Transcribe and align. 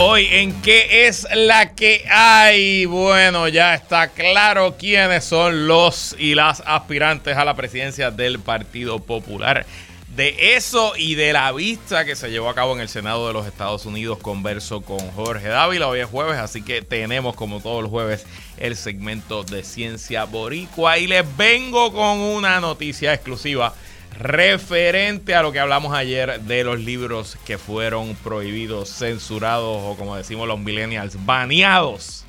Hoy 0.00 0.28
en 0.30 0.62
qué 0.62 1.08
es 1.08 1.26
la 1.34 1.74
que 1.74 2.04
hay. 2.08 2.86
Bueno, 2.86 3.48
ya 3.48 3.74
está 3.74 4.06
claro 4.06 4.76
quiénes 4.78 5.24
son 5.24 5.66
los 5.66 6.14
y 6.16 6.36
las 6.36 6.62
aspirantes 6.64 7.36
a 7.36 7.44
la 7.44 7.56
presidencia 7.56 8.12
del 8.12 8.38
Partido 8.38 9.00
Popular. 9.00 9.66
De 10.14 10.54
eso 10.54 10.92
y 10.96 11.16
de 11.16 11.32
la 11.32 11.50
vista 11.50 12.04
que 12.04 12.14
se 12.14 12.30
llevó 12.30 12.48
a 12.48 12.54
cabo 12.54 12.74
en 12.74 12.80
el 12.80 12.88
Senado 12.88 13.26
de 13.26 13.32
los 13.32 13.44
Estados 13.44 13.86
Unidos, 13.86 14.18
converso 14.18 14.82
con 14.82 15.00
Jorge 15.10 15.48
Dávila. 15.48 15.88
Hoy 15.88 15.98
es 15.98 16.06
jueves, 16.06 16.36
así 16.36 16.62
que 16.62 16.80
tenemos 16.80 17.34
como 17.34 17.58
todos 17.58 17.82
los 17.82 17.90
jueves 17.90 18.24
el 18.56 18.76
segmento 18.76 19.42
de 19.42 19.64
Ciencia 19.64 20.26
Boricua 20.26 20.98
y 20.98 21.08
les 21.08 21.24
vengo 21.36 21.92
con 21.92 22.20
una 22.20 22.60
noticia 22.60 23.12
exclusiva 23.12 23.74
referente 24.18 25.34
a 25.36 25.42
lo 25.42 25.52
que 25.52 25.60
hablamos 25.60 25.94
ayer 25.94 26.40
de 26.40 26.64
los 26.64 26.80
libros 26.80 27.38
que 27.46 27.56
fueron 27.56 28.16
prohibidos, 28.16 28.90
censurados 28.90 29.80
o 29.84 29.96
como 29.96 30.16
decimos 30.16 30.48
los 30.48 30.58
millennials, 30.58 31.24
baneados 31.24 32.24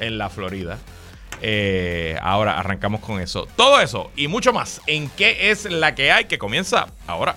en 0.00 0.18
la 0.18 0.28
Florida. 0.28 0.78
Eh, 1.40 2.18
ahora 2.20 2.58
arrancamos 2.58 3.00
con 3.00 3.20
eso. 3.20 3.46
Todo 3.56 3.80
eso 3.80 4.10
y 4.16 4.28
mucho 4.28 4.52
más 4.52 4.80
en 4.86 5.08
qué 5.10 5.50
es 5.50 5.70
la 5.70 5.94
que 5.94 6.10
hay 6.10 6.24
que 6.24 6.38
comienza 6.38 6.88
ahora. 7.06 7.36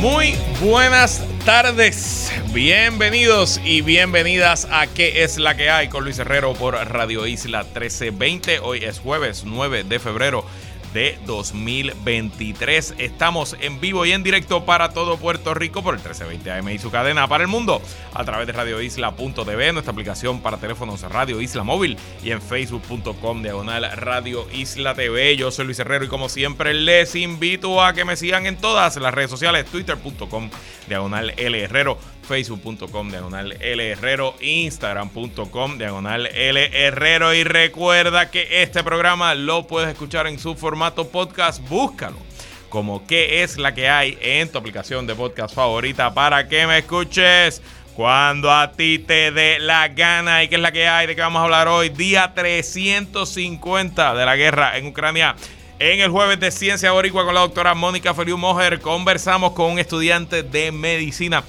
Muy 0.00 0.34
buenas 0.60 1.24
tardes, 1.44 2.32
bienvenidos 2.52 3.60
y 3.64 3.80
bienvenidas 3.80 4.66
a 4.70 4.86
¿Qué 4.86 5.22
es 5.22 5.38
la 5.38 5.56
que 5.56 5.70
hay? 5.70 5.88
con 5.88 6.04
Luis 6.04 6.18
Herrero 6.18 6.52
por 6.54 6.74
Radio 6.74 7.26
Isla 7.26 7.62
1320. 7.62 8.58
Hoy 8.60 8.84
es 8.84 8.98
jueves 8.98 9.44
9 9.46 9.84
de 9.84 9.98
febrero 9.98 10.44
de 10.94 11.18
2023. 11.26 12.94
Estamos 12.98 13.56
en 13.60 13.80
vivo 13.80 14.06
y 14.06 14.12
en 14.12 14.22
directo 14.22 14.64
para 14.64 14.90
todo 14.90 15.18
Puerto 15.18 15.52
Rico 15.52 15.82
por 15.82 15.94
el 15.94 16.00
1320 16.00 16.52
AM 16.52 16.68
y 16.70 16.78
su 16.78 16.90
cadena 16.90 17.28
para 17.28 17.42
el 17.42 17.48
mundo 17.48 17.82
a 18.14 18.24
través 18.24 18.46
de 18.46 18.52
radioisla.tv, 18.52 19.72
nuestra 19.72 19.92
aplicación 19.92 20.40
para 20.40 20.56
teléfonos 20.56 21.02
Radio 21.02 21.40
Isla 21.40 21.64
Móvil 21.64 21.98
y 22.22 22.30
en 22.30 22.40
facebook.com 22.40 23.42
diagonal 23.42 23.90
Radio 23.96 24.46
Isla 24.52 24.94
TV. 24.94 25.36
Yo 25.36 25.50
soy 25.50 25.66
Luis 25.66 25.80
Herrero 25.80 26.04
y 26.04 26.08
como 26.08 26.28
siempre 26.28 26.72
les 26.72 27.16
invito 27.16 27.82
a 27.82 27.92
que 27.92 28.04
me 28.04 28.16
sigan 28.16 28.46
en 28.46 28.56
todas 28.56 28.96
las 28.96 29.12
redes 29.12 29.30
sociales, 29.30 29.66
twitter.com 29.66 30.48
diagonal 30.86 31.34
L 31.36 31.60
Herrero 31.60 31.98
facebook.com 32.24 33.10
diagonal 33.10 33.52
L 33.60 33.90
Herrero, 33.90 34.34
instagram.com 34.40 35.78
diagonal 35.78 36.26
L 36.26 36.70
Herrero. 36.72 37.34
Y 37.34 37.44
recuerda 37.44 38.30
que 38.30 38.62
este 38.62 38.82
programa 38.82 39.34
lo 39.34 39.66
puedes 39.66 39.90
escuchar 39.90 40.26
en 40.26 40.38
su 40.38 40.54
formato 40.54 41.08
podcast, 41.08 41.66
búscalo 41.68 42.16
como 42.74 43.06
qué 43.06 43.44
es 43.44 43.56
la 43.56 43.72
que 43.72 43.88
hay 43.88 44.18
en 44.20 44.50
tu 44.50 44.58
aplicación 44.58 45.06
de 45.06 45.14
podcast 45.14 45.54
favorita 45.54 46.12
para 46.12 46.48
que 46.48 46.66
me 46.66 46.78
escuches 46.78 47.62
cuando 47.94 48.50
a 48.50 48.72
ti 48.72 48.98
te 48.98 49.30
dé 49.30 49.60
la 49.60 49.86
gana. 49.86 50.42
Y 50.42 50.48
qué 50.48 50.56
es 50.56 50.60
la 50.60 50.72
que 50.72 50.88
hay, 50.88 51.06
de 51.06 51.14
qué 51.14 51.20
vamos 51.20 51.38
a 51.38 51.44
hablar 51.44 51.68
hoy, 51.68 51.90
día 51.90 52.32
350 52.34 54.14
de 54.14 54.26
la 54.26 54.34
guerra 54.34 54.76
en 54.76 54.88
Ucrania. 54.88 55.36
En 55.78 56.00
el 56.00 56.10
jueves 56.10 56.40
de 56.40 56.50
Ciencia 56.50 56.92
Boricua 56.92 57.24
con 57.24 57.34
la 57.34 57.42
doctora 57.42 57.74
Mónica 57.74 58.14
Feliu 58.14 58.36
Mojer 58.36 58.80
conversamos 58.80 59.52
con 59.52 59.72
un 59.72 59.78
estudiante 59.78 60.42
de 60.42 60.72
medicina 60.72 61.44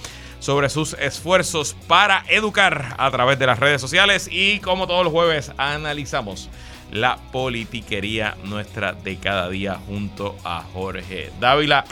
sobre 0.46 0.70
sus 0.70 0.94
esfuerzos 1.00 1.76
para 1.88 2.24
educar 2.30 2.94
a 3.00 3.10
través 3.10 3.40
de 3.40 3.48
las 3.48 3.60
redes 3.60 3.82
sociales 3.82 4.30
y 4.32 4.60
como 4.60 4.86
todos 4.86 5.04
los 5.04 5.12
jueves 5.12 5.52
analizamos 5.58 6.52
la 6.92 7.18
politiquería 7.32 8.38
nuestra 8.44 8.94
de 8.94 9.18
cada 9.18 9.50
día 9.50 9.80
junto 9.88 10.38
a 10.44 10.62
Jorge 10.62 11.32
Dávila. 11.40 11.84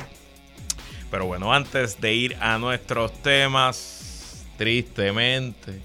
Pero 1.09 1.25
bueno, 1.25 1.51
antes 1.51 1.99
de 1.99 2.13
ir 2.13 2.37
a 2.41 2.59
nuestros 2.59 3.11
temas, 3.23 4.45
tristemente, 4.55 5.81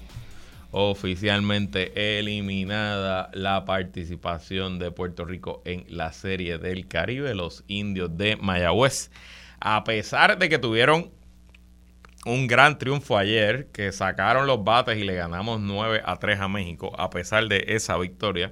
oficialmente 0.69 2.19
eliminada 2.19 3.31
la 3.33 3.65
participación 3.65 4.77
de 4.77 4.91
Puerto 4.91 5.25
Rico 5.25 5.63
en 5.65 5.85
la 5.87 6.13
Serie 6.13 6.59
del 6.59 6.87
Caribe, 6.87 7.33
los 7.33 7.63
indios 7.67 8.15
de 8.15 8.35
Mayagüez. 8.35 9.09
A 9.59 9.83
pesar 9.83 10.37
de 10.37 10.49
que 10.49 10.59
tuvieron 10.59 11.09
un 12.25 12.47
gran 12.47 12.77
triunfo 12.77 13.17
ayer, 13.17 13.67
que 13.71 13.91
sacaron 13.91 14.47
los 14.47 14.63
bates 14.63 14.97
y 14.97 15.03
le 15.03 15.15
ganamos 15.15 15.59
9 15.61 16.01
a 16.03 16.17
3 16.17 16.39
a 16.39 16.47
México. 16.47 16.91
A 16.97 17.09
pesar 17.09 17.47
de 17.47 17.65
esa 17.67 17.97
victoria, 17.97 18.51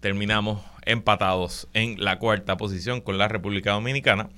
terminamos 0.00 0.62
empatados 0.84 1.68
en 1.74 2.02
la 2.02 2.18
cuarta 2.18 2.56
posición 2.56 3.00
con 3.00 3.18
la 3.18 3.28
República 3.28 3.72
Dominicana. 3.72 4.28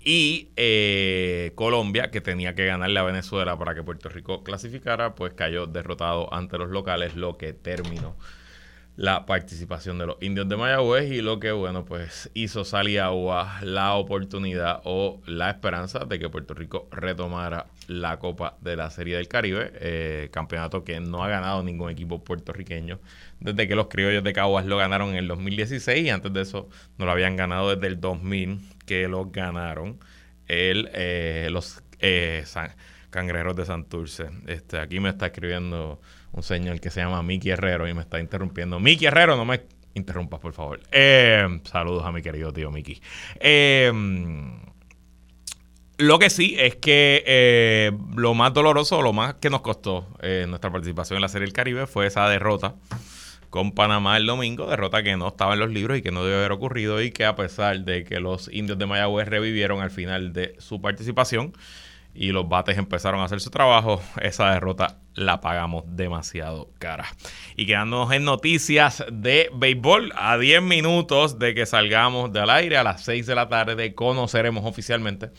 Y 0.00 0.50
eh, 0.56 1.52
Colombia, 1.54 2.10
que 2.10 2.20
tenía 2.20 2.54
que 2.54 2.66
ganarle 2.66 3.00
a 3.00 3.04
Venezuela 3.04 3.58
para 3.58 3.74
que 3.74 3.82
Puerto 3.82 4.10
Rico 4.10 4.44
clasificara, 4.44 5.14
pues 5.14 5.32
cayó 5.32 5.66
derrotado 5.66 6.32
ante 6.34 6.58
los 6.58 6.68
locales, 6.68 7.16
lo 7.16 7.38
que 7.38 7.54
terminó 7.54 8.14
la 8.96 9.26
participación 9.26 9.98
de 9.98 10.06
los 10.06 10.16
indios 10.20 10.48
de 10.48 10.56
Mayagüez 10.56 11.10
y 11.10 11.20
lo 11.20 11.40
que, 11.40 11.50
bueno, 11.50 11.84
pues 11.84 12.30
hizo 12.34 12.64
salir 12.64 13.00
agua 13.00 13.58
la 13.62 13.94
oportunidad 13.94 14.80
o 14.84 15.20
la 15.26 15.50
esperanza 15.50 16.04
de 16.04 16.18
que 16.18 16.28
Puerto 16.28 16.54
Rico 16.54 16.88
retomara 16.92 17.66
la 17.88 18.18
Copa 18.18 18.56
de 18.60 18.76
la 18.76 18.90
Serie 18.90 19.16
del 19.16 19.26
Caribe, 19.26 19.72
eh, 19.80 20.28
campeonato 20.32 20.84
que 20.84 21.00
no 21.00 21.24
ha 21.24 21.28
ganado 21.28 21.62
ningún 21.62 21.90
equipo 21.90 22.22
puertorriqueño 22.22 23.00
desde 23.40 23.68
que 23.68 23.74
los 23.74 23.88
criollos 23.88 24.24
de 24.24 24.32
Caguas 24.32 24.64
lo 24.64 24.76
ganaron 24.76 25.10
en 25.10 25.16
el 25.16 25.28
2016 25.28 26.06
y 26.06 26.10
antes 26.10 26.32
de 26.32 26.42
eso 26.42 26.68
no 26.96 27.04
lo 27.04 27.10
habían 27.10 27.36
ganado 27.36 27.74
desde 27.74 27.88
el 27.88 28.00
2000 28.00 28.60
que 28.86 29.08
lo 29.08 29.26
ganaron 29.26 29.98
el, 30.48 30.88
eh, 30.94 31.48
los 31.50 31.82
eh, 32.00 32.44
cangrejeros 33.10 33.56
de 33.56 33.66
Santurce. 33.66 34.30
Este, 34.46 34.78
aquí 34.78 35.00
me 35.00 35.10
está 35.10 35.26
escribiendo 35.26 36.00
un 36.34 36.42
señor 36.42 36.80
que 36.80 36.90
se 36.90 37.00
llama 37.00 37.22
Miki 37.22 37.50
Herrero 37.50 37.88
y 37.88 37.94
me 37.94 38.02
está 38.02 38.18
interrumpiendo. 38.18 38.80
Miki 38.80 39.06
Herrero, 39.06 39.36
no 39.36 39.44
me 39.44 39.62
interrumpas, 39.94 40.40
por 40.40 40.52
favor. 40.52 40.80
Eh, 40.90 41.60
saludos 41.64 42.04
a 42.04 42.12
mi 42.12 42.22
querido 42.22 42.52
tío 42.52 42.70
Miki. 42.70 43.00
Eh, 43.38 43.92
lo 45.96 46.18
que 46.18 46.28
sí 46.28 46.56
es 46.58 46.74
que 46.74 47.22
eh, 47.24 47.92
lo 48.16 48.34
más 48.34 48.52
doloroso, 48.52 49.00
lo 49.00 49.12
más 49.12 49.34
que 49.34 49.48
nos 49.48 49.60
costó 49.60 50.08
nuestra 50.48 50.72
participación 50.72 51.18
en 51.18 51.22
la 51.22 51.28
Serie 51.28 51.46
del 51.46 51.52
Caribe 51.52 51.86
fue 51.86 52.06
esa 52.06 52.28
derrota 52.28 52.74
con 53.48 53.70
Panamá 53.70 54.16
el 54.16 54.26
domingo, 54.26 54.66
derrota 54.66 55.04
que 55.04 55.16
no 55.16 55.28
estaba 55.28 55.52
en 55.52 55.60
los 55.60 55.70
libros 55.70 55.96
y 55.96 56.02
que 56.02 56.10
no 56.10 56.24
debe 56.24 56.38
haber 56.38 56.50
ocurrido 56.50 57.00
y 57.00 57.12
que 57.12 57.24
a 57.24 57.36
pesar 57.36 57.84
de 57.84 58.02
que 58.02 58.18
los 58.18 58.52
indios 58.52 58.76
de 58.76 58.86
Mayagüez 58.86 59.28
revivieron 59.28 59.80
al 59.80 59.92
final 59.92 60.32
de 60.32 60.56
su 60.58 60.80
participación, 60.80 61.52
y 62.14 62.30
los 62.30 62.48
bates 62.48 62.78
empezaron 62.78 63.20
a 63.20 63.24
hacer 63.24 63.40
su 63.40 63.50
trabajo, 63.50 64.00
esa 64.20 64.52
derrota 64.52 64.98
la 65.14 65.40
pagamos 65.40 65.84
demasiado 65.86 66.70
cara. 66.78 67.06
Y 67.56 67.66
quedándonos 67.66 68.12
en 68.12 68.24
noticias 68.24 69.04
de 69.12 69.50
béisbol, 69.54 70.12
a 70.16 70.38
10 70.38 70.62
minutos 70.62 71.38
de 71.38 71.54
que 71.54 71.66
salgamos 71.66 72.32
del 72.32 72.50
aire, 72.50 72.76
a 72.76 72.84
las 72.84 73.04
6 73.04 73.26
de 73.26 73.34
la 73.34 73.48
tarde, 73.48 73.94
conoceremos 73.94 74.64
oficialmente 74.64 75.30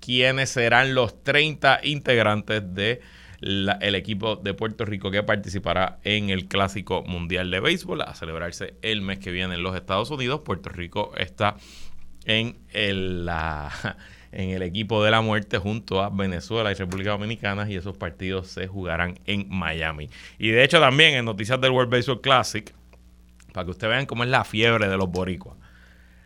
quiénes 0.00 0.50
serán 0.50 0.94
los 0.94 1.22
30 1.22 1.80
integrantes 1.84 2.62
de 2.74 3.00
el 3.42 3.96
equipo 3.96 4.36
de 4.36 4.54
Puerto 4.54 4.84
Rico 4.84 5.10
que 5.10 5.24
participará 5.24 5.98
en 6.04 6.30
el 6.30 6.46
Clásico 6.46 7.02
Mundial 7.02 7.50
de 7.50 7.58
Béisbol 7.58 8.02
a 8.02 8.14
celebrarse 8.14 8.74
el 8.82 9.02
mes 9.02 9.18
que 9.18 9.32
viene 9.32 9.56
en 9.56 9.64
los 9.64 9.74
Estados 9.74 10.12
Unidos. 10.12 10.42
Puerto 10.44 10.68
Rico 10.68 11.12
está 11.16 11.56
en 12.24 12.56
la 12.68 13.96
en 14.32 14.50
el 14.50 14.62
equipo 14.62 15.04
de 15.04 15.10
la 15.10 15.20
muerte 15.20 15.58
junto 15.58 16.02
a 16.02 16.08
Venezuela 16.08 16.72
y 16.72 16.74
República 16.74 17.10
Dominicana 17.10 17.70
y 17.70 17.76
esos 17.76 17.96
partidos 17.96 18.48
se 18.48 18.66
jugarán 18.66 19.18
en 19.26 19.46
Miami. 19.48 20.08
Y 20.38 20.48
de 20.48 20.64
hecho 20.64 20.80
también 20.80 21.14
en 21.14 21.24
noticias 21.24 21.60
del 21.60 21.70
World 21.70 21.90
Baseball 21.90 22.20
Classic, 22.20 22.74
para 23.52 23.64
que 23.66 23.70
ustedes 23.70 23.90
vean 23.90 24.06
cómo 24.06 24.24
es 24.24 24.30
la 24.30 24.44
fiebre 24.44 24.88
de 24.88 24.96
los 24.96 25.10
boricuas. 25.10 25.56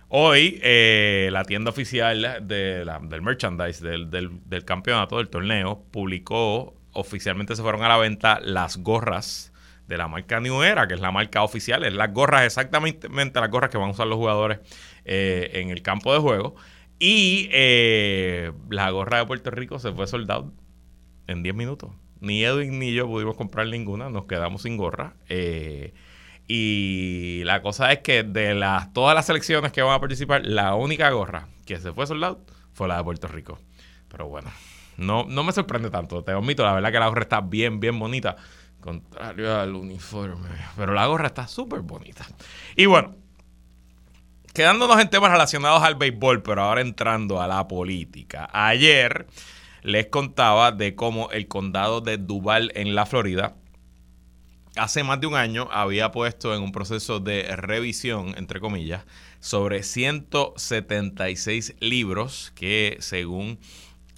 Hoy 0.08 0.60
eh, 0.62 1.28
la 1.32 1.44
tienda 1.44 1.70
oficial 1.70 2.38
de 2.42 2.84
del 3.02 3.22
merchandise 3.22 3.84
del, 3.84 4.08
del, 4.08 4.64
campeonato, 4.64 5.16
del 5.16 5.28
torneo, 5.28 5.82
publicó, 5.90 6.74
oficialmente 6.92 7.56
se 7.56 7.62
fueron 7.62 7.82
a 7.82 7.88
la 7.88 7.96
venta 7.96 8.38
las 8.40 8.76
gorras 8.76 9.52
de 9.88 9.98
la 9.98 10.06
marca 10.06 10.38
New 10.38 10.62
Era, 10.62 10.86
que 10.86 10.94
es 10.94 11.00
la 11.00 11.10
marca 11.10 11.42
oficial, 11.42 11.84
es 11.84 11.92
las 11.92 12.12
gorras 12.12 12.44
exactamente 12.44 13.08
las 13.08 13.50
gorras 13.50 13.70
que 13.70 13.78
van 13.78 13.88
a 13.88 13.92
usar 13.92 14.06
los 14.06 14.16
jugadores 14.16 14.60
eh, 15.04 15.50
en 15.54 15.70
el 15.70 15.82
campo 15.82 16.12
de 16.12 16.20
juego. 16.20 16.54
Y 16.98 17.48
eh, 17.52 18.52
la 18.70 18.90
gorra 18.90 19.18
de 19.18 19.26
Puerto 19.26 19.50
Rico 19.50 19.78
se 19.78 19.92
fue 19.92 20.06
soldado 20.06 20.52
en 21.26 21.42
10 21.42 21.54
minutos. 21.54 21.92
Ni 22.20 22.44
Edwin 22.44 22.78
ni 22.78 22.94
yo 22.94 23.06
pudimos 23.06 23.36
comprar 23.36 23.66
ninguna, 23.68 24.10
nos 24.10 24.26
quedamos 24.26 24.62
sin 24.62 24.76
gorra. 24.76 25.16
Eh, 25.28 25.94
Y 26.48 27.42
la 27.44 27.62
cosa 27.62 27.92
es 27.92 28.00
que 28.00 28.22
de 28.24 28.54
las, 28.54 28.92
todas 28.92 29.14
las 29.14 29.26
selecciones 29.26 29.72
que 29.72 29.82
van 29.82 29.94
a 29.94 30.00
participar, 30.00 30.46
la 30.46 30.74
única 30.76 31.10
gorra 31.10 31.48
que 31.66 31.78
se 31.80 31.92
fue 31.92 32.06
soldado 32.06 32.40
fue 32.72 32.88
la 32.88 32.98
de 32.98 33.04
Puerto 33.04 33.28
Rico. 33.28 33.58
Pero 34.08 34.28
bueno, 34.28 34.50
no, 34.96 35.24
no 35.28 35.44
me 35.44 35.52
sorprende 35.52 35.90
tanto, 35.90 36.24
te 36.24 36.32
admito, 36.32 36.64
la 36.64 36.74
verdad 36.74 36.92
que 36.92 37.00
la 37.00 37.08
gorra 37.08 37.22
está 37.22 37.40
bien, 37.40 37.80
bien 37.80 37.98
bonita, 37.98 38.36
contrario 38.80 39.58
al 39.60 39.74
uniforme, 39.74 40.48
pero 40.76 40.94
la 40.94 41.06
gorra 41.06 41.28
está 41.28 41.48
súper 41.48 41.80
bonita. 41.82 42.26
Y 42.76 42.86
bueno, 42.86 43.16
quedándonos 44.56 44.98
en 45.02 45.10
temas 45.10 45.30
relacionados 45.30 45.82
al 45.82 45.96
béisbol, 45.96 46.42
pero 46.42 46.62
ahora 46.62 46.80
entrando 46.80 47.42
a 47.42 47.46
la 47.46 47.68
política. 47.68 48.48
Ayer 48.54 49.26
les 49.82 50.06
contaba 50.06 50.72
de 50.72 50.94
cómo 50.94 51.30
el 51.30 51.46
condado 51.46 52.00
de 52.00 52.16
Duval 52.16 52.72
en 52.74 52.94
la 52.94 53.04
Florida 53.04 53.54
hace 54.74 55.04
más 55.04 55.20
de 55.20 55.26
un 55.26 55.34
año 55.34 55.68
había 55.70 56.10
puesto 56.10 56.54
en 56.54 56.62
un 56.62 56.72
proceso 56.72 57.20
de 57.20 57.54
revisión, 57.54 58.34
entre 58.38 58.58
comillas, 58.58 59.04
sobre 59.40 59.82
176 59.82 61.74
libros 61.80 62.50
que 62.54 62.96
según 63.00 63.58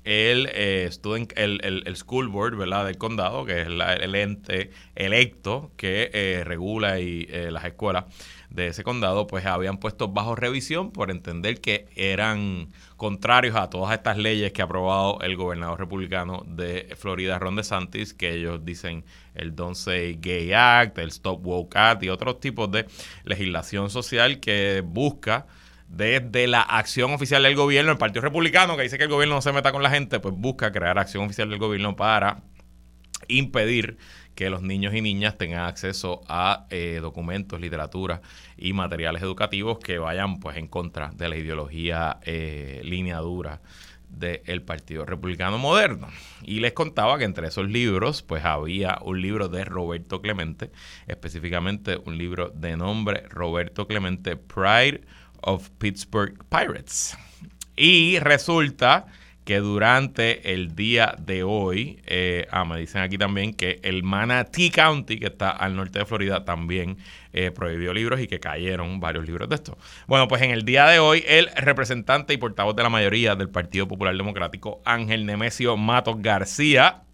el, 0.04 0.48
eh, 0.54 0.88
el, 1.34 1.82
el, 1.84 1.96
School 1.96 2.28
Board 2.28 2.56
¿verdad? 2.56 2.86
del 2.86 2.96
condado, 2.96 3.44
que 3.44 3.62
es 3.62 3.66
el 3.66 4.14
ente 4.14 4.70
electo 4.94 5.72
que 5.76 6.12
eh, 6.14 6.44
regula 6.44 7.00
y, 7.00 7.26
eh, 7.28 7.50
las 7.50 7.64
escuelas 7.64 8.04
de 8.50 8.68
ese 8.68 8.82
condado, 8.82 9.26
pues 9.26 9.44
habían 9.44 9.78
puesto 9.78 10.08
bajo 10.08 10.34
revisión 10.34 10.90
por 10.90 11.10
entender 11.10 11.60
que 11.60 11.86
eran 11.94 12.68
contrarios 12.96 13.56
a 13.56 13.68
todas 13.68 13.94
estas 13.94 14.16
leyes 14.16 14.52
que 14.52 14.62
ha 14.62 14.64
aprobado 14.64 15.20
el 15.20 15.36
gobernador 15.36 15.78
republicano 15.78 16.42
de 16.46 16.94
Florida, 16.96 17.38
Ron 17.38 17.56
DeSantis, 17.56 18.14
que 18.14 18.34
ellos 18.34 18.64
dicen 18.64 19.04
el 19.34 19.54
Don't 19.54 19.76
Say 19.76 20.18
Gay 20.20 20.52
Act, 20.52 20.98
el 20.98 21.08
Stop 21.08 21.46
Woke 21.46 21.76
Act 21.76 22.02
y 22.04 22.08
otros 22.08 22.40
tipos 22.40 22.70
de 22.70 22.86
legislación 23.24 23.90
social 23.90 24.40
que 24.40 24.82
busca 24.84 25.46
desde 25.88 26.46
la 26.46 26.62
acción 26.62 27.12
oficial 27.12 27.42
del 27.42 27.54
gobierno, 27.54 27.92
el 27.92 27.98
Partido 27.98 28.22
Republicano, 28.22 28.76
que 28.76 28.82
dice 28.82 28.98
que 28.98 29.04
el 29.04 29.10
gobierno 29.10 29.36
no 29.36 29.42
se 29.42 29.52
meta 29.52 29.72
con 29.72 29.82
la 29.82 29.90
gente, 29.90 30.20
pues 30.20 30.34
busca 30.36 30.72
crear 30.72 30.98
acción 30.98 31.24
oficial 31.24 31.48
del 31.48 31.58
gobierno 31.58 31.96
para 31.96 32.42
impedir 33.28 33.98
que 34.34 34.50
los 34.50 34.62
niños 34.62 34.94
y 34.94 35.02
niñas 35.02 35.36
tengan 35.36 35.66
acceso 35.66 36.22
a 36.28 36.66
eh, 36.70 37.00
documentos, 37.02 37.60
literatura 37.60 38.20
y 38.56 38.72
materiales 38.72 39.20
educativos 39.22 39.78
que 39.80 39.98
vayan 39.98 40.38
pues 40.38 40.56
en 40.56 40.68
contra 40.68 41.10
de 41.16 41.28
la 41.28 41.36
ideología 41.36 42.18
eh, 42.22 42.80
lineadura 42.84 43.60
del 44.08 44.62
Partido 44.62 45.04
Republicano 45.04 45.58
Moderno. 45.58 46.08
Y 46.42 46.60
les 46.60 46.72
contaba 46.72 47.18
que 47.18 47.24
entre 47.24 47.48
esos 47.48 47.68
libros, 47.68 48.22
pues 48.22 48.44
había 48.44 48.98
un 49.02 49.20
libro 49.20 49.48
de 49.48 49.64
Roberto 49.64 50.22
Clemente, 50.22 50.70
específicamente 51.08 51.98
un 52.04 52.16
libro 52.16 52.50
de 52.50 52.76
nombre 52.76 53.24
Roberto 53.28 53.86
Clemente 53.86 54.36
Pride 54.36 55.02
of 55.40 55.68
Pittsburgh 55.78 56.44
Pirates. 56.48 57.18
Y 57.76 58.18
resulta 58.18 59.06
que 59.48 59.60
durante 59.60 60.52
el 60.52 60.76
día 60.76 61.14
de 61.18 61.42
hoy, 61.42 62.02
eh, 62.04 62.46
ah, 62.50 62.66
me 62.66 62.78
dicen 62.78 63.00
aquí 63.00 63.16
también 63.16 63.54
que 63.54 63.80
el 63.82 64.02
Manatee 64.02 64.70
County, 64.70 65.18
que 65.18 65.28
está 65.28 65.48
al 65.48 65.74
norte 65.74 66.00
de 66.00 66.04
Florida, 66.04 66.44
también 66.44 66.98
eh, 67.32 67.50
prohibió 67.50 67.94
libros 67.94 68.20
y 68.20 68.26
que 68.26 68.40
cayeron 68.40 69.00
varios 69.00 69.24
libros 69.24 69.48
de 69.48 69.54
estos. 69.54 69.76
Bueno, 70.06 70.28
pues 70.28 70.42
en 70.42 70.50
el 70.50 70.66
día 70.66 70.86
de 70.88 70.98
hoy, 70.98 71.24
el 71.26 71.48
representante 71.56 72.34
y 72.34 72.36
portavoz 72.36 72.76
de 72.76 72.82
la 72.82 72.90
mayoría 72.90 73.36
del 73.36 73.48
Partido 73.48 73.88
Popular 73.88 74.14
Democrático, 74.14 74.82
Ángel 74.84 75.24
Nemesio 75.24 75.78
Matos 75.78 76.16
García, 76.20 77.04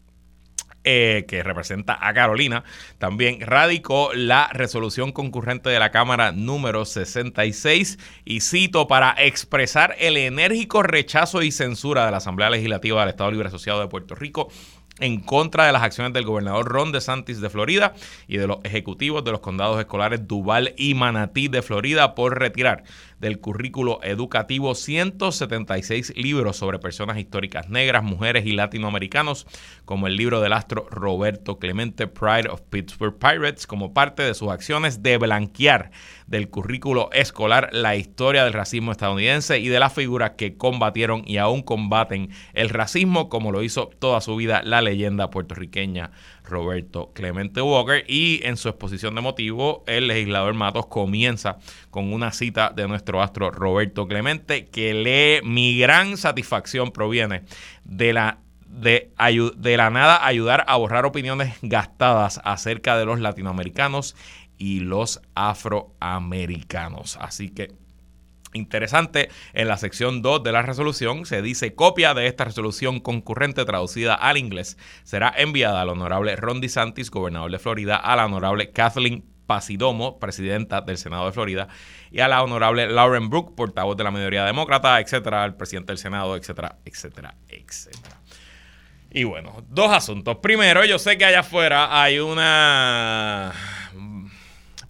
eh, 0.84 1.24
que 1.26 1.42
representa 1.42 1.98
a 2.00 2.12
Carolina, 2.14 2.64
también 2.98 3.40
radicó 3.40 4.12
la 4.14 4.48
resolución 4.52 5.12
concurrente 5.12 5.70
de 5.70 5.78
la 5.78 5.90
Cámara 5.90 6.32
número 6.32 6.84
66 6.84 7.98
y 8.24 8.40
cito 8.40 8.86
para 8.86 9.14
expresar 9.18 9.96
el 9.98 10.16
enérgico 10.16 10.82
rechazo 10.82 11.42
y 11.42 11.50
censura 11.50 12.04
de 12.04 12.10
la 12.10 12.18
Asamblea 12.18 12.50
Legislativa 12.50 13.00
del 13.00 13.10
Estado 13.10 13.30
Libre 13.30 13.48
Asociado 13.48 13.80
de 13.80 13.88
Puerto 13.88 14.14
Rico 14.14 14.48
en 15.00 15.20
contra 15.20 15.66
de 15.66 15.72
las 15.72 15.82
acciones 15.82 16.12
del 16.12 16.24
gobernador 16.24 16.66
Ron 16.66 16.92
DeSantis 16.92 17.40
de 17.40 17.50
Florida 17.50 17.94
y 18.28 18.36
de 18.36 18.46
los 18.46 18.58
ejecutivos 18.64 19.24
de 19.24 19.32
los 19.32 19.40
condados 19.40 19.78
escolares 19.80 20.26
Duval 20.28 20.74
y 20.76 20.94
Manatí 20.94 21.48
de 21.48 21.62
Florida 21.62 22.14
por 22.14 22.38
retirar 22.38 22.84
del 23.20 23.40
currículo 23.40 24.00
educativo. 24.02 24.74
176 24.74 26.16
libros 26.16 26.56
sobre 26.56 26.78
personas 26.78 27.18
históricas 27.18 27.68
negras, 27.68 28.02
mujeres 28.02 28.46
y 28.46 28.52
latinoamericanos, 28.52 29.46
como 29.84 30.06
el 30.06 30.16
libro 30.16 30.40
del 30.40 30.52
astro 30.52 30.86
Roberto 30.90 31.58
Clemente 31.58 32.06
Pride 32.06 32.48
of 32.48 32.62
Pittsburgh 32.62 33.18
Pirates, 33.18 33.66
como 33.66 33.94
parte 33.94 34.22
de 34.22 34.34
sus 34.34 34.50
acciones 34.50 35.02
de 35.02 35.18
blanquear 35.18 35.90
del 36.26 36.48
currículo 36.48 37.10
escolar 37.12 37.70
la 37.72 37.96
historia 37.96 38.44
del 38.44 38.52
racismo 38.52 38.92
estadounidense 38.92 39.58
y 39.58 39.68
de 39.68 39.80
las 39.80 39.92
figuras 39.92 40.32
que 40.36 40.56
combatieron 40.56 41.22
y 41.26 41.36
aún 41.36 41.62
combaten 41.62 42.30
el 42.54 42.70
racismo, 42.70 43.28
como 43.28 43.52
lo 43.52 43.62
hizo 43.62 43.90
toda 43.98 44.20
su 44.20 44.36
vida 44.36 44.62
la 44.64 44.82
leyenda 44.82 45.30
puertorriqueña 45.30 46.10
Roberto 46.44 47.10
Clemente 47.14 47.60
Walker. 47.60 48.04
Y 48.08 48.40
en 48.44 48.56
su 48.56 48.68
exposición 48.68 49.14
de 49.14 49.20
motivo, 49.20 49.82
el 49.86 50.06
legislador 50.06 50.54
Matos 50.54 50.86
comienza 50.86 51.58
con 51.90 52.12
una 52.12 52.32
cita 52.32 52.70
de 52.70 52.86
nuestro 52.86 53.22
astro 53.22 53.50
Roberto 53.50 54.06
Clemente 54.06 54.66
que 54.66 54.94
lee 54.94 55.46
mi 55.46 55.78
gran 55.78 56.16
satisfacción 56.16 56.92
proviene 56.92 57.42
de 57.84 58.12
la 58.12 58.38
de, 58.66 59.12
de 59.56 59.76
la 59.76 59.90
nada 59.90 60.26
ayudar 60.26 60.64
a 60.66 60.76
borrar 60.76 61.06
opiniones 61.06 61.54
gastadas 61.62 62.40
acerca 62.44 62.96
de 62.96 63.04
los 63.04 63.20
latinoamericanos 63.20 64.16
y 64.58 64.80
los 64.80 65.22
afroamericanos. 65.34 67.16
Así 67.20 67.50
que 67.50 67.72
Interesante, 68.54 69.30
en 69.52 69.66
la 69.66 69.76
sección 69.76 70.22
2 70.22 70.44
de 70.44 70.52
la 70.52 70.62
resolución 70.62 71.26
se 71.26 71.42
dice 71.42 71.74
copia 71.74 72.14
de 72.14 72.28
esta 72.28 72.44
resolución 72.44 73.00
concurrente 73.00 73.64
traducida 73.64 74.14
al 74.14 74.36
inglés 74.36 74.78
será 75.02 75.34
enviada 75.36 75.80
al 75.80 75.88
honorable 75.88 76.36
Ron 76.36 76.60
DeSantis, 76.60 77.10
gobernador 77.10 77.50
de 77.50 77.58
Florida, 77.58 77.96
a 77.96 78.14
la 78.14 78.26
honorable 78.26 78.70
Kathleen 78.70 79.24
Pasidomo, 79.48 80.20
presidenta 80.20 80.80
del 80.82 80.98
Senado 80.98 81.26
de 81.26 81.32
Florida, 81.32 81.66
y 82.12 82.20
a 82.20 82.28
la 82.28 82.44
honorable 82.44 82.86
Lauren 82.86 83.28
Brooke, 83.28 83.56
portavoz 83.56 83.96
de 83.96 84.04
la 84.04 84.12
mayoría 84.12 84.44
demócrata, 84.44 85.00
etcétera, 85.00 85.42
al 85.42 85.56
presidente 85.56 85.90
del 85.90 85.98
Senado, 85.98 86.36
etcétera, 86.36 86.78
etcétera, 86.84 87.34
etcétera. 87.48 88.20
Y 89.10 89.24
bueno, 89.24 89.64
dos 89.68 89.92
asuntos. 89.92 90.38
Primero, 90.38 90.84
yo 90.84 91.00
sé 91.00 91.18
que 91.18 91.24
allá 91.24 91.40
afuera 91.40 92.00
hay 92.00 92.20
una 92.20 93.52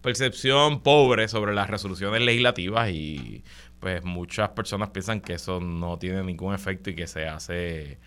percepción 0.05 0.83
pobre 0.83 1.29
sobre 1.29 1.55
las 1.55 1.69
resoluciones 1.69 2.21
legislativas 2.21 2.91
y 2.91 3.43
pues 3.85 4.03
muchas 4.03 4.49
personas 4.49 4.89
piensan 4.89 5.21
que 5.21 5.35
eso 5.35 5.61
no 5.61 5.99
tiene 5.99 6.23
ningún 6.23 6.55
efecto 6.55 6.89
y 6.89 6.95
que 6.95 7.07
se 7.07 7.29
hace 7.29 7.99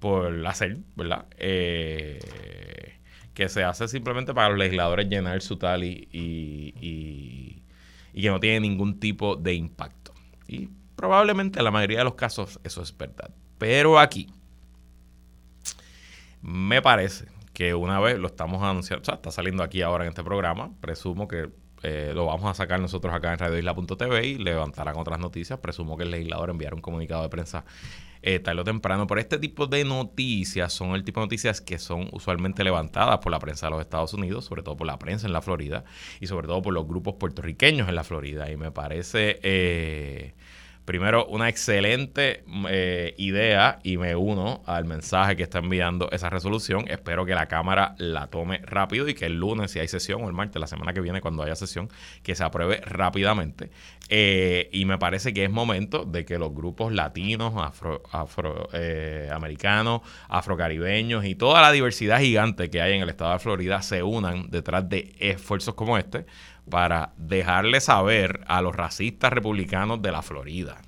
por 0.00 0.44
hacer, 0.48 0.78
¿verdad? 0.96 1.26
Eh, 1.36 2.98
que 3.32 3.48
se 3.48 3.62
hace 3.62 3.86
simplemente 3.86 4.34
para 4.34 4.48
los 4.48 4.58
legisladores 4.58 5.08
llenar 5.08 5.40
su 5.40 5.58
tal 5.58 5.84
y, 5.84 6.08
y, 6.10 7.62
y, 8.12 8.20
que 8.20 8.30
no 8.30 8.40
tiene 8.40 8.58
ningún 8.58 8.98
tipo 8.98 9.36
de 9.36 9.54
impacto. 9.54 10.12
Y 10.48 10.70
probablemente 10.96 11.60
en 11.60 11.66
la 11.66 11.70
mayoría 11.70 11.98
de 11.98 12.04
los 12.04 12.16
casos 12.16 12.58
eso 12.64 12.82
es 12.82 12.98
verdad. 12.98 13.30
Pero 13.58 14.00
aquí 14.00 14.28
me 16.40 16.82
parece 16.82 17.26
que 17.52 17.74
una 17.74 18.00
vez 18.00 18.18
lo 18.18 18.26
estamos 18.26 18.60
anunciando, 18.60 19.02
o 19.02 19.04
sea, 19.04 19.14
está 19.14 19.30
saliendo 19.30 19.62
aquí 19.62 19.82
ahora 19.82 20.02
en 20.02 20.08
este 20.08 20.24
programa, 20.24 20.72
presumo 20.80 21.28
que 21.28 21.48
eh, 21.82 22.12
lo 22.14 22.26
vamos 22.26 22.50
a 22.50 22.54
sacar 22.54 22.80
nosotros 22.80 23.12
acá 23.12 23.32
en 23.32 23.38
radioisla.tv 23.38 24.26
y 24.26 24.38
levantarán 24.38 24.96
otras 24.96 25.18
noticias, 25.18 25.58
presumo 25.58 25.96
que 25.96 26.04
el 26.04 26.10
legislador 26.10 26.50
enviará 26.50 26.76
un 26.76 26.82
comunicado 26.82 27.22
de 27.22 27.28
prensa 27.28 27.64
eh, 28.22 28.42
o 28.46 28.64
temprano, 28.64 29.06
pero 29.06 29.20
este 29.20 29.38
tipo 29.38 29.66
de 29.66 29.84
noticias 29.84 30.72
son 30.72 30.94
el 30.94 31.02
tipo 31.02 31.20
de 31.20 31.26
noticias 31.26 31.60
que 31.60 31.78
son 31.78 32.08
usualmente 32.12 32.62
levantadas 32.62 33.18
por 33.18 33.32
la 33.32 33.40
prensa 33.40 33.66
de 33.66 33.70
los 33.72 33.80
Estados 33.80 34.14
Unidos, 34.14 34.44
sobre 34.44 34.62
todo 34.62 34.76
por 34.76 34.86
la 34.86 34.98
prensa 34.98 35.26
en 35.26 35.32
la 35.32 35.42
Florida 35.42 35.84
y 36.20 36.28
sobre 36.28 36.46
todo 36.46 36.62
por 36.62 36.72
los 36.72 36.86
grupos 36.86 37.14
puertorriqueños 37.14 37.88
en 37.88 37.96
la 37.96 38.04
Florida, 38.04 38.50
y 38.50 38.56
me 38.56 38.70
parece... 38.70 39.40
Eh, 39.42 40.34
Primero, 40.84 41.26
una 41.26 41.48
excelente 41.48 42.42
eh, 42.68 43.14
idea 43.16 43.78
y 43.84 43.98
me 43.98 44.16
uno 44.16 44.62
al 44.66 44.84
mensaje 44.84 45.36
que 45.36 45.44
está 45.44 45.58
enviando 45.58 46.10
esa 46.10 46.28
resolución. 46.28 46.86
Espero 46.88 47.24
que 47.24 47.36
la 47.36 47.46
Cámara 47.46 47.94
la 47.98 48.26
tome 48.26 48.58
rápido 48.64 49.08
y 49.08 49.14
que 49.14 49.26
el 49.26 49.38
lunes, 49.38 49.70
si 49.70 49.78
hay 49.78 49.86
sesión, 49.86 50.24
o 50.24 50.26
el 50.26 50.32
martes, 50.32 50.60
la 50.60 50.66
semana 50.66 50.92
que 50.92 51.00
viene, 51.00 51.20
cuando 51.20 51.44
haya 51.44 51.54
sesión, 51.54 51.88
que 52.24 52.34
se 52.34 52.42
apruebe 52.42 52.80
rápidamente. 52.84 53.70
Eh, 54.08 54.70
y 54.72 54.84
me 54.84 54.98
parece 54.98 55.32
que 55.32 55.44
es 55.44 55.50
momento 55.50 56.04
de 56.04 56.24
que 56.24 56.36
los 56.36 56.52
grupos 56.52 56.92
latinos, 56.92 57.54
afroamericanos, 58.10 60.02
afro, 60.02 60.02
eh, 60.02 60.28
afrocaribeños 60.28 61.24
y 61.24 61.36
toda 61.36 61.62
la 61.62 61.70
diversidad 61.70 62.18
gigante 62.18 62.70
que 62.70 62.82
hay 62.82 62.94
en 62.94 63.02
el 63.02 63.08
estado 63.08 63.32
de 63.32 63.38
Florida 63.38 63.82
se 63.82 64.02
unan 64.02 64.50
detrás 64.50 64.88
de 64.88 65.14
esfuerzos 65.20 65.74
como 65.74 65.96
este 65.96 66.26
para 66.70 67.12
dejarle 67.16 67.80
saber 67.80 68.40
a 68.46 68.62
los 68.62 68.74
racistas 68.74 69.32
republicanos 69.32 70.00
de 70.02 70.12
la 70.12 70.22
Florida 70.22 70.80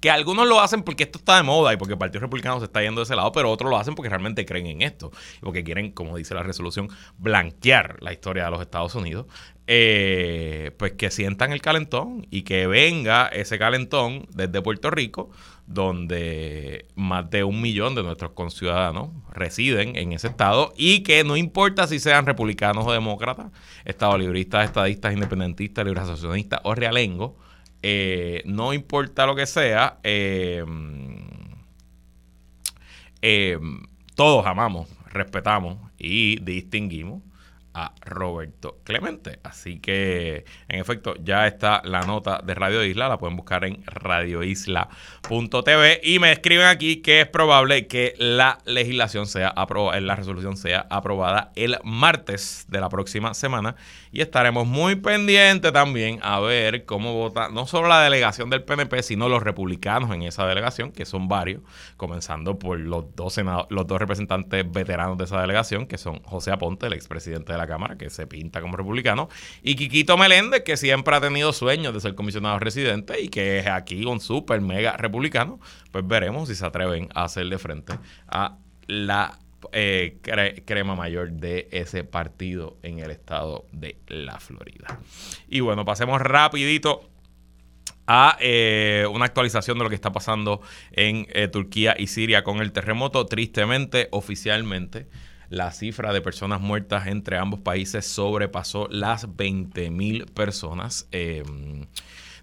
que 0.00 0.10
algunos 0.10 0.46
lo 0.46 0.60
hacen 0.60 0.82
porque 0.82 1.04
esto 1.04 1.18
está 1.18 1.36
de 1.36 1.42
moda 1.42 1.72
y 1.72 1.76
porque 1.76 1.94
el 1.94 1.98
Partido 1.98 2.20
Republicano 2.20 2.58
se 2.58 2.66
está 2.66 2.82
yendo 2.82 3.00
de 3.00 3.04
ese 3.04 3.16
lado, 3.16 3.32
pero 3.32 3.50
otros 3.50 3.70
lo 3.70 3.76
hacen 3.76 3.94
porque 3.94 4.08
realmente 4.08 4.44
creen 4.44 4.66
en 4.66 4.82
esto 4.82 5.10
y 5.38 5.40
porque 5.40 5.64
quieren, 5.64 5.90
como 5.92 6.16
dice 6.16 6.34
la 6.34 6.42
resolución, 6.42 6.88
blanquear 7.18 7.96
la 8.00 8.12
historia 8.12 8.44
de 8.44 8.50
los 8.50 8.60
Estados 8.60 8.94
Unidos. 8.94 9.26
Eh, 9.68 10.70
pues 10.76 10.92
que 10.92 11.10
sientan 11.10 11.52
el 11.52 11.60
calentón 11.60 12.24
y 12.30 12.42
que 12.42 12.68
venga 12.68 13.26
ese 13.26 13.58
calentón 13.58 14.26
desde 14.32 14.62
Puerto 14.62 14.92
Rico, 14.92 15.30
donde 15.66 16.86
más 16.94 17.28
de 17.30 17.42
un 17.44 17.60
millón 17.60 17.94
de 17.94 18.02
nuestros 18.02 18.32
conciudadanos 18.32 19.10
residen 19.32 19.96
en 19.96 20.12
ese 20.12 20.28
estado 20.28 20.72
y 20.76 21.02
que 21.02 21.24
no 21.24 21.36
importa 21.36 21.86
si 21.86 21.98
sean 21.98 22.24
republicanos 22.24 22.86
o 22.86 22.92
demócratas, 22.92 23.50
estado 23.84 24.16
libristas, 24.16 24.64
estadistas, 24.66 25.12
independentistas, 25.12 25.84
libre 25.84 26.00
asociacionistas 26.00 26.60
o 26.62 26.74
realengos, 26.74 27.32
eh, 27.82 28.42
no 28.46 28.72
importa 28.72 29.26
lo 29.26 29.34
que 29.34 29.46
sea, 29.46 29.98
eh, 30.04 30.64
eh, 33.22 33.58
todos 34.14 34.46
amamos, 34.46 34.88
respetamos 35.10 35.78
y 35.98 36.40
distinguimos 36.40 37.22
a 37.76 37.92
Roberto 38.00 38.80
Clemente. 38.84 39.38
Así 39.42 39.78
que, 39.78 40.46
en 40.68 40.80
efecto, 40.80 41.14
ya 41.22 41.46
está 41.46 41.82
la 41.84 42.00
nota 42.00 42.40
de 42.42 42.54
Radio 42.54 42.82
Isla, 42.82 43.08
la 43.08 43.18
pueden 43.18 43.36
buscar 43.36 43.66
en 43.66 43.84
radioisla.tv 43.84 46.00
y 46.02 46.18
me 46.18 46.32
escriben 46.32 46.66
aquí 46.66 47.02
que 47.02 47.20
es 47.20 47.28
probable 47.28 47.86
que 47.86 48.14
la 48.16 48.56
legislación 48.64 49.26
sea 49.26 49.48
aprobada, 49.48 50.00
la 50.00 50.16
resolución 50.16 50.56
sea 50.56 50.86
aprobada 50.88 51.52
el 51.54 51.76
martes 51.84 52.64
de 52.68 52.80
la 52.80 52.88
próxima 52.88 53.34
semana. 53.34 53.76
Y 54.10 54.22
estaremos 54.22 54.66
muy 54.66 54.96
pendientes 54.96 55.70
también 55.70 56.18
a 56.22 56.40
ver 56.40 56.86
cómo 56.86 57.12
vota 57.12 57.50
no 57.50 57.66
solo 57.66 57.88
la 57.88 58.00
delegación 58.00 58.48
del 58.48 58.64
PNP, 58.64 59.02
sino 59.02 59.28
los 59.28 59.42
republicanos 59.42 60.10
en 60.14 60.22
esa 60.22 60.46
delegación, 60.46 60.92
que 60.92 61.04
son 61.04 61.28
varios, 61.28 61.60
comenzando 61.98 62.58
por 62.58 62.80
los 62.80 63.14
dos, 63.14 63.38
los 63.68 63.86
dos 63.86 63.98
representantes 63.98 64.64
veteranos 64.72 65.18
de 65.18 65.24
esa 65.24 65.42
delegación, 65.42 65.86
que 65.86 65.98
son 65.98 66.22
José 66.22 66.52
Aponte, 66.52 66.86
el 66.86 66.94
expresidente 66.94 67.52
de 67.52 67.58
la 67.58 67.65
Cámara, 67.66 67.96
que 67.96 68.10
se 68.10 68.26
pinta 68.26 68.60
como 68.60 68.76
republicano, 68.76 69.28
y 69.62 69.76
Quiquito 69.76 70.16
Meléndez, 70.16 70.62
que 70.62 70.76
siempre 70.76 71.16
ha 71.16 71.20
tenido 71.20 71.52
sueños 71.52 71.94
de 71.94 72.00
ser 72.00 72.14
comisionado 72.14 72.58
residente 72.58 73.20
y 73.20 73.28
que 73.28 73.58
es 73.58 73.66
aquí 73.66 74.04
un 74.04 74.20
súper 74.20 74.60
mega 74.60 74.96
republicano, 74.96 75.60
pues 75.90 76.06
veremos 76.06 76.48
si 76.48 76.54
se 76.54 76.66
atreven 76.66 77.08
a 77.14 77.24
hacerle 77.24 77.58
frente 77.58 77.94
a 78.28 78.58
la 78.86 79.38
eh, 79.72 80.18
crema 80.64 80.94
mayor 80.94 81.32
de 81.32 81.68
ese 81.72 82.04
partido 82.04 82.76
en 82.82 82.98
el 83.00 83.10
estado 83.10 83.66
de 83.72 83.96
la 84.08 84.38
Florida. 84.38 85.00
Y 85.48 85.60
bueno, 85.60 85.84
pasemos 85.84 86.20
rapidito 86.20 87.08
a 88.06 88.36
eh, 88.40 89.06
una 89.10 89.24
actualización 89.24 89.78
de 89.78 89.84
lo 89.84 89.90
que 89.90 89.96
está 89.96 90.12
pasando 90.12 90.60
en 90.92 91.26
eh, 91.30 91.48
Turquía 91.48 91.96
y 91.98 92.06
Siria 92.06 92.44
con 92.44 92.60
el 92.60 92.72
terremoto. 92.72 93.26
Tristemente, 93.26 94.08
oficialmente, 94.12 95.08
la 95.48 95.70
cifra 95.72 96.12
de 96.12 96.20
personas 96.20 96.60
muertas 96.60 97.06
entre 97.06 97.38
ambos 97.38 97.60
países 97.60 98.06
sobrepasó 98.06 98.88
las 98.90 99.28
20.000 99.28 100.30
personas. 100.32 101.08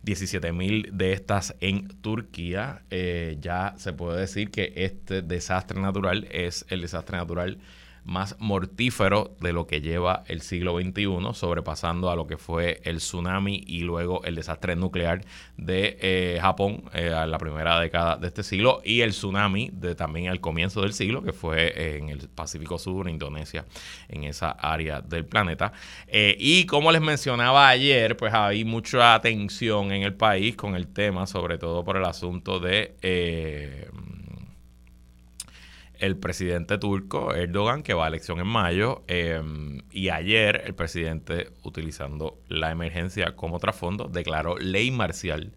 17 0.03 0.51
mil 0.51 0.89
de 0.91 1.13
estas 1.13 1.55
en 1.62 1.88
Turquía. 2.01 2.83
Eh, 2.91 3.38
ya 3.39 3.74
se 3.77 3.93
puede 3.93 4.19
decir 4.19 4.51
que 4.51 4.74
este 4.75 5.22
desastre 5.22 5.79
natural 5.79 6.27
es 6.29 6.65
el 6.69 6.81
desastre 6.81 7.17
natural 7.17 7.57
más 8.05 8.36
mortífero 8.39 9.36
de 9.39 9.53
lo 9.53 9.65
que 9.65 9.81
lleva 9.81 10.24
el 10.27 10.41
siglo 10.41 10.79
XXI, 10.79 11.33
sobrepasando 11.33 12.10
a 12.10 12.15
lo 12.15 12.27
que 12.27 12.38
fue 12.38 12.81
el 12.83 12.98
tsunami 12.98 13.63
y 13.65 13.81
luego 13.81 14.24
el 14.24 14.36
desastre 14.36 14.75
nuclear 14.75 15.22
de 15.57 15.98
eh, 16.01 16.39
Japón 16.41 16.83
eh, 16.93 17.13
a 17.13 17.25
la 17.25 17.38
primera 17.38 17.79
década 17.79 18.17
de 18.17 18.27
este 18.27 18.43
siglo 18.43 18.81
y 18.83 19.01
el 19.01 19.12
tsunami 19.12 19.69
de 19.74 19.95
también 19.95 20.27
al 20.27 20.41
comienzo 20.41 20.81
del 20.81 20.93
siglo, 20.93 21.24
que 21.24 21.33
fue 21.33 21.98
en 21.98 22.10
el 22.10 22.27
Pacífico 22.29 22.77
Sur, 22.77 23.10
Indonesia, 23.10 23.65
en 24.10 24.25
esa 24.25 24.51
área 24.51 25.01
del 25.01 25.25
planeta. 25.25 25.72
Eh, 26.07 26.36
y 26.39 26.65
como 26.65 26.91
les 26.91 27.01
mencionaba 27.01 27.69
ayer, 27.69 28.17
pues 28.17 28.33
hay 28.33 28.65
mucha 28.65 29.13
atención 29.13 29.91
en 29.91 30.03
el 30.03 30.13
país 30.13 30.55
con 30.55 30.75
el 30.75 30.88
tema, 30.88 31.25
sobre 31.27 31.57
todo 31.57 31.83
por 31.83 31.98
el 31.98 32.05
asunto 32.05 32.60
de 32.60 32.95
el 36.03 36.17
presidente 36.17 36.77
turco 36.77 37.33
Erdogan, 37.33 37.81
que 37.81 37.93
va 37.93 38.03
a 38.03 38.07
elección 38.10 38.39
en 38.41 38.48
mayo, 38.48 39.03
em, 39.07 39.83
y 39.89 40.10
ayer 40.10 40.62
el 40.65 40.75
presidente, 40.75 41.53
utilizando 41.63 42.41
la 42.50 42.72
emergencia 42.72 43.38
como 43.38 43.57
trasfondo, 43.57 44.10
declaró 44.10 44.57
ley 44.57 44.91
marcial 44.91 45.53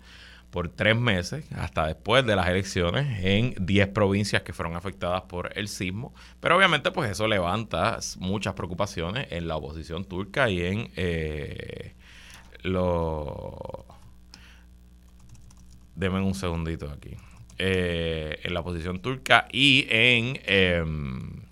por 0.50 0.68
tres 0.68 0.96
meses, 0.96 1.44
hasta 1.52 1.88
después 1.88 2.24
de 2.24 2.36
las 2.36 2.46
elecciones, 2.48 3.24
en 3.24 3.56
10 3.58 3.88
provincias 3.88 4.42
que 4.42 4.52
fueron 4.52 4.76
afectadas 4.76 5.22
por 5.22 5.50
el 5.58 5.66
sismo. 5.66 6.14
Pero 6.38 6.56
obviamente, 6.56 6.92
pues 6.92 7.10
eso 7.10 7.26
levanta 7.26 7.98
muchas 8.18 8.54
preocupaciones 8.54 9.26
en 9.32 9.48
la 9.48 9.56
oposición 9.56 10.04
turca 10.04 10.48
y 10.48 10.62
en 10.62 10.92
eh, 10.94 11.96
los... 12.62 13.34
Deme 15.96 16.20
un 16.20 16.34
segundito 16.34 16.88
aquí. 16.88 17.16
Eh, 17.58 18.40
en 18.42 18.52
la 18.52 18.60
oposición 18.60 19.00
turca 19.00 19.48
y 19.50 19.86
en 19.88 20.38
em, 20.44 21.45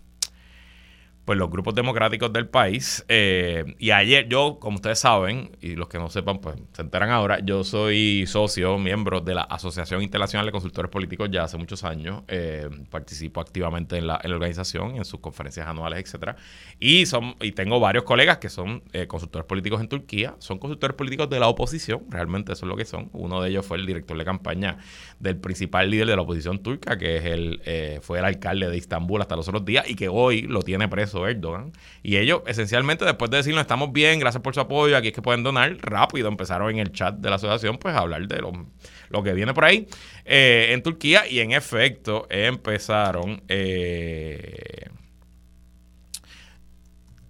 pues 1.24 1.38
los 1.38 1.50
grupos 1.50 1.74
democráticos 1.74 2.32
del 2.32 2.46
país. 2.46 3.04
Eh, 3.08 3.74
y 3.78 3.90
ayer 3.90 4.28
yo, 4.28 4.58
como 4.60 4.76
ustedes 4.76 4.98
saben, 4.98 5.52
y 5.60 5.74
los 5.74 5.88
que 5.88 5.98
no 5.98 6.10
sepan, 6.10 6.38
pues 6.38 6.56
se 6.72 6.82
enteran 6.82 7.10
ahora, 7.10 7.40
yo 7.40 7.64
soy 7.64 8.24
socio, 8.26 8.78
miembro 8.78 9.20
de 9.20 9.34
la 9.34 9.42
Asociación 9.42 10.02
Internacional 10.02 10.44
de 10.46 10.52
Consultores 10.52 10.90
Políticos 10.90 11.30
ya 11.32 11.44
hace 11.44 11.56
muchos 11.56 11.82
años. 11.84 12.22
Eh, 12.28 12.68
participo 12.90 13.40
activamente 13.40 13.96
en 13.96 14.06
la, 14.06 14.20
en 14.22 14.30
la, 14.30 14.36
organización, 14.36 14.96
en 14.96 15.04
sus 15.04 15.20
conferencias 15.20 15.66
anuales, 15.66 16.00
etcétera. 16.00 16.36
Y, 16.78 17.06
son, 17.06 17.36
y 17.40 17.52
tengo 17.52 17.80
varios 17.80 18.04
colegas 18.04 18.38
que 18.38 18.50
son 18.50 18.82
eh, 18.92 19.06
consultores 19.06 19.46
políticos 19.46 19.80
en 19.80 19.88
Turquía. 19.88 20.34
Son 20.38 20.58
consultores 20.58 20.96
políticos 20.96 21.30
de 21.30 21.40
la 21.40 21.48
oposición, 21.48 22.02
realmente 22.10 22.52
eso 22.52 22.66
es 22.66 22.68
lo 22.68 22.76
que 22.76 22.84
son. 22.84 23.08
Uno 23.12 23.40
de 23.40 23.48
ellos 23.48 23.64
fue 23.64 23.78
el 23.78 23.86
director 23.86 24.18
de 24.18 24.24
campaña 24.24 24.76
del 25.20 25.38
principal 25.38 25.90
líder 25.90 26.08
de 26.08 26.16
la 26.16 26.22
oposición 26.22 26.58
turca, 26.58 26.98
que 26.98 27.16
es 27.16 27.24
el, 27.24 28.00
fue 28.02 28.18
el 28.18 28.26
alcalde 28.26 28.68
de 28.68 28.76
Istambul 28.76 29.22
hasta 29.22 29.36
los 29.36 29.48
otros 29.48 29.64
días 29.64 29.88
y 29.88 29.94
que 29.94 30.08
hoy 30.08 30.42
lo 30.42 30.62
tiene 30.62 30.88
preso 30.88 31.13
Erdogan. 31.26 31.72
Y 32.02 32.16
ellos, 32.16 32.42
esencialmente, 32.46 33.04
después 33.04 33.30
de 33.30 33.38
decirnos 33.38 33.62
estamos 33.62 33.92
bien, 33.92 34.18
gracias 34.18 34.42
por 34.42 34.54
su 34.54 34.60
apoyo, 34.60 34.96
aquí 34.96 35.08
es 35.08 35.14
que 35.14 35.22
pueden 35.22 35.42
donar, 35.42 35.76
rápido 35.80 36.28
empezaron 36.28 36.70
en 36.70 36.78
el 36.78 36.92
chat 36.92 37.14
de 37.14 37.30
la 37.30 37.36
asociación, 37.36 37.78
pues 37.78 37.94
a 37.94 37.98
hablar 37.98 38.26
de 38.26 38.40
lo, 38.40 39.22
que 39.22 39.32
viene 39.32 39.54
por 39.54 39.64
ahí 39.64 39.86
eh, 40.24 40.70
en 40.72 40.82
Turquía. 40.82 41.26
Y 41.28 41.40
en 41.40 41.52
efecto, 41.52 42.26
empezaron. 42.28 43.42
Eh, 43.48 44.88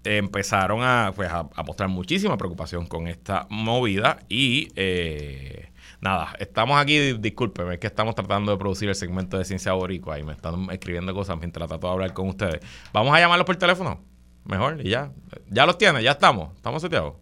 empezaron 0.04 0.82
a, 0.82 1.12
pues, 1.14 1.30
a, 1.30 1.48
mostrar 1.66 1.88
muchísima 1.88 2.36
preocupación 2.36 2.86
con 2.86 3.08
esta 3.08 3.46
movida 3.48 4.18
y 4.28 4.68
eh, 4.76 5.70
nada, 6.04 6.36
estamos 6.38 6.78
aquí, 6.78 7.14
discúlpeme, 7.14 7.74
es 7.74 7.80
que 7.80 7.86
estamos 7.86 8.14
tratando 8.14 8.52
de 8.52 8.58
producir 8.58 8.90
el 8.90 8.94
segmento 8.94 9.38
de 9.38 9.44
Ciencia 9.46 9.72
Boricua 9.72 10.18
y 10.18 10.22
me 10.22 10.34
están 10.34 10.68
escribiendo 10.70 11.14
cosas 11.14 11.38
mientras 11.38 11.66
trato 11.66 11.86
de 11.86 11.92
hablar 11.94 12.12
con 12.12 12.28
ustedes. 12.28 12.60
Vamos 12.92 13.14
a 13.16 13.20
llamarlos 13.20 13.46
por 13.46 13.56
teléfono, 13.56 14.04
mejor, 14.44 14.80
y 14.82 14.90
ya. 14.90 15.10
Ya 15.48 15.64
los 15.64 15.78
tiene, 15.78 16.02
ya 16.02 16.12
estamos, 16.12 16.54
estamos 16.56 16.82
seteados. 16.82 17.14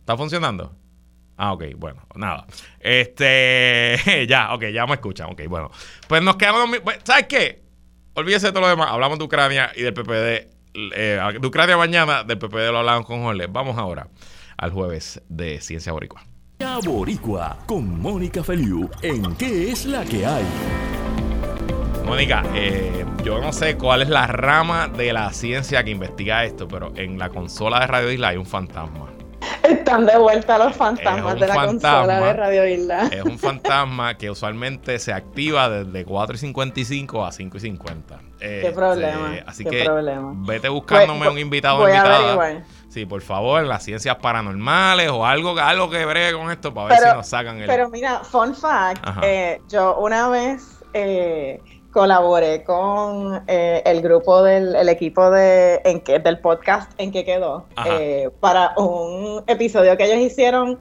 ¿Está 0.00 0.16
funcionando? 0.16 0.74
Ah, 1.36 1.52
ok, 1.52 1.64
bueno, 1.76 2.06
nada. 2.14 2.46
Este, 2.80 4.26
ya, 4.28 4.54
ok, 4.54 4.64
ya 4.72 4.86
me 4.86 4.94
escuchan, 4.94 5.30
ok, 5.30 5.42
bueno. 5.46 5.70
Pues 6.08 6.22
nos 6.22 6.36
quedamos, 6.36 6.78
pues, 6.82 7.00
¿sabes 7.04 7.26
qué? 7.26 7.62
Olvídese 8.14 8.46
de 8.46 8.52
todo 8.52 8.62
lo 8.62 8.68
demás, 8.68 8.88
hablamos 8.90 9.18
de 9.18 9.24
Ucrania 9.26 9.72
y 9.76 9.82
del 9.82 9.92
PPD. 9.92 10.50
Eh, 10.74 11.20
de 11.38 11.46
Ucrania 11.46 11.76
mañana, 11.76 12.24
del 12.24 12.38
PPD 12.38 12.70
lo 12.72 12.78
hablamos 12.78 13.04
con 13.04 13.22
Jorge. 13.22 13.46
Vamos 13.46 13.76
ahora 13.76 14.08
al 14.56 14.70
jueves 14.70 15.20
de 15.28 15.60
Ciencia 15.60 15.92
Boricua. 15.92 16.31
Boricua 16.62 17.58
con 17.66 18.00
Mónica 18.00 18.44
Feliu 18.44 18.88
en 19.02 19.34
¿Qué 19.34 19.72
es 19.72 19.84
la 19.84 20.04
que 20.04 20.24
hay? 20.24 20.44
Mónica, 22.06 22.44
eh, 22.54 23.04
yo 23.24 23.40
no 23.40 23.52
sé 23.52 23.76
cuál 23.76 24.02
es 24.02 24.08
la 24.08 24.28
rama 24.28 24.86
de 24.86 25.12
la 25.12 25.32
ciencia 25.32 25.82
que 25.82 25.90
investiga 25.90 26.44
esto, 26.44 26.68
pero 26.68 26.92
en 26.94 27.18
la 27.18 27.30
consola 27.30 27.80
de 27.80 27.86
Radio 27.88 28.12
Isla 28.12 28.28
hay 28.28 28.36
un 28.36 28.46
fantasma. 28.46 29.08
Están 29.64 30.06
de 30.06 30.16
vuelta 30.16 30.56
los 30.56 30.74
fantasmas 30.74 31.38
de 31.38 31.46
la 31.48 31.66
consola 31.66 32.20
de 32.20 32.32
Radio 32.32 32.66
Isla. 32.66 33.08
Es 33.12 33.22
un 33.24 33.38
fantasma 33.38 34.16
que 34.16 34.30
usualmente 34.30 35.00
se 35.00 35.12
activa 35.12 35.68
desde 35.68 36.04
4 36.04 36.36
y 36.36 36.38
55 36.38 37.24
a 37.24 37.32
5 37.32 37.56
y 37.56 37.60
50. 37.60 38.20
qué 38.38 38.72
problema. 38.72 39.36
Este, 39.36 39.50
así 39.50 39.64
que 39.64 39.88
vete 40.46 40.68
buscándome 40.68 41.18
pues, 41.18 41.30
un 41.30 41.38
invitado 41.38 41.78
o 41.78 41.88
invitada. 41.88 42.62
Sí, 42.92 43.06
por 43.06 43.22
favor, 43.22 43.62
las 43.62 43.84
ciencias 43.84 44.16
paranormales 44.16 45.08
o 45.08 45.24
algo, 45.24 45.58
algo 45.58 45.88
que 45.88 46.04
bregue 46.04 46.34
con 46.34 46.50
esto 46.50 46.74
para 46.74 46.88
ver 46.88 46.98
si 46.98 47.16
nos 47.16 47.26
sacan 47.26 47.58
el. 47.58 47.66
Pero 47.66 47.88
mira, 47.88 48.18
fun 48.22 48.54
fact: 48.54 49.02
eh, 49.22 49.62
yo 49.70 49.96
una 49.96 50.28
vez 50.28 50.62
eh, 50.92 51.58
colaboré 51.90 52.62
con 52.64 53.42
eh, 53.46 53.82
el 53.86 54.02
grupo 54.02 54.42
del 54.42 54.76
el 54.76 54.90
equipo 54.90 55.30
de, 55.30 55.80
en 55.86 56.02
que, 56.02 56.18
del 56.18 56.38
podcast 56.40 56.92
en 56.98 57.12
que 57.12 57.24
quedó 57.24 57.64
para 58.40 58.74
un 58.76 59.42
episodio 59.46 59.96
que 59.96 60.04
ellos 60.04 60.18
hicieron 60.18 60.78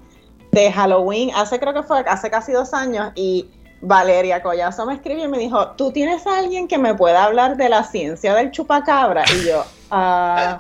de 0.52 0.70
Halloween 0.70 1.32
hace 1.34 1.62
creo 1.62 1.74
que 1.74 1.84
fue 1.84 2.02
hace 2.02 2.30
casi 2.30 2.52
dos 2.52 2.74
años 2.74 3.14
y 3.16 3.50
Valeria 3.80 4.44
Collazo 4.44 4.86
me 4.86 4.96
escribió 4.96 5.24
y 5.24 5.28
me 5.30 5.40
dijo, 5.40 5.70
¿tú 5.78 5.94
tienes 5.94 6.28
a 6.28 6.40
alguien 6.40 6.68
que 6.68 6.78
me 6.78 6.94
pueda 6.94 7.24
hablar 7.24 7.56
de 7.56 7.70
la 7.70 7.84
ciencia 7.86 8.36
del 8.36 8.52
chupacabra? 8.52 9.24
Y 9.34 9.48
yo, 9.48 9.64
ah, 9.92 10.58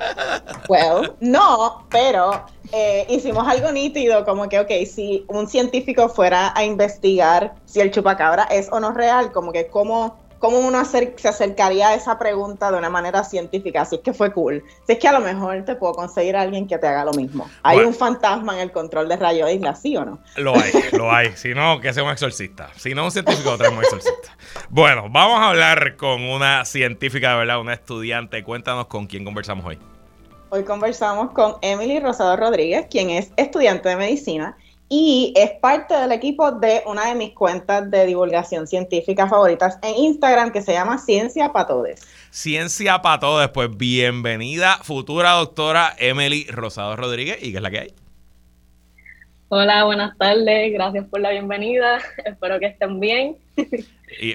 well, 0.69 1.15
no, 1.19 1.85
pero 1.89 2.45
eh, 2.71 3.05
hicimos 3.09 3.47
algo 3.47 3.71
nítido, 3.71 4.23
como 4.23 4.47
que, 4.47 4.59
ok, 4.59 4.69
si 4.85 5.25
un 5.27 5.47
científico 5.47 6.09
fuera 6.09 6.53
a 6.55 6.63
investigar 6.63 7.55
si 7.65 7.81
el 7.81 7.91
chupacabra 7.91 8.43
es 8.43 8.69
o 8.71 8.79
no 8.79 8.91
real, 8.91 9.31
como 9.31 9.51
que 9.51 9.67
cómo 9.67 10.20
cómo 10.41 10.57
uno 10.57 10.83
se 10.83 11.13
acercaría 11.23 11.89
a 11.89 11.93
esa 11.93 12.17
pregunta 12.17 12.71
de 12.71 12.77
una 12.77 12.89
manera 12.89 13.23
científica. 13.23 13.83
Así 13.83 13.95
es 13.95 14.01
que 14.01 14.11
fue 14.11 14.33
cool. 14.33 14.63
Si 14.87 14.93
es 14.93 14.99
que 14.99 15.07
a 15.07 15.11
lo 15.13 15.21
mejor 15.21 15.63
te 15.63 15.75
puedo 15.75 15.93
conseguir 15.93 16.35
a 16.35 16.41
alguien 16.41 16.67
que 16.67 16.79
te 16.79 16.87
haga 16.87 17.05
lo 17.05 17.13
mismo. 17.13 17.49
¿Hay 17.61 17.77
un 17.79 17.93
fantasma 17.93 18.55
en 18.55 18.61
el 18.61 18.71
control 18.71 19.07
de 19.07 19.17
rayo 19.17 19.47
isla, 19.47 19.75
sí 19.75 19.95
o 19.95 20.03
no? 20.03 20.19
Lo 20.37 20.55
hay, 20.55 20.71
lo 20.93 21.11
hay. 21.11 21.31
Si 21.35 21.53
no, 21.53 21.79
que 21.79 21.93
sea 21.93 22.03
un 22.03 22.09
exorcista. 22.09 22.71
Si 22.75 22.95
no, 22.95 23.05
un 23.05 23.11
científico, 23.11 23.55
tenemos 23.55 23.77
un 23.77 23.83
exorcista. 23.85 24.35
Bueno, 24.69 25.05
vamos 25.11 25.39
a 25.39 25.49
hablar 25.49 25.95
con 25.95 26.23
una 26.23 26.65
científica, 26.65 27.31
de 27.31 27.37
verdad, 27.37 27.61
una 27.61 27.75
estudiante. 27.75 28.43
Cuéntanos 28.43 28.87
con 28.87 29.05
quién 29.05 29.23
conversamos 29.23 29.63
hoy. 29.63 29.77
Hoy 30.49 30.63
conversamos 30.63 31.31
con 31.31 31.55
Emily 31.61 31.99
Rosado 31.99 32.35
Rodríguez, 32.35 32.87
quien 32.89 33.11
es 33.11 33.31
estudiante 33.37 33.89
de 33.89 33.95
medicina 33.95 34.57
y 34.93 35.31
es 35.37 35.51
parte 35.51 35.93
del 35.93 36.11
equipo 36.11 36.51
de 36.51 36.83
una 36.85 37.05
de 37.05 37.15
mis 37.15 37.31
cuentas 37.31 37.89
de 37.89 38.05
divulgación 38.05 38.67
científica 38.67 39.25
favoritas 39.25 39.79
en 39.81 39.95
Instagram 39.95 40.51
que 40.51 40.61
se 40.61 40.73
llama 40.73 40.97
Ciencia 40.97 41.53
para 41.53 41.67
Todos. 41.67 42.01
Ciencia 42.29 43.01
para 43.01 43.21
Todos, 43.21 43.49
pues 43.51 43.69
bienvenida 43.77 44.79
futura 44.83 45.31
doctora 45.31 45.95
Emily 45.97 46.45
Rosado 46.49 46.97
Rodríguez 46.97 47.37
y 47.41 47.51
qué 47.51 47.57
es 47.57 47.63
la 47.63 47.71
que 47.71 47.79
hay. 47.79 48.00
Hola, 49.53 49.83
buenas 49.83 50.17
tardes, 50.17 50.71
gracias 50.71 51.05
por 51.09 51.19
la 51.19 51.31
bienvenida, 51.31 51.97
espero 52.25 52.57
que 52.57 52.67
estén 52.67 53.01
bien. 53.01 53.35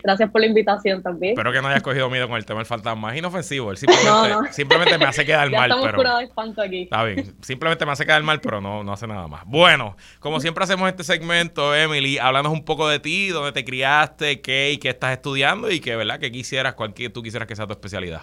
Gracias 0.03 0.31
por 0.31 0.41
la 0.41 0.47
invitación 0.47 1.03
también. 1.03 1.33
Espero 1.33 1.53
que 1.53 1.61
no 1.61 1.69
hayas 1.69 1.83
cogido 1.83 2.09
miedo 2.09 2.29
con 2.29 2.39
el 2.39 2.47
tema 2.47 2.61
del 2.61 2.67
fantasma. 2.67 3.13
Es 3.13 3.19
inofensivo. 3.19 3.75
simplemente, 4.51 4.99
me 4.99 5.05
hace 5.05 5.25
quedar 5.27 5.51
mal. 5.51 5.71
Estamos 5.71 5.93
pero, 5.95 6.17
de 6.17 6.25
espanto 6.25 6.63
aquí. 6.63 6.83
Está 6.85 7.05
bien. 7.05 7.35
Simplemente 7.43 7.85
me 7.85 7.93
hace 7.93 8.07
quedar 8.07 8.23
mal, 8.23 8.41
pero 8.41 8.63
no, 8.63 8.83
no 8.83 8.93
hace 8.93 9.07
nada 9.07 9.29
más. 9.29 9.45
Bueno, 9.45 9.97
como 10.19 10.41
siempre 10.41 10.65
hacemos 10.65 10.89
este 10.89 11.05
segmento, 11.05 11.75
Emily, 11.75 12.17
háblanos 12.17 12.53
un 12.53 12.65
poco 12.65 12.89
de 12.89 13.01
ti, 13.01 13.29
dónde 13.29 13.53
te 13.53 13.67
criaste, 13.67 14.41
qué 14.41 14.73
y 14.73 14.79
qué 14.79 14.89
estás 14.89 15.13
estudiando 15.13 15.71
y 15.71 15.81
qué, 15.81 15.95
¿verdad? 15.95 16.19
¿Qué 16.19 16.33
quisieras, 16.33 16.73
cuál 16.75 16.95
tú 16.95 17.23
quisieras 17.23 17.47
que 17.47 17.55
sea 17.57 17.67
tu 17.67 17.73
especialidad? 17.73 18.23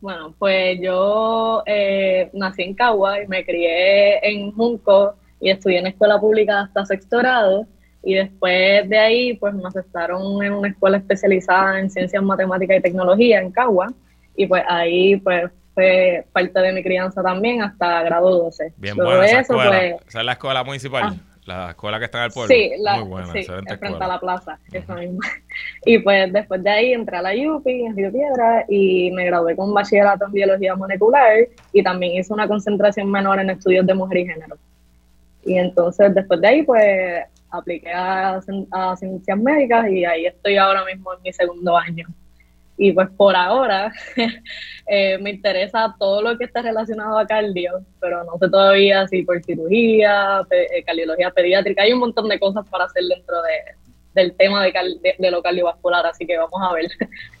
Bueno, 0.00 0.34
pues 0.38 0.78
yo 0.80 1.64
eh, 1.66 2.30
nací 2.32 2.62
en 2.62 2.74
Cagua 2.74 3.22
y 3.22 3.26
me 3.26 3.44
crié 3.44 4.18
en 4.28 4.52
Junco 4.52 5.16
y 5.40 5.50
estudié 5.50 5.78
en 5.78 5.88
escuela 5.88 6.18
pública 6.20 6.62
hasta 6.62 6.86
sexto 6.86 7.18
grado 7.18 7.66
y 8.06 8.14
después 8.14 8.88
de 8.88 8.96
ahí, 8.96 9.34
pues 9.34 9.52
me 9.52 9.66
aceptaron 9.66 10.40
en 10.40 10.52
una 10.52 10.68
escuela 10.68 10.98
especializada 10.98 11.80
en 11.80 11.90
ciencias, 11.90 12.22
matemáticas 12.22 12.78
y 12.78 12.80
tecnología 12.80 13.40
en 13.40 13.50
Cagua. 13.50 13.92
Y 14.36 14.46
pues 14.46 14.62
ahí, 14.68 15.16
pues 15.16 15.50
fue 15.74 16.24
parte 16.32 16.60
de 16.60 16.72
mi 16.72 16.84
crianza 16.84 17.20
también 17.20 17.62
hasta 17.62 18.04
grado 18.04 18.44
12. 18.44 18.74
Bien 18.76 18.94
buena 18.94 19.24
esa 19.24 19.40
escuela. 19.40 19.70
Pues, 19.70 19.94
esa 20.06 20.20
es 20.20 20.24
la 20.24 20.32
escuela 20.32 20.62
municipal. 20.62 21.02
Ah. 21.04 21.16
la 21.46 21.70
escuela 21.70 21.98
que 21.98 22.04
está 22.04 22.18
en 22.18 22.24
el 22.26 22.30
pueblo. 22.30 22.54
Sí, 22.54 22.70
la, 22.78 22.96
Muy 23.00 23.08
buena, 23.08 23.32
sí 23.32 23.42
frente 23.42 23.74
a 24.04 24.06
la 24.06 24.20
plaza, 24.20 24.56
esa 24.72 24.94
misma. 24.94 25.26
Y 25.84 25.98
pues 25.98 26.32
después 26.32 26.62
de 26.62 26.70
ahí 26.70 26.92
entré 26.92 27.16
a 27.16 27.22
la 27.22 27.32
UPI 27.32 27.86
en 27.86 27.96
Río 27.96 28.12
Piedra 28.12 28.64
y 28.68 29.10
me 29.10 29.26
gradué 29.26 29.56
con 29.56 29.74
bachillerato 29.74 30.26
en 30.26 30.32
biología 30.32 30.76
molecular 30.76 31.48
y 31.72 31.82
también 31.82 32.12
hice 32.12 32.32
una 32.32 32.46
concentración 32.46 33.10
menor 33.10 33.40
en 33.40 33.50
estudios 33.50 33.84
de 33.84 33.94
mujer 33.94 34.18
y 34.18 34.26
género. 34.26 34.56
Y 35.46 35.56
entonces 35.56 36.14
después 36.14 36.40
de 36.40 36.48
ahí 36.48 36.62
pues 36.62 37.24
apliqué 37.50 37.92
a, 37.92 38.40
ciencias 38.98 39.38
médicas 39.38 39.88
y 39.88 40.04
ahí 40.04 40.26
estoy 40.26 40.56
ahora 40.56 40.84
mismo 40.84 41.14
en 41.14 41.22
mi 41.22 41.32
segundo 41.32 41.76
año. 41.76 42.06
Y 42.78 42.92
pues 42.92 43.08
por 43.16 43.34
ahora 43.34 43.90
eh, 44.86 45.16
me 45.18 45.30
interesa 45.30 45.94
todo 45.98 46.20
lo 46.20 46.36
que 46.36 46.44
está 46.44 46.60
relacionado 46.60 47.18
a 47.18 47.26
cardio, 47.26 47.80
pero 48.00 48.22
no 48.24 48.36
sé 48.38 48.50
todavía 48.50 49.08
si 49.08 49.22
por 49.22 49.42
cirugía, 49.42 50.42
eh, 50.50 50.82
cardiología 50.84 51.30
pediátrica, 51.30 51.82
hay 51.82 51.92
un 51.92 52.00
montón 52.00 52.28
de 52.28 52.38
cosas 52.38 52.68
para 52.68 52.84
hacer 52.84 53.04
dentro 53.04 53.36
de, 53.42 54.20
del 54.20 54.36
tema 54.36 54.62
de, 54.64 55.16
de, 55.18 55.30
lo 55.30 55.42
cardiovascular, 55.42 56.04
así 56.04 56.26
que 56.26 56.36
vamos 56.36 56.60
a 56.60 56.74
ver. 56.74 56.86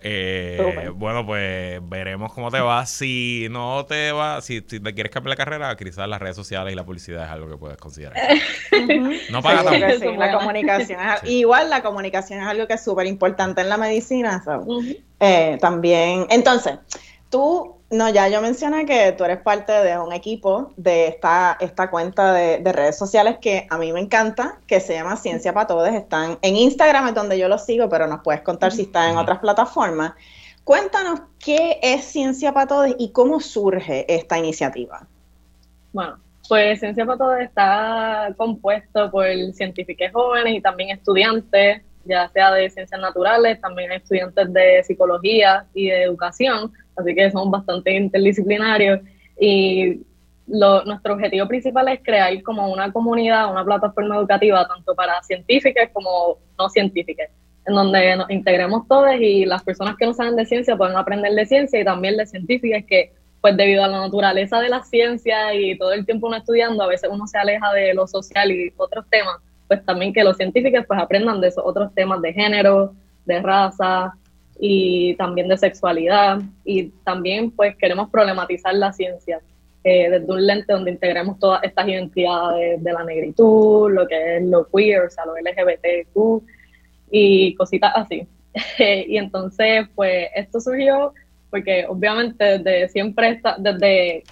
Eh, 0.00 0.90
bueno, 0.94 1.26
pues 1.26 1.80
veremos 1.88 2.32
cómo 2.32 2.50
te 2.50 2.60
va. 2.60 2.86
Si 2.86 3.48
no 3.50 3.84
te 3.86 4.12
va, 4.12 4.40
si, 4.40 4.60
te 4.60 4.80
quieres 4.94 5.12
cambiar 5.12 5.30
la 5.30 5.44
carrera, 5.44 5.76
quizás 5.76 6.08
las 6.08 6.20
redes 6.20 6.36
sociales 6.36 6.72
y 6.72 6.76
la 6.76 6.84
publicidad 6.84 7.24
es 7.24 7.30
algo 7.30 7.48
que 7.48 7.56
puedes 7.56 7.78
considerar. 7.78 8.16
no 9.30 9.42
paga 9.42 9.64
tanto. 9.64 10.12
la 10.12 10.32
comunicación 10.38 11.00
igual 11.24 11.70
la 11.70 11.82
comunicación 11.82 12.40
es 12.40 12.46
algo 12.46 12.66
que 12.66 12.74
es 12.74 12.84
súper 12.84 13.06
importante 13.06 13.60
en 13.60 13.68
la 13.68 13.76
medicina. 13.76 14.42
Eh, 15.20 15.58
también, 15.60 16.26
entonces, 16.30 16.78
tú 17.30 17.78
no, 17.90 18.10
ya 18.10 18.28
yo 18.28 18.42
mencioné 18.42 18.84
que 18.84 19.12
tú 19.12 19.24
eres 19.24 19.38
parte 19.38 19.72
de 19.72 19.98
un 19.98 20.12
equipo 20.12 20.72
de 20.76 21.08
esta, 21.08 21.56
esta 21.58 21.88
cuenta 21.88 22.34
de, 22.34 22.72
redes 22.72 22.98
sociales 22.98 23.38
que 23.40 23.66
a 23.70 23.78
mí 23.78 23.92
me 23.92 24.00
encanta, 24.00 24.60
que 24.66 24.78
se 24.80 24.92
llama 24.92 25.16
Ciencia 25.16 25.54
para 25.54 25.66
Todos. 25.66 25.88
Están 25.88 26.38
en 26.42 26.56
Instagram, 26.56 27.08
es 27.08 27.14
donde 27.14 27.38
yo 27.38 27.48
lo 27.48 27.56
sigo, 27.56 27.88
pero 27.88 28.06
nos 28.06 28.20
puedes 28.22 28.42
contar 28.42 28.72
si 28.72 28.82
están 28.82 29.12
en 29.12 29.16
otras 29.16 29.38
plataformas. 29.38 30.12
Cuéntanos 30.64 31.22
qué 31.38 31.78
es 31.82 32.04
Ciencia 32.04 32.52
para 32.52 32.66
Todos 32.66 32.94
y 32.98 33.10
cómo 33.12 33.40
surge 33.40 34.04
esta 34.14 34.38
iniciativa. 34.38 35.06
Bueno, 35.94 36.18
pues 36.46 36.80
Ciencia 36.80 37.06
para 37.06 37.18
Todos 37.18 37.40
está 37.40 38.34
compuesto 38.36 39.10
por 39.10 39.24
científicos 39.54 40.08
jóvenes 40.12 40.56
y 40.56 40.60
también 40.60 40.90
estudiantes, 40.90 41.82
ya 42.04 42.28
sea 42.28 42.52
de 42.52 42.68
ciencias 42.68 43.00
naturales, 43.00 43.58
también 43.62 43.92
estudiantes 43.92 44.52
de 44.52 44.84
psicología 44.84 45.64
y 45.72 45.86
de 45.86 46.02
educación 46.02 46.70
así 46.98 47.14
que 47.14 47.30
somos 47.30 47.50
bastante 47.50 47.92
interdisciplinarios 47.92 49.00
y 49.40 50.00
nuestro 50.48 51.14
objetivo 51.14 51.46
principal 51.46 51.88
es 51.88 52.00
crear 52.02 52.42
como 52.42 52.72
una 52.72 52.90
comunidad, 52.92 53.50
una 53.50 53.64
plataforma 53.64 54.16
educativa, 54.16 54.66
tanto 54.66 54.94
para 54.94 55.22
científicas 55.22 55.90
como 55.92 56.38
no 56.58 56.68
científicas, 56.70 57.28
en 57.66 57.74
donde 57.74 58.16
nos 58.16 58.30
integremos 58.30 58.88
todos 58.88 59.14
y 59.20 59.44
las 59.44 59.62
personas 59.62 59.96
que 59.96 60.06
no 60.06 60.14
saben 60.14 60.36
de 60.36 60.46
ciencia 60.46 60.76
pueden 60.76 60.96
aprender 60.96 61.32
de 61.32 61.46
ciencia 61.46 61.80
y 61.80 61.84
también 61.84 62.16
de 62.16 62.26
científicas 62.26 62.84
que 62.86 63.12
pues 63.40 63.56
debido 63.56 63.84
a 63.84 63.88
la 63.88 64.00
naturaleza 64.00 64.58
de 64.60 64.68
la 64.68 64.82
ciencia 64.82 65.54
y 65.54 65.78
todo 65.78 65.92
el 65.92 66.04
tiempo 66.04 66.26
uno 66.26 66.36
estudiando, 66.36 66.82
a 66.82 66.88
veces 66.88 67.08
uno 67.12 67.26
se 67.26 67.38
aleja 67.38 67.72
de 67.72 67.94
lo 67.94 68.06
social 68.06 68.50
y 68.50 68.72
otros 68.76 69.04
temas, 69.10 69.36
pues 69.68 69.84
también 69.84 70.12
que 70.12 70.24
los 70.24 70.36
científicos 70.36 70.84
pues 70.88 71.00
aprendan 71.00 71.40
de 71.40 71.48
esos 71.48 71.62
otros 71.64 71.94
temas 71.94 72.20
de 72.20 72.32
género, 72.32 72.94
de 73.26 73.40
raza, 73.40 74.12
y 74.58 75.14
también 75.14 75.48
de 75.48 75.56
sexualidad 75.56 76.40
y 76.64 76.88
también 77.04 77.50
pues 77.50 77.76
queremos 77.76 78.10
problematizar 78.10 78.74
la 78.74 78.92
ciencia 78.92 79.40
eh, 79.84 80.10
desde 80.10 80.32
un 80.32 80.44
lente 80.44 80.72
donde 80.72 80.90
integremos 80.90 81.38
todas 81.38 81.62
estas 81.62 81.86
identidades 81.86 82.82
de 82.82 82.92
la 82.92 83.04
negritud, 83.04 83.90
lo 83.90 84.06
que 84.06 84.36
es 84.36 84.42
lo 84.44 84.66
queer, 84.68 85.02
o 85.02 85.10
sea, 85.10 85.24
lo 85.24 85.34
LGBTQ 85.36 86.42
y 87.10 87.54
cositas 87.54 87.92
así. 87.94 88.26
y 88.78 89.16
entonces 89.16 89.86
pues 89.94 90.28
esto 90.34 90.60
surgió 90.60 91.12
porque 91.50 91.86
obviamente 91.88 92.58
desde 92.58 92.88
siempre, 92.88 93.30
está, 93.30 93.56
desde 93.58 94.24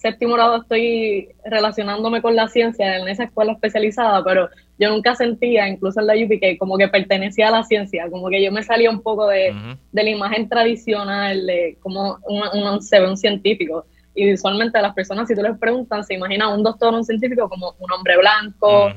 séptimo 0.00 0.34
grado 0.34 0.62
estoy 0.62 1.28
relacionándome 1.44 2.22
con 2.22 2.34
la 2.34 2.48
ciencia 2.48 2.96
en 2.96 3.06
esa 3.08 3.24
escuela 3.24 3.52
especializada, 3.52 4.24
pero 4.24 4.48
yo 4.78 4.88
nunca 4.88 5.14
sentía, 5.14 5.68
incluso 5.68 6.00
en 6.00 6.06
la 6.06 6.14
UP, 6.14 6.40
que 6.40 6.56
como 6.58 6.78
que 6.78 6.88
pertenecía 6.88 7.48
a 7.48 7.50
la 7.50 7.64
ciencia, 7.64 8.08
como 8.10 8.30
que 8.30 8.42
yo 8.42 8.50
me 8.50 8.62
salía 8.62 8.90
un 8.90 9.02
poco 9.02 9.26
de, 9.26 9.54
de 9.92 10.02
la 10.02 10.08
imagen 10.08 10.48
tradicional 10.48 11.46
de 11.46 11.76
cómo 11.80 12.18
un, 12.26 12.80
se 12.80 12.98
ve 12.98 13.08
un 13.08 13.16
científico. 13.16 13.84
Y 14.14 14.24
visualmente 14.24 14.78
a 14.78 14.82
las 14.82 14.94
personas, 14.94 15.28
si 15.28 15.34
tú 15.34 15.42
les 15.42 15.58
preguntas, 15.58 16.06
se 16.06 16.14
imagina 16.14 16.48
un 16.48 16.62
doctor, 16.62 16.94
un 16.94 17.04
científico 17.04 17.48
como 17.48 17.74
un 17.78 17.92
hombre 17.92 18.16
blanco, 18.16 18.90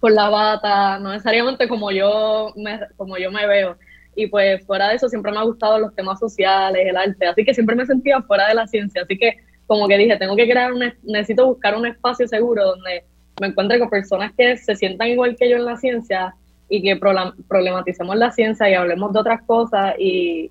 con 0.00 0.14
la 0.14 0.28
bata, 0.28 0.98
no 0.98 1.12
necesariamente 1.12 1.68
como 1.68 1.92
yo 1.92 2.52
me, 2.56 2.80
como 2.96 3.16
yo 3.18 3.30
me 3.30 3.46
veo. 3.46 3.76
Y 4.16 4.26
pues 4.26 4.66
fuera 4.66 4.88
de 4.88 4.96
eso 4.96 5.08
siempre 5.08 5.30
me 5.30 5.38
ha 5.38 5.44
gustado 5.44 5.78
los 5.78 5.94
temas 5.94 6.18
sociales, 6.18 6.82
el 6.86 6.96
arte, 6.96 7.26
así 7.26 7.44
que 7.44 7.54
siempre 7.54 7.76
me 7.76 7.86
sentía 7.86 8.20
fuera 8.22 8.48
de 8.48 8.54
la 8.54 8.66
ciencia, 8.66 9.02
así 9.02 9.16
que 9.16 9.38
como 9.66 9.88
que 9.88 9.98
dije, 9.98 10.16
tengo 10.16 10.36
que 10.36 10.48
crear 10.48 10.72
un, 10.72 10.82
necesito 11.02 11.46
buscar 11.46 11.76
un 11.76 11.86
espacio 11.86 12.28
seguro 12.28 12.64
donde 12.64 13.04
me 13.40 13.48
encuentre 13.48 13.78
con 13.78 13.90
personas 13.90 14.32
que 14.36 14.56
se 14.56 14.76
sientan 14.76 15.08
igual 15.08 15.36
que 15.36 15.48
yo 15.48 15.56
en 15.56 15.64
la 15.64 15.76
ciencia 15.76 16.34
y 16.68 16.82
que 16.82 16.96
problematicemos 16.96 18.16
la 18.16 18.30
ciencia 18.30 18.70
y 18.70 18.74
hablemos 18.74 19.12
de 19.12 19.20
otras 19.20 19.42
cosas 19.42 19.94
y, 19.98 20.50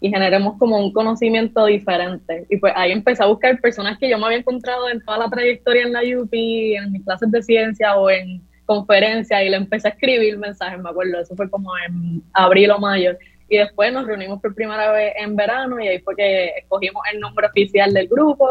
y 0.00 0.08
generemos 0.10 0.56
como 0.58 0.78
un 0.78 0.92
conocimiento 0.92 1.66
diferente. 1.66 2.46
Y 2.48 2.56
pues 2.56 2.72
ahí 2.74 2.92
empecé 2.92 3.22
a 3.22 3.26
buscar 3.26 3.60
personas 3.60 3.98
que 3.98 4.08
yo 4.08 4.18
me 4.18 4.26
había 4.26 4.38
encontrado 4.38 4.88
en 4.88 5.00
toda 5.04 5.18
la 5.18 5.28
trayectoria 5.28 5.82
en 5.82 5.92
la 5.92 6.00
UP, 6.00 6.32
en 6.32 6.92
mis 6.92 7.04
clases 7.04 7.30
de 7.30 7.42
ciencia 7.42 7.96
o 7.96 8.08
en 8.10 8.42
conferencias 8.64 9.42
y 9.42 9.50
le 9.50 9.56
empecé 9.56 9.88
a 9.88 9.90
escribir 9.90 10.38
mensajes, 10.38 10.80
me 10.80 10.90
acuerdo, 10.90 11.20
eso 11.20 11.34
fue 11.34 11.50
como 11.50 11.72
en 11.86 12.22
abril 12.32 12.70
o 12.70 12.78
mayo. 12.78 13.16
Y 13.50 13.58
después 13.58 13.92
nos 13.92 14.06
reunimos 14.06 14.40
por 14.40 14.54
primera 14.54 14.92
vez 14.92 15.12
en 15.18 15.34
verano 15.34 15.80
y 15.80 15.88
ahí 15.88 15.98
fue 15.98 16.14
que 16.14 16.46
escogimos 16.56 17.02
el 17.12 17.18
nombre 17.20 17.48
oficial 17.48 17.92
del 17.92 18.06
grupo 18.06 18.48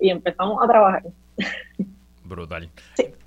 y 0.00 0.08
empezamos 0.08 0.64
a 0.64 0.66
trabajar. 0.66 1.02
Brutal. 2.24 2.70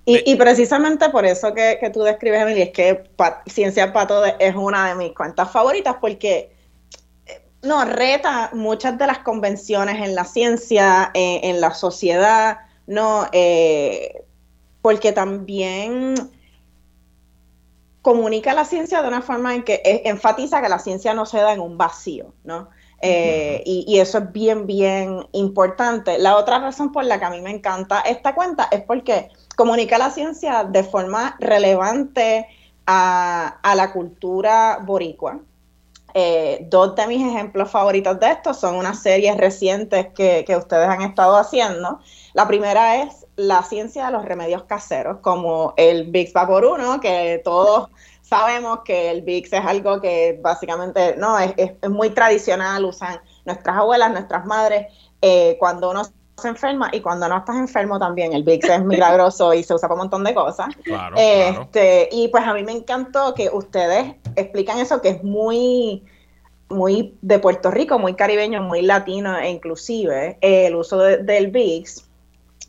Y, 0.06 0.36
precisamente 0.36 1.10
por 1.10 1.26
eso 1.26 1.54
que, 1.54 1.78
tú 1.93 2.02
describes, 2.02 2.41
Emily, 2.41 2.63
es 2.63 2.71
que 2.71 3.04
Ciencia 3.45 3.93
para 3.93 4.08
Todos 4.08 4.34
es 4.39 4.56
una 4.56 4.89
de 4.89 4.95
mis 4.95 5.13
cuentas 5.13 5.52
favoritas 5.52 5.97
porque 6.02 6.52
eh, 7.26 7.41
no 7.62 7.86
reta 7.86 8.49
muchas 8.54 8.97
de 8.97 9.08
las 9.08 9.19
convenciones 9.19 10.02
en 10.02 10.15
la 10.15 10.26
ciencia, 10.26 11.12
eh, 11.13 11.41
en 11.43 11.62
la 11.62 11.73
sociedad, 11.73 12.58
no, 12.88 13.28
eh, 13.34 14.23
porque 14.82 15.12
también 15.12 16.15
comunica 18.04 18.54
la 18.54 18.66
ciencia 18.66 19.02
de 19.02 19.08
una 19.08 19.24
forma 19.24 19.56
en 19.56 19.63
que 19.63 19.82
enfatiza 20.06 20.62
que 20.62 20.70
la 20.70 20.78
ciencia 20.78 21.16
no 21.16 21.26
se 21.26 21.39
da 21.39 21.54
en 21.54 21.62
un 21.62 21.80
vacío, 21.80 22.36
¿no? 22.44 22.70
y, 23.02 23.84
y, 23.86 24.00
eso 24.00 24.20
es 24.20 24.32
bien, 24.32 24.66
bien 24.66 25.28
importante. 25.34 26.18
La 26.20 26.38
otra 26.38 26.60
razón 26.60 26.94
por 26.94 27.04
la 27.04 27.20
que 27.20 27.26
a 27.26 27.30
mí 27.32 27.42
me 27.42 27.50
encanta 27.50 28.00
esta 28.00 28.34
cuenta 28.34 28.70
es 28.72 28.82
porque 28.84 29.30
comunica 29.56 29.98
la 29.98 30.10
ciencia 30.10 30.63
de 30.63 30.84
forma 30.84 31.36
relevante 31.39 32.48
a, 32.86 33.74
la 33.76 33.92
cultura 33.92 34.80
boricua. 34.82 35.39
Eh, 36.16 36.68
dos 36.70 36.96
de 36.96 37.08
mis 37.08 37.26
ejemplos 37.26 37.72
favoritos 37.72 38.20
de 38.20 38.30
esto 38.30 38.54
son 38.54 38.76
unas 38.76 39.02
series 39.02 39.36
recientes 39.36 40.08
que, 40.13 40.46
ustedes 40.58 40.88
han 40.88 41.02
estado 41.02 41.38
haciendo. 41.38 42.00
La 42.34 42.48
primera 42.48 43.04
es 43.04 43.23
la 43.36 43.63
ciencia 43.63 44.06
de 44.06 44.12
los 44.12 44.26
remedios 44.26 44.63
caseros, 44.63 45.17
como 45.22 45.74
el 45.78 46.12
Vicks 46.12 46.34
Vapor 46.34 46.65
1, 46.65 47.00
que 47.00 47.41
todos 47.43 47.89
sabemos 48.22 48.80
que 48.86 49.10
el 49.10 49.22
Vicks 49.22 49.54
es 49.54 49.65
algo 49.65 50.00
que 50.02 50.39
básicamente 50.41 51.15
no 51.17 51.38
es, 51.39 51.54
es, 51.58 51.89
muy 51.89 52.12
tradicional, 52.12 52.86
usan 52.86 53.19
nuestras 53.46 53.78
abuelas, 53.78 54.12
nuestras 54.12 54.46
madres, 54.46 54.88
eh, 55.22 55.58
cuando 55.60 55.91
uno 55.91 56.04
se 56.38 56.48
enferma 56.48 56.89
y 56.91 57.00
cuando 57.02 57.28
no 57.28 57.38
estás 57.38 57.56
enfermo 57.56 58.00
también. 58.00 58.34
El 58.34 58.43
Vicks 58.43 58.69
es 58.69 58.84
milagroso 58.84 59.54
y 59.54 59.63
se 59.63 59.74
usa 59.74 59.88
para 59.88 59.96
un 59.96 60.00
montón 60.00 60.24
de 60.24 60.34
cosas. 60.34 60.67
este, 61.15 62.10
Y 62.12 62.28
pues 62.28 62.43
a 62.46 62.54
mí 62.54 62.63
me 62.63 62.72
encantó 62.72 63.34
que 63.34 63.50
ustedes 63.50 64.15
explican 64.36 64.80
eso 64.80 65.02
que 65.02 65.10
es 65.10 65.24
muy 65.24 66.04
muy 66.69 67.15
de 67.22 67.38
Puerto 67.38 67.69
Rico, 67.69 68.00
muy 68.00 68.15
caribeño, 68.15 68.63
muy 68.63 68.82
latino 68.82 69.38
e 69.38 69.52
inclusive 69.52 70.39
el 70.41 70.76
uso 70.76 70.98
del 70.98 71.52
VIX 71.52 72.10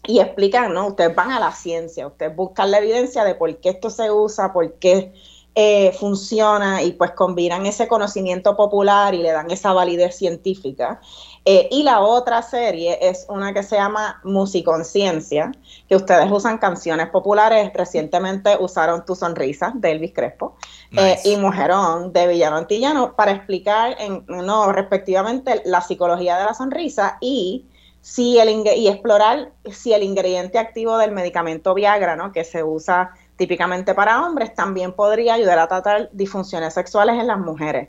y 0.06 0.20
explican, 0.20 0.72
¿no? 0.72 0.88
Ustedes 0.88 1.14
van 1.14 1.30
a 1.30 1.40
la 1.40 1.52
ciencia, 1.52 2.06
ustedes 2.06 2.34
buscan 2.34 2.70
la 2.70 2.78
evidencia 2.78 3.24
de 3.24 3.34
por 3.34 3.56
qué 3.58 3.70
esto 3.70 3.90
se 3.90 4.10
usa, 4.10 4.52
por 4.52 4.74
qué 4.74 5.12
eh, 5.56 5.92
funciona 6.00 6.82
y 6.82 6.92
pues 6.92 7.12
combinan 7.12 7.64
ese 7.64 7.86
conocimiento 7.86 8.56
popular 8.56 9.14
y 9.14 9.18
le 9.18 9.30
dan 9.30 9.52
esa 9.52 9.72
validez 9.72 10.16
científica. 10.16 11.00
Eh, 11.44 11.68
y 11.70 11.84
la 11.84 12.00
otra 12.00 12.42
serie 12.42 12.98
es 13.00 13.26
una 13.28 13.54
que 13.54 13.62
se 13.62 13.76
llama 13.76 14.20
Musiconciencia, 14.24 15.52
que 15.88 15.94
ustedes 15.94 16.28
usan 16.32 16.58
canciones 16.58 17.08
populares. 17.10 17.70
Recientemente 17.72 18.56
usaron 18.58 19.04
Tu 19.04 19.14
Sonrisa 19.14 19.72
de 19.76 19.92
Elvis 19.92 20.12
Crespo 20.12 20.56
eh, 20.90 21.20
y 21.24 21.36
Mujerón 21.36 22.12
de 22.12 22.26
Villano 22.26 22.56
Antillano 22.56 23.14
para 23.14 23.30
explicar, 23.30 23.94
en, 24.00 24.24
no, 24.26 24.72
respectivamente, 24.72 25.62
la 25.66 25.82
psicología 25.82 26.36
de 26.36 26.46
la 26.46 26.54
sonrisa 26.54 27.18
y 27.20 27.66
si 28.04 28.38
el 28.38 28.50
y 28.76 28.88
explorar 28.88 29.48
si 29.70 29.94
el 29.94 30.02
ingrediente 30.02 30.58
activo 30.58 30.98
del 30.98 31.10
medicamento 31.10 31.72
Viagra, 31.72 32.16
¿no? 32.16 32.32
que 32.32 32.44
se 32.44 32.62
usa 32.62 33.12
típicamente 33.36 33.94
para 33.94 34.26
hombres, 34.26 34.54
también 34.54 34.92
podría 34.92 35.32
ayudar 35.32 35.58
a 35.58 35.68
tratar 35.68 36.10
disfunciones 36.12 36.74
sexuales 36.74 37.18
en 37.18 37.28
las 37.28 37.38
mujeres. 37.38 37.88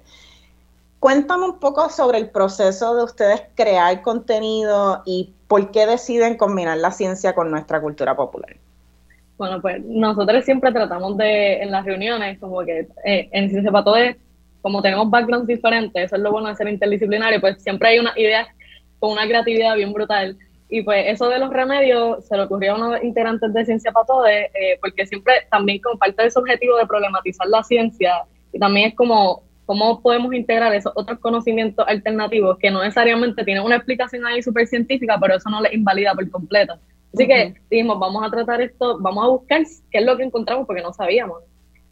Cuéntame 1.01 1.43
un 1.43 1.59
poco 1.59 1.89
sobre 1.89 2.17
el 2.17 2.29
proceso 2.29 2.95
de 2.95 3.03
ustedes 3.03 3.43
crear 3.55 4.01
contenido 4.01 5.03
y 5.05 5.33
por 5.49 5.69
qué 5.71 5.85
deciden 5.85 6.37
combinar 6.37 6.77
la 6.77 6.91
ciencia 6.91 7.35
con 7.35 7.51
nuestra 7.51 7.81
cultura 7.81 8.15
popular. 8.15 8.55
Bueno, 9.37 9.61
pues 9.61 9.83
nosotros 9.83 10.45
siempre 10.45 10.71
tratamos 10.71 11.17
de, 11.17 11.61
en 11.61 11.71
las 11.71 11.83
reuniones, 11.83 12.39
como 12.39 12.63
que 12.63 12.87
eh, 13.03 13.27
en 13.33 13.49
Ciencia 13.49 13.69
para 13.69 13.83
Todos, 13.83 14.15
como 14.61 14.81
tenemos 14.81 15.09
backgrounds 15.09 15.47
diferentes, 15.47 16.05
eso 16.05 16.15
es 16.15 16.21
lo 16.21 16.31
bueno 16.31 16.47
de 16.47 16.55
ser 16.55 16.69
interdisciplinario, 16.69 17.41
pues 17.41 17.61
siempre 17.61 17.89
hay 17.89 17.99
una 17.99 18.13
idea 18.15 18.47
con 18.99 19.11
una 19.11 19.27
creatividad 19.27 19.75
bien 19.75 19.93
brutal. 19.93 20.37
Y 20.69 20.81
pues 20.81 21.05
eso 21.07 21.29
de 21.29 21.39
los 21.39 21.51
remedios 21.51 22.25
se 22.25 22.35
le 22.35 22.43
ocurrió 22.43 22.73
a 22.73 22.75
unos 22.75 23.03
integrantes 23.03 23.53
de 23.53 23.65
Ciencia 23.65 23.91
para 23.91 24.05
Todos, 24.05 24.27
eh, 24.29 24.77
porque 24.81 25.05
siempre 25.05 25.33
también 25.51 25.79
como 25.79 25.97
parte 25.97 26.23
de 26.23 26.27
ese 26.29 26.39
objetivo 26.39 26.77
de 26.77 26.87
problematizar 26.87 27.47
la 27.47 27.63
ciencia, 27.63 28.23
y 28.51 28.59
también 28.59 28.89
es 28.89 28.95
como 28.95 29.43
cómo 29.65 30.01
podemos 30.01 30.33
integrar 30.33 30.73
esos 30.73 30.93
otros 30.95 31.19
conocimientos 31.19 31.85
alternativos 31.87 32.57
que 32.59 32.69
no 32.69 32.81
necesariamente 32.81 33.43
tienen 33.43 33.63
una 33.63 33.77
explicación 33.77 34.25
ahí 34.25 34.41
súper 34.41 34.67
científica, 34.67 35.17
pero 35.19 35.35
eso 35.35 35.49
no 35.49 35.61
les 35.61 35.73
invalida 35.73 36.13
por 36.13 36.29
completo. 36.29 36.77
Así 37.13 37.27
que 37.27 37.55
dijimos, 37.69 37.97
vamos 37.97 38.23
a 38.25 38.29
tratar 38.29 38.61
esto, 38.61 38.97
vamos 38.99 39.23
a 39.23 39.27
buscar 39.29 39.61
qué 39.89 39.99
es 39.99 40.05
lo 40.05 40.17
que 40.17 40.23
encontramos 40.23 40.67
porque 40.67 40.81
no 40.81 40.93
sabíamos. 40.93 41.39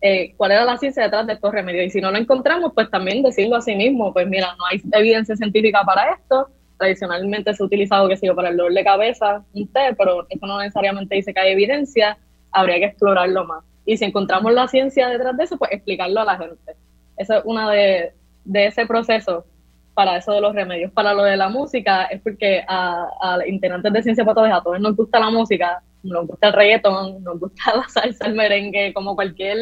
Eh, 0.01 0.33
cuál 0.35 0.51
era 0.51 0.65
la 0.65 0.77
ciencia 0.77 1.03
detrás 1.03 1.25
de 1.25 1.33
estos 1.33 1.51
remedios. 1.53 1.85
Y 1.85 1.89
si 1.91 2.01
no 2.01 2.11
lo 2.11 2.17
encontramos, 2.17 2.73
pues 2.75 2.91
también 2.91 3.23
decirlo 3.23 3.55
a 3.55 3.61
sí 3.61 3.73
mismo, 3.73 4.11
pues 4.11 4.27
mira, 4.27 4.53
no 4.57 4.65
hay 4.69 4.81
evidencia 4.91 5.35
científica 5.37 5.81
para 5.85 6.11
esto, 6.11 6.49
tradicionalmente 6.77 7.53
se 7.53 7.63
ha 7.63 7.65
utilizado, 7.65 8.07
que 8.07 8.17
sé 8.17 8.33
para 8.33 8.49
el 8.49 8.57
dolor 8.57 8.73
de 8.73 8.83
cabeza, 8.83 9.43
un 9.53 9.67
té, 9.67 9.95
pero 9.97 10.25
eso 10.29 10.45
no 10.45 10.59
necesariamente 10.59 11.15
dice 11.15 11.33
que 11.33 11.39
hay 11.39 11.51
evidencia, 11.53 12.17
habría 12.51 12.79
que 12.79 12.85
explorarlo 12.85 13.45
más. 13.45 13.63
Y 13.85 13.97
si 13.97 14.05
encontramos 14.05 14.53
la 14.53 14.67
ciencia 14.67 15.09
detrás 15.09 15.35
de 15.37 15.43
eso, 15.43 15.57
pues 15.57 15.71
explicarlo 15.71 16.21
a 16.21 16.25
la 16.25 16.37
gente. 16.37 16.75
Eso 17.17 17.37
es 17.37 17.41
una 17.45 17.69
de, 17.71 18.13
ese 18.53 18.85
proceso 18.85 19.45
para 19.93 20.17
eso 20.17 20.31
de 20.31 20.41
los 20.41 20.55
remedios. 20.55 20.91
Para 20.91 21.13
lo 21.13 21.23
de 21.23 21.37
la 21.37 21.49
música 21.49 22.05
es 22.05 22.21
porque 22.21 22.63
a, 22.67 23.07
a 23.21 23.47
integrantes 23.47 23.93
de 23.93 24.03
Ciencia 24.03 24.25
Todos, 24.25 24.49
a 24.49 24.61
todos 24.61 24.79
nos 24.79 24.95
gusta 24.95 25.19
la 25.19 25.29
música, 25.29 25.83
nos 26.03 26.27
gusta 26.27 26.47
el 26.47 26.53
reggaetón, 26.53 27.23
nos 27.23 27.39
gusta 27.39 27.61
la 27.75 27.87
salsa, 27.87 28.25
el 28.25 28.35
merengue, 28.35 28.93
como 28.93 29.15
cualquier 29.15 29.57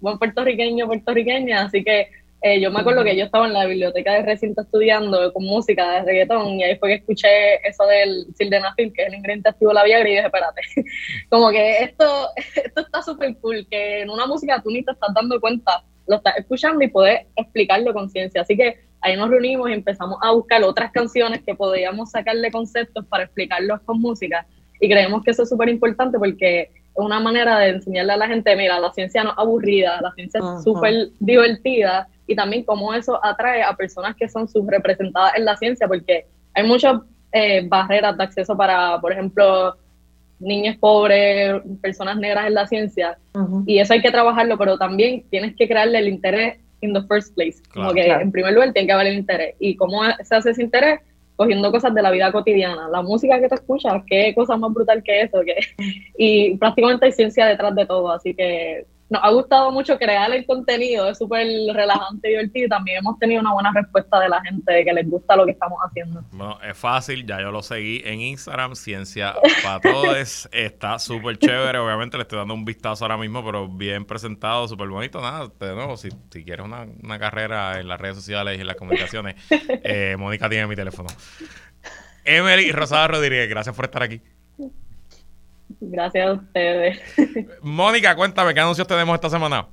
buen 0.00 0.18
puertorriqueño 0.18 0.86
puertorriqueña, 0.86 1.62
así 1.62 1.84
que 1.84 2.08
eh, 2.42 2.60
yo 2.60 2.70
me 2.70 2.80
acuerdo 2.80 3.02
que 3.02 3.16
yo 3.16 3.24
estaba 3.24 3.46
en 3.46 3.54
la 3.54 3.66
biblioteca 3.66 4.12
de 4.12 4.22
recinto 4.22 4.62
estudiando 4.62 5.32
con 5.32 5.44
música 5.44 5.92
de 5.92 6.02
reggaetón 6.02 6.60
y 6.60 6.64
ahí 6.64 6.76
fue 6.76 6.90
que 6.90 6.94
escuché 6.96 7.66
eso 7.66 7.84
del 7.86 8.26
sildenafil, 8.36 8.92
que 8.92 9.02
es 9.02 9.08
el 9.08 9.14
ingrediente 9.14 9.48
activo 9.48 9.70
de 9.70 9.74
la 9.74 9.84
Viagra, 9.84 10.08
y 10.08 10.12
dije, 10.12 10.26
espérate, 10.26 10.60
como 11.30 11.50
que 11.50 11.78
esto, 11.78 12.28
esto 12.36 12.80
está 12.80 13.02
súper 13.02 13.36
cool, 13.38 13.66
que 13.70 14.02
en 14.02 14.10
una 14.10 14.26
música 14.26 14.60
tú 14.62 14.70
ni 14.70 14.84
te 14.84 14.92
estás 14.92 15.12
dando 15.14 15.40
cuenta 15.40 15.82
lo 16.06 16.16
estás 16.16 16.36
escuchando 16.36 16.82
y 16.84 16.88
puedes 16.88 17.26
explicarlo 17.34 17.92
con 17.92 18.08
ciencia. 18.08 18.42
Así 18.42 18.56
que 18.56 18.78
ahí 19.00 19.16
nos 19.16 19.28
reunimos 19.28 19.68
y 19.70 19.72
empezamos 19.72 20.18
a 20.22 20.32
buscar 20.32 20.62
otras 20.62 20.92
canciones 20.92 21.42
que 21.42 21.54
podíamos 21.54 22.10
sacarle 22.10 22.50
conceptos 22.50 23.04
para 23.06 23.24
explicarlos 23.24 23.80
con 23.82 24.00
música. 24.00 24.46
Y 24.80 24.88
creemos 24.88 25.22
que 25.24 25.30
eso 25.30 25.42
es 25.42 25.48
súper 25.48 25.68
importante 25.68 26.18
porque 26.18 26.70
una 26.96 27.20
manera 27.20 27.58
de 27.58 27.70
enseñarle 27.70 28.12
a 28.12 28.16
la 28.16 28.28
gente, 28.28 28.56
mira, 28.56 28.78
la 28.80 28.92
ciencia 28.92 29.22
no 29.22 29.30
es 29.30 29.38
aburrida, 29.38 30.00
la 30.00 30.12
ciencia 30.12 30.40
es 30.40 30.64
súper 30.64 31.10
divertida. 31.18 32.08
Y 32.26 32.34
también 32.34 32.64
cómo 32.64 32.92
eso 32.92 33.24
atrae 33.24 33.62
a 33.62 33.74
personas 33.74 34.16
que 34.16 34.28
son 34.28 34.48
subrepresentadas 34.48 35.36
en 35.36 35.44
la 35.44 35.56
ciencia, 35.56 35.86
porque 35.86 36.26
hay 36.54 36.66
muchas 36.66 37.00
eh, 37.32 37.66
barreras 37.68 38.16
de 38.16 38.24
acceso 38.24 38.56
para, 38.56 39.00
por 39.00 39.12
ejemplo, 39.12 39.76
niños 40.38 40.76
pobres, 40.78 41.62
personas 41.80 42.16
negras 42.16 42.46
en 42.46 42.54
la 42.54 42.66
ciencia, 42.66 43.18
y 43.66 43.78
eso 43.78 43.92
hay 43.92 44.02
que 44.02 44.10
trabajarlo, 44.10 44.58
pero 44.58 44.76
también 44.76 45.24
tienes 45.30 45.54
que 45.56 45.66
crearle 45.66 45.98
el 45.98 46.08
interés 46.08 46.58
in 46.80 46.92
the 46.92 47.02
first 47.02 47.34
place, 47.34 47.56
como 47.72 47.92
que 47.92 48.06
en 48.06 48.30
primer 48.32 48.52
lugar 48.52 48.72
tiene 48.72 48.86
que 48.86 48.92
haber 48.92 49.06
el 49.06 49.14
interés, 49.14 49.54
y 49.58 49.76
cómo 49.76 50.02
se 50.22 50.34
hace 50.34 50.50
ese 50.50 50.62
interés, 50.62 51.00
cogiendo 51.36 51.70
cosas 51.70 51.94
de 51.94 52.02
la 52.02 52.10
vida 52.10 52.32
cotidiana, 52.32 52.88
la 52.88 53.02
música 53.02 53.38
que 53.38 53.48
te 53.48 53.54
escuchas, 53.54 54.02
qué 54.06 54.34
cosa 54.34 54.56
más 54.56 54.72
brutal 54.72 55.02
que 55.02 55.22
eso, 55.22 55.40
que, 55.42 55.56
y 56.18 56.56
prácticamente 56.56 57.06
hay 57.06 57.12
ciencia 57.12 57.46
detrás 57.46 57.74
de 57.74 57.86
todo, 57.86 58.10
así 58.10 58.34
que 58.34 58.86
nos 59.08 59.22
ha 59.22 59.30
gustado 59.30 59.70
mucho 59.70 59.96
crear 59.98 60.30
el 60.32 60.44
contenido, 60.46 61.08
es 61.08 61.18
súper 61.18 61.46
relajante 61.72 62.28
y 62.28 62.30
divertido. 62.32 62.68
También 62.68 62.98
hemos 62.98 63.18
tenido 63.18 63.40
una 63.40 63.52
buena 63.52 63.72
respuesta 63.72 64.18
de 64.18 64.28
la 64.28 64.42
gente 64.42 64.72
de 64.72 64.84
que 64.84 64.92
les 64.92 65.08
gusta 65.08 65.36
lo 65.36 65.44
que 65.44 65.52
estamos 65.52 65.78
haciendo. 65.86 66.24
Bueno, 66.32 66.58
es 66.62 66.76
fácil, 66.76 67.24
ya 67.24 67.40
yo 67.40 67.52
lo 67.52 67.62
seguí 67.62 68.02
en 68.04 68.20
Instagram, 68.20 68.74
Ciencia 68.74 69.34
para 69.62 69.80
Todos. 69.80 70.48
Está 70.52 70.98
súper 70.98 71.38
chévere, 71.38 71.78
obviamente 71.78 72.16
le 72.16 72.22
estoy 72.22 72.38
dando 72.38 72.54
un 72.54 72.64
vistazo 72.64 73.04
ahora 73.04 73.16
mismo, 73.16 73.44
pero 73.44 73.68
bien 73.68 74.04
presentado, 74.04 74.66
súper 74.66 74.88
bonito. 74.88 75.20
Nada, 75.20 75.48
de 75.60 75.74
nuevo, 75.74 75.96
si, 75.96 76.08
si 76.30 76.44
quieres 76.44 76.64
una, 76.66 76.86
una, 77.02 77.18
carrera 77.18 77.78
en 77.78 77.88
las 77.88 78.00
redes 78.00 78.16
sociales 78.16 78.58
y 78.58 78.60
en 78.60 78.66
las 78.66 78.76
comunicaciones, 78.76 79.36
eh, 79.84 80.16
Mónica 80.18 80.48
tiene 80.48 80.66
mi 80.66 80.74
teléfono. 80.74 81.08
Emily 82.24 82.72
Rosada 82.72 83.06
Rodríguez, 83.06 83.48
gracias 83.48 83.74
por 83.74 83.84
estar 83.84 84.02
aquí. 84.02 84.20
Gracias 85.80 86.26
a 86.26 86.32
ustedes. 86.32 86.98
Mónica, 87.62 88.14
cuéntame, 88.16 88.54
¿qué 88.54 88.60
anuncios 88.60 88.86
tenemos 88.86 89.14
esta 89.14 89.30
semana? 89.30 89.66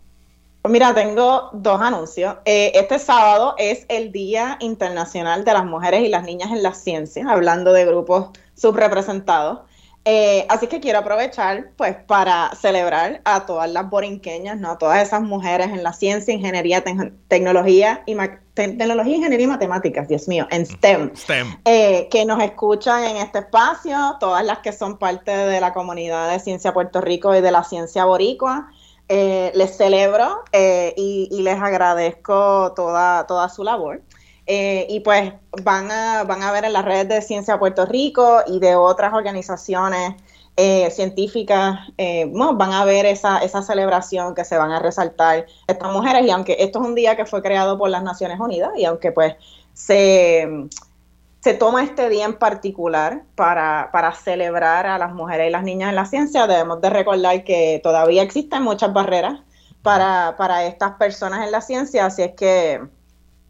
Mira, 0.68 0.94
tengo 0.94 1.50
dos 1.52 1.82
anuncios. 1.82 2.38
Eh, 2.46 2.72
este 2.76 2.98
sábado 2.98 3.54
es 3.58 3.86
el 3.90 4.14
Día 4.14 4.58
Internacional 4.62 5.44
de 5.44 5.52
las 5.52 5.66
Mujeres 5.66 6.04
y 6.04 6.08
las 6.08 6.24
Niñas 6.24 6.52
en 6.52 6.64
la 6.64 6.74
Ciencia, 6.74 7.26
hablando 7.30 7.74
de 7.74 7.86
grupos 7.86 8.30
subrepresentados. 8.56 9.60
Eh, 10.06 10.46
así 10.50 10.68
que 10.68 10.80
quiero 10.80 11.00
aprovechar 11.00 11.72
pues 11.78 11.96
para 11.96 12.52
celebrar 12.56 13.22
a 13.24 13.46
todas 13.46 13.72
las 13.72 13.90
borinqueñas, 13.90 14.60
¿no? 14.60 14.78
todas 14.78 15.02
esas 15.02 15.22
mujeres 15.22 15.68
en 15.68 15.82
la 15.82 15.94
ciencia, 15.94 16.34
ingeniería, 16.34 16.84
tecnología 17.30 18.04
y 18.06 18.16
tecnología, 18.54 19.16
ingeniería 19.16 19.46
y 19.46 19.50
matemáticas, 19.50 20.08
Dios 20.08 20.28
mío, 20.28 20.48
en 20.52 20.66
STEM, 20.66 21.12
eh, 21.66 22.08
que 22.12 22.26
nos 22.26 22.42
escuchan 22.42 23.04
en 23.04 23.18
este 23.18 23.40
espacio, 23.40 24.18
todas 24.20 24.46
las 24.46 24.60
que 24.60 24.72
son 24.72 24.98
parte 24.98 25.32
de 25.32 25.60
la 25.60 25.74
comunidad 25.74 26.32
de 26.32 26.40
Ciencia 26.40 26.74
Puerto 26.74 27.02
Rico 27.02 27.36
y 27.36 27.42
de 27.42 27.52
la 27.52 27.64
ciencia 27.64 28.06
boricua. 28.06 28.72
Eh, 29.10 29.52
les 29.56 29.76
celebro 29.76 30.44
eh, 30.54 30.94
y, 30.96 31.42
les 31.42 31.60
agradezco 31.60 32.74
toda, 32.76 33.28
toda 33.28 33.50
su 33.50 33.64
labor. 33.64 34.02
y 34.46 35.00
pues 35.02 35.34
van 35.64 35.92
a, 35.92 36.24
van 36.24 36.44
a 36.44 36.52
ver 36.52 36.66
en 36.66 36.74
las 36.74 36.86
redes 36.86 37.08
de 37.10 37.22
Ciencia 37.22 37.58
Puerto 37.58 37.86
Rico 37.86 38.42
y 38.48 38.60
de 38.60 38.76
otras 38.76 39.14
organizaciones 39.14 40.16
eh, 40.56 40.92
científicas 40.92 41.80
eh, 41.98 42.30
van 42.32 42.74
a 42.74 42.86
ver 42.86 43.08
esa, 43.08 43.40
esa 43.40 43.64
celebración 43.64 44.36
que 44.36 44.46
se 44.46 44.58
van 44.58 44.72
a 44.72 44.80
resaltar 44.80 45.48
estas 45.68 45.92
mujeres. 45.92 46.26
Y 46.26 46.30
aunque 46.30 46.58
esto 46.60 46.80
es 46.80 46.86
un 46.86 46.96
día 46.96 47.16
que 47.16 47.26
fue 47.26 47.42
creado 47.42 47.78
por 47.78 47.90
las 47.90 48.04
Naciones 48.04 48.40
Unidas 48.40 48.72
y 48.78 48.86
aunque 48.86 49.12
pues 49.12 49.36
se, 49.74 50.48
se 51.40 51.54
toma 51.56 51.84
este 51.84 52.08
día 52.10 52.26
en 52.26 52.38
particular 52.38 53.24
para, 53.36 53.90
para 53.92 54.14
celebrar 54.14 54.86
a 54.86 55.00
las 55.00 55.14
mujeres 55.14 55.48
y 55.48 55.52
las 55.52 55.64
niñas 55.64 55.90
en 55.90 55.96
la 55.96 56.06
ciencia, 56.06 56.46
debemos 56.46 56.82
de 56.82 56.90
recordar 56.92 57.44
que 57.44 57.82
todavía 57.84 58.22
existen 58.22 58.62
muchas 58.62 58.94
barreras 58.94 59.42
para, 59.82 60.36
para 60.38 60.66
estas 60.66 60.94
personas 60.94 61.46
en 61.46 61.52
la 61.52 61.62
ciencia, 61.62 62.06
así 62.06 62.22
es 62.22 62.36
que 62.36 62.80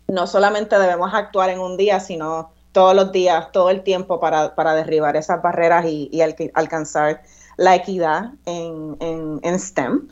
no 0.08 0.26
solamente 0.26 0.80
debemos 0.80 1.14
actuar 1.14 1.50
en 1.50 1.60
un 1.60 1.76
día, 1.76 2.00
sino 2.00 2.53
todos 2.74 2.96
los 2.96 3.12
días, 3.12 3.52
todo 3.54 3.70
el 3.70 3.84
tiempo 3.84 4.20
para, 4.20 4.56
para 4.56 4.74
derribar 4.74 5.16
esas 5.16 5.42
barreras 5.42 5.86
y, 5.86 6.22
alcanzar 6.54 7.22
la 7.56 7.76
equidad 7.76 8.32
en, 8.46 8.98
en, 9.44 9.60
STEM. 9.60 10.10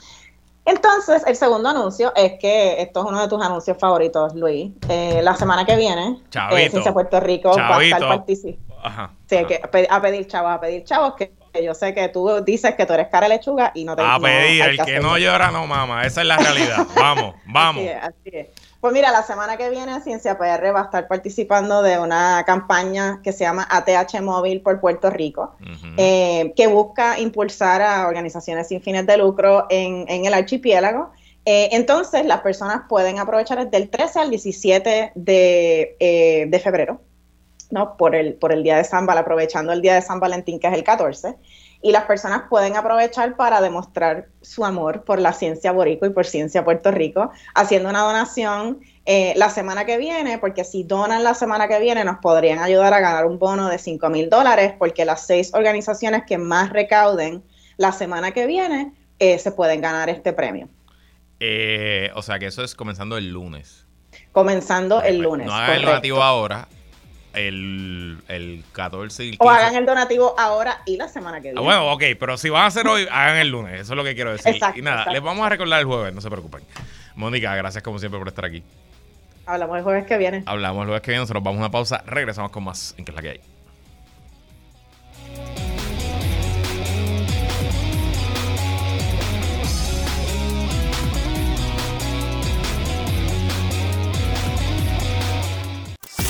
Entonces, 0.63 1.23
el 1.25 1.35
segundo 1.35 1.69
anuncio 1.69 2.13
es 2.15 2.33
que 2.39 2.81
esto 2.81 3.01
es 3.01 3.09
uno 3.09 3.19
de 3.19 3.27
tus 3.27 3.43
anuncios 3.43 3.77
favoritos, 3.79 4.35
Luis. 4.35 4.71
Eh, 4.87 5.21
la 5.23 5.35
semana 5.35 5.65
que 5.65 5.75
viene, 5.75 6.21
eh, 6.51 6.69
Ciencia 6.69 6.93
Puerto 6.93 7.19
Rico 7.19 7.49
va 7.57 7.77
a 7.77 7.83
estar 7.83 7.99
participando. 7.99 9.11
Sí, 9.27 9.37
que 9.45 9.87
a 9.89 10.01
pedir 10.01 10.27
chavos, 10.27 10.51
a 10.51 10.61
pedir 10.61 10.83
chavos, 10.83 11.15
que 11.15 11.33
yo 11.63 11.73
sé 11.73 11.93
que 11.93 12.09
tú 12.09 12.43
dices 12.45 12.75
que 12.75 12.85
tú 12.85 12.93
eres 12.93 13.07
cara 13.07 13.27
lechuga 13.27 13.71
y 13.73 13.83
no 13.83 13.95
te 13.95 14.03
A 14.03 14.19
pedir, 14.19 14.61
el 14.61 14.85
que, 14.85 14.99
no 14.99 15.17
llora 15.17 15.51
no 15.51 15.67
mama, 15.67 16.05
esa 16.05 16.21
es 16.21 16.27
la 16.27 16.37
realidad. 16.37 16.85
vamos, 16.95 17.35
vamos. 17.45 17.83
así 18.01 18.29
es. 18.31 18.47
Pues 18.81 18.95
mira, 18.95 19.11
la 19.11 19.21
semana 19.21 19.57
que 19.57 19.69
viene 19.69 20.01
Ciencia 20.01 20.39
PR 20.39 20.73
va 20.73 20.81
a 20.81 20.83
estar 20.85 21.07
participando 21.07 21.83
de 21.83 21.99
una 21.99 22.43
campaña 22.47 23.21
que 23.23 23.31
se 23.31 23.43
llama 23.43 23.67
ATH 23.69 24.19
Móvil 24.21 24.61
por 24.61 24.79
Puerto 24.79 25.11
Rico, 25.11 25.55
eh, 25.97 26.51
que 26.55 26.65
busca 26.65 27.19
impulsar 27.19 27.83
a 27.83 28.07
organizaciones 28.07 28.69
sin 28.69 28.81
fines 28.81 29.05
de 29.05 29.17
lucro 29.17 29.67
en, 29.69 30.25
el 30.25 30.33
archipiélago. 30.33 31.11
Eh, 31.45 31.69
entonces, 31.73 32.25
las 32.25 32.41
personas 32.41 32.81
pueden 32.89 33.19
aprovechar 33.19 33.63
desde 33.63 33.77
el 33.77 33.91
13 33.91 34.19
al 34.19 34.29
17 34.31 35.11
de, 35.13 35.95
eh, 35.99 36.45
de 36.47 36.59
febrero, 36.59 37.01
¿no? 37.69 37.97
Por 37.97 38.15
el, 38.15 38.33
por 38.33 38.51
el 38.51 38.63
día 38.63 38.77
de 38.77 38.83
San 38.83 39.05
Valentín, 39.05 39.21
aprovechando 39.21 39.73
el 39.73 39.81
día 39.83 39.93
de 39.93 40.01
San 40.01 40.19
Valentín, 40.19 40.59
que 40.59 40.65
es 40.65 40.73
el 40.73 40.83
14 40.83 41.35
y 41.81 41.91
las 41.91 42.05
personas 42.05 42.43
pueden 42.49 42.75
aprovechar 42.75 43.35
para 43.35 43.61
demostrar 43.61 44.27
su 44.41 44.63
amor 44.63 45.03
por 45.03 45.19
la 45.19 45.33
ciencia 45.33 45.71
borico 45.71 46.05
y 46.05 46.11
por 46.11 46.25
ciencia 46.25 46.63
Puerto 46.63 46.91
Rico, 46.91 47.31
haciendo 47.55 47.89
una 47.89 48.01
donación 48.01 48.79
eh, 49.05 49.33
la 49.35 49.49
semana 49.49 49.85
que 49.85 49.97
viene, 49.97 50.37
porque 50.37 50.63
si 50.63 50.83
donan 50.83 51.23
la 51.23 51.33
semana 51.33 51.67
que 51.67 51.79
viene 51.79 52.03
nos 52.03 52.17
podrían 52.17 52.59
ayudar 52.59 52.93
a 52.93 52.99
ganar 52.99 53.25
un 53.25 53.39
bono 53.39 53.67
de 53.67 53.79
5 53.79 54.09
mil 54.09 54.29
dólares, 54.29 54.73
porque 54.77 55.05
las 55.05 55.25
seis 55.25 55.53
organizaciones 55.53 56.23
que 56.27 56.37
más 56.37 56.69
recauden 56.71 57.43
la 57.77 57.91
semana 57.91 58.31
que 58.31 58.45
viene 58.45 58.93
eh, 59.17 59.39
se 59.39 59.51
pueden 59.51 59.81
ganar 59.81 60.09
este 60.09 60.33
premio. 60.33 60.69
Eh, 61.39 62.11
o 62.13 62.21
sea 62.21 62.37
que 62.37 62.45
eso 62.45 62.63
es 62.63 62.75
comenzando 62.75 63.17
el 63.17 63.29
lunes. 63.29 63.87
Comenzando 64.31 65.01
el 65.01 65.17
lunes. 65.17 65.47
No 65.47 65.53
hagan 65.53 65.77
el 65.77 65.85
donativo 65.85 66.21
ahora, 66.21 66.67
el, 67.33 68.17
el 68.27 68.63
14 68.73 69.23
y 69.23 69.29
el 69.29 69.37
15. 69.37 69.45
O 69.45 69.49
hagan 69.49 69.75
el 69.75 69.85
donativo 69.85 70.35
ahora 70.37 70.81
y 70.85 70.97
la 70.97 71.07
semana 71.07 71.37
que 71.37 71.51
viene. 71.51 71.59
Ah, 71.59 71.63
bueno, 71.63 71.91
ok, 71.93 72.03
pero 72.19 72.37
si 72.37 72.49
van 72.49 72.63
a 72.63 72.65
hacer 72.67 72.87
hoy, 72.87 73.07
hagan 73.11 73.37
el 73.37 73.49
lunes. 73.49 73.81
Eso 73.81 73.93
es 73.93 73.97
lo 73.97 74.03
que 74.03 74.15
quiero 74.15 74.31
decir. 74.31 74.59
y 74.75 74.81
nada, 74.81 75.11
les 75.11 75.21
vamos 75.21 75.45
a 75.45 75.49
recordar 75.49 75.79
el 75.79 75.85
jueves, 75.85 76.13
no 76.13 76.21
se 76.21 76.29
preocupen. 76.29 76.61
Mónica, 77.15 77.55
gracias 77.55 77.83
como 77.83 77.99
siempre 77.99 78.19
por 78.19 78.27
estar 78.27 78.45
aquí. 78.45 78.63
Hablamos 79.45 79.77
el 79.77 79.83
jueves 79.83 80.05
que 80.05 80.17
viene. 80.17 80.43
Hablamos 80.45 80.81
el 80.81 80.87
jueves 80.87 81.01
que 81.01 81.11
viene, 81.11 81.21
nosotros 81.21 81.43
vamos 81.43 81.59
a 81.59 81.63
una 81.63 81.71
pausa, 81.71 82.03
regresamos 82.05 82.51
con 82.51 82.63
más 82.63 82.95
en 82.97 83.05
que 83.05 83.11
es 83.11 83.15
la 83.15 83.21
que 83.21 83.29
hay. 83.29 83.41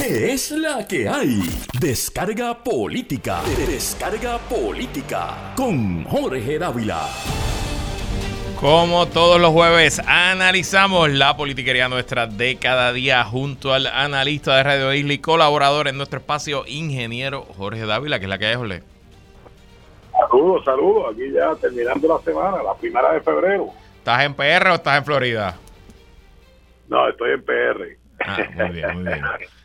¿Qué 0.01 0.33
es 0.33 0.49
la 0.49 0.87
que 0.87 1.07
hay? 1.07 1.43
Descarga 1.79 2.55
política. 2.55 3.43
Descarga 3.67 4.39
política. 4.39 5.53
Con 5.55 6.03
Jorge 6.05 6.57
Dávila. 6.57 7.07
Como 8.59 9.05
todos 9.09 9.39
los 9.39 9.51
jueves, 9.51 10.01
analizamos 10.07 11.11
la 11.11 11.37
politiquería 11.37 11.87
nuestra 11.87 12.25
de 12.25 12.55
cada 12.55 12.91
día 12.93 13.23
junto 13.23 13.75
al 13.75 13.85
analista 13.85 14.55
de 14.55 14.63
Radio 14.63 14.91
Isla 14.91 15.13
y 15.13 15.19
colaborador 15.19 15.87
en 15.87 15.97
nuestro 15.97 16.17
espacio, 16.17 16.63
ingeniero 16.65 17.43
Jorge 17.55 17.85
Dávila, 17.85 18.17
que 18.17 18.25
es 18.25 18.29
la 18.29 18.39
que 18.39 18.47
hay, 18.47 18.55
Jorge. 18.55 18.81
Saludos, 20.13 20.65
saludos. 20.65 21.13
Aquí 21.13 21.31
ya 21.31 21.53
terminando 21.57 22.07
la 22.07 22.23
semana, 22.23 22.63
la 22.63 22.73
primera 22.73 23.13
de 23.13 23.21
febrero. 23.21 23.69
¿Estás 23.99 24.23
en 24.23 24.33
PR 24.33 24.69
o 24.71 24.73
estás 24.73 24.97
en 24.97 25.05
Florida? 25.05 25.59
No, 26.87 27.07
estoy 27.07 27.33
en 27.33 27.43
PR. 27.43 27.97
Ah, 28.25 28.37
muy 28.55 28.69
bien, 28.69 28.95
muy 28.95 29.03
bien. 29.03 29.21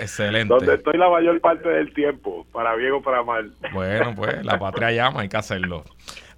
Excelente. 0.00 0.52
Donde 0.52 0.74
estoy 0.74 0.96
la 0.96 1.08
mayor 1.08 1.40
parte 1.40 1.68
del 1.68 1.92
tiempo, 1.92 2.46
para 2.52 2.74
bien 2.76 2.92
o 2.92 3.02
para 3.02 3.22
mal. 3.22 3.52
Bueno, 3.72 4.14
pues 4.14 4.44
la 4.44 4.58
patria 4.58 4.92
llama, 4.92 5.22
hay 5.22 5.28
que 5.28 5.36
hacerlo. 5.36 5.84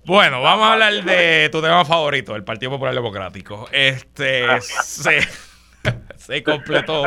Bueno, 0.06 0.40
vamos 0.40 0.66
a 0.66 0.72
hablar 0.72 1.04
de 1.04 1.48
tu 1.52 1.60
tema 1.60 1.84
favorito, 1.84 2.34
el 2.34 2.42
Partido 2.42 2.72
Popular 2.72 2.94
Democrático. 2.94 3.68
Este 3.70 4.46
se, 4.60 5.20
se 6.16 6.42
completó 6.42 7.04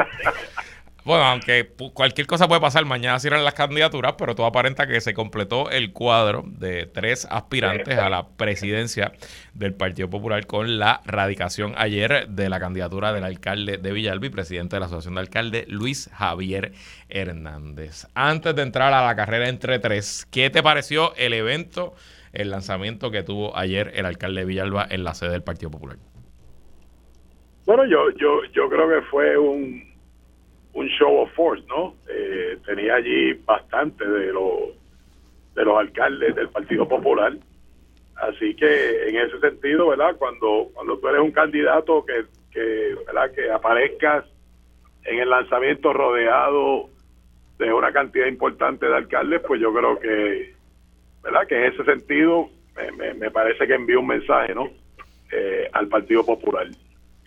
bueno, 1.06 1.26
aunque 1.26 1.70
cualquier 1.94 2.28
cosa 2.28 2.48
puede 2.48 2.62
pasar, 2.62 2.86
mañana 2.86 3.20
cierran 3.20 3.44
las 3.44 3.54
candidaturas, 3.54 4.16
pero 4.18 4.36
todo 4.36 4.46
aparenta 4.46 4.88
que 4.88 5.02
se 5.02 5.14
completó 5.14 5.70
el 5.70 5.92
cuadro 5.92 6.44
de 6.46 6.86
tres 6.86 7.28
aspirantes 7.30 7.98
a 7.98 8.10
la 8.10 8.30
presidencia 8.30 9.12
del 9.54 9.74
Partido 9.74 10.10
Popular 10.10 10.46
con 10.46 10.80
la 10.80 11.02
radicación 11.06 11.74
ayer 11.78 12.30
de 12.30 12.48
la 12.48 12.60
candidatura 12.60 13.12
del 13.12 13.26
alcalde 13.26 13.78
de 13.78 13.92
Villalba 13.92 14.28
y 14.28 14.30
presidente 14.30 14.78
de 14.78 14.80
la 14.80 14.86
Asociación 14.86 15.16
de 15.16 15.22
Alcaldes, 15.22 15.68
Luis 15.68 16.10
Javier 16.14 16.72
Hernández. 17.10 18.08
Antes 18.16 18.56
de 18.56 18.62
entrar 18.62 18.94
a 18.94 19.06
la 19.06 19.16
carrera 19.16 19.50
entre 19.50 19.80
tres, 19.80 20.26
¿qué 20.32 20.50
te 20.50 20.64
pareció 20.64 21.14
el 21.18 21.34
evento, 21.34 21.96
el 22.32 22.50
lanzamiento 22.50 23.12
que 23.12 23.24
tuvo 23.24 23.58
ayer 23.58 23.92
el 23.96 24.06
alcalde 24.06 24.42
de 24.42 24.46
Villalba 24.46 24.88
en 24.90 25.04
la 25.04 25.14
sede 25.14 25.32
del 25.32 25.44
Partido 25.44 25.70
Popular? 25.70 25.98
Bueno, 27.66 27.86
yo, 27.86 28.10
yo, 28.18 28.42
yo 28.54 28.70
creo 28.70 28.90
que 28.90 29.02
fue 29.10 29.38
un 29.38 29.93
un 30.74 30.88
show 30.90 31.20
of 31.20 31.32
force, 31.34 31.64
¿no? 31.68 31.96
Eh, 32.10 32.58
tenía 32.66 32.96
allí 32.96 33.34
bastante 33.46 34.08
de 34.08 34.34
los 34.34 34.72
de 35.56 35.66
los 35.66 35.78
alcaldes 35.78 36.36
del 36.36 36.50
Partido 36.50 36.88
Popular. 36.88 37.34
Así 38.16 38.56
que 38.56 39.10
en 39.10 39.18
ese 39.18 39.40
sentido, 39.40 39.90
¿verdad? 39.90 40.16
Cuando 40.18 40.70
cuando 40.74 40.98
tú 40.98 41.08
eres 41.08 41.22
un 41.22 41.32
candidato 41.32 42.06
que, 42.06 42.26
que 42.52 42.96
¿verdad? 43.06 43.32
que 43.32 43.52
aparezcas 43.52 44.26
en 45.06 45.20
el 45.20 45.30
lanzamiento 45.30 45.94
rodeado 45.94 46.90
de 47.60 47.72
una 47.72 47.92
cantidad 47.92 48.28
importante 48.28 48.86
de 48.88 48.96
alcaldes, 48.96 49.42
pues 49.48 49.62
yo 49.62 49.74
creo 49.74 50.00
que, 50.00 50.54
¿verdad? 51.22 51.48
Que 51.48 51.56
en 51.56 51.74
ese 51.74 51.84
sentido 51.84 52.50
me, 52.98 53.14
me, 53.14 53.32
parece 53.32 53.68
que 53.68 53.76
envió 53.76 54.00
un 54.00 54.08
mensaje, 54.08 54.56
¿no? 54.56 54.70
Eh, 55.32 55.70
al 55.72 55.88
Partido 55.88 56.26
Popular. 56.26 56.68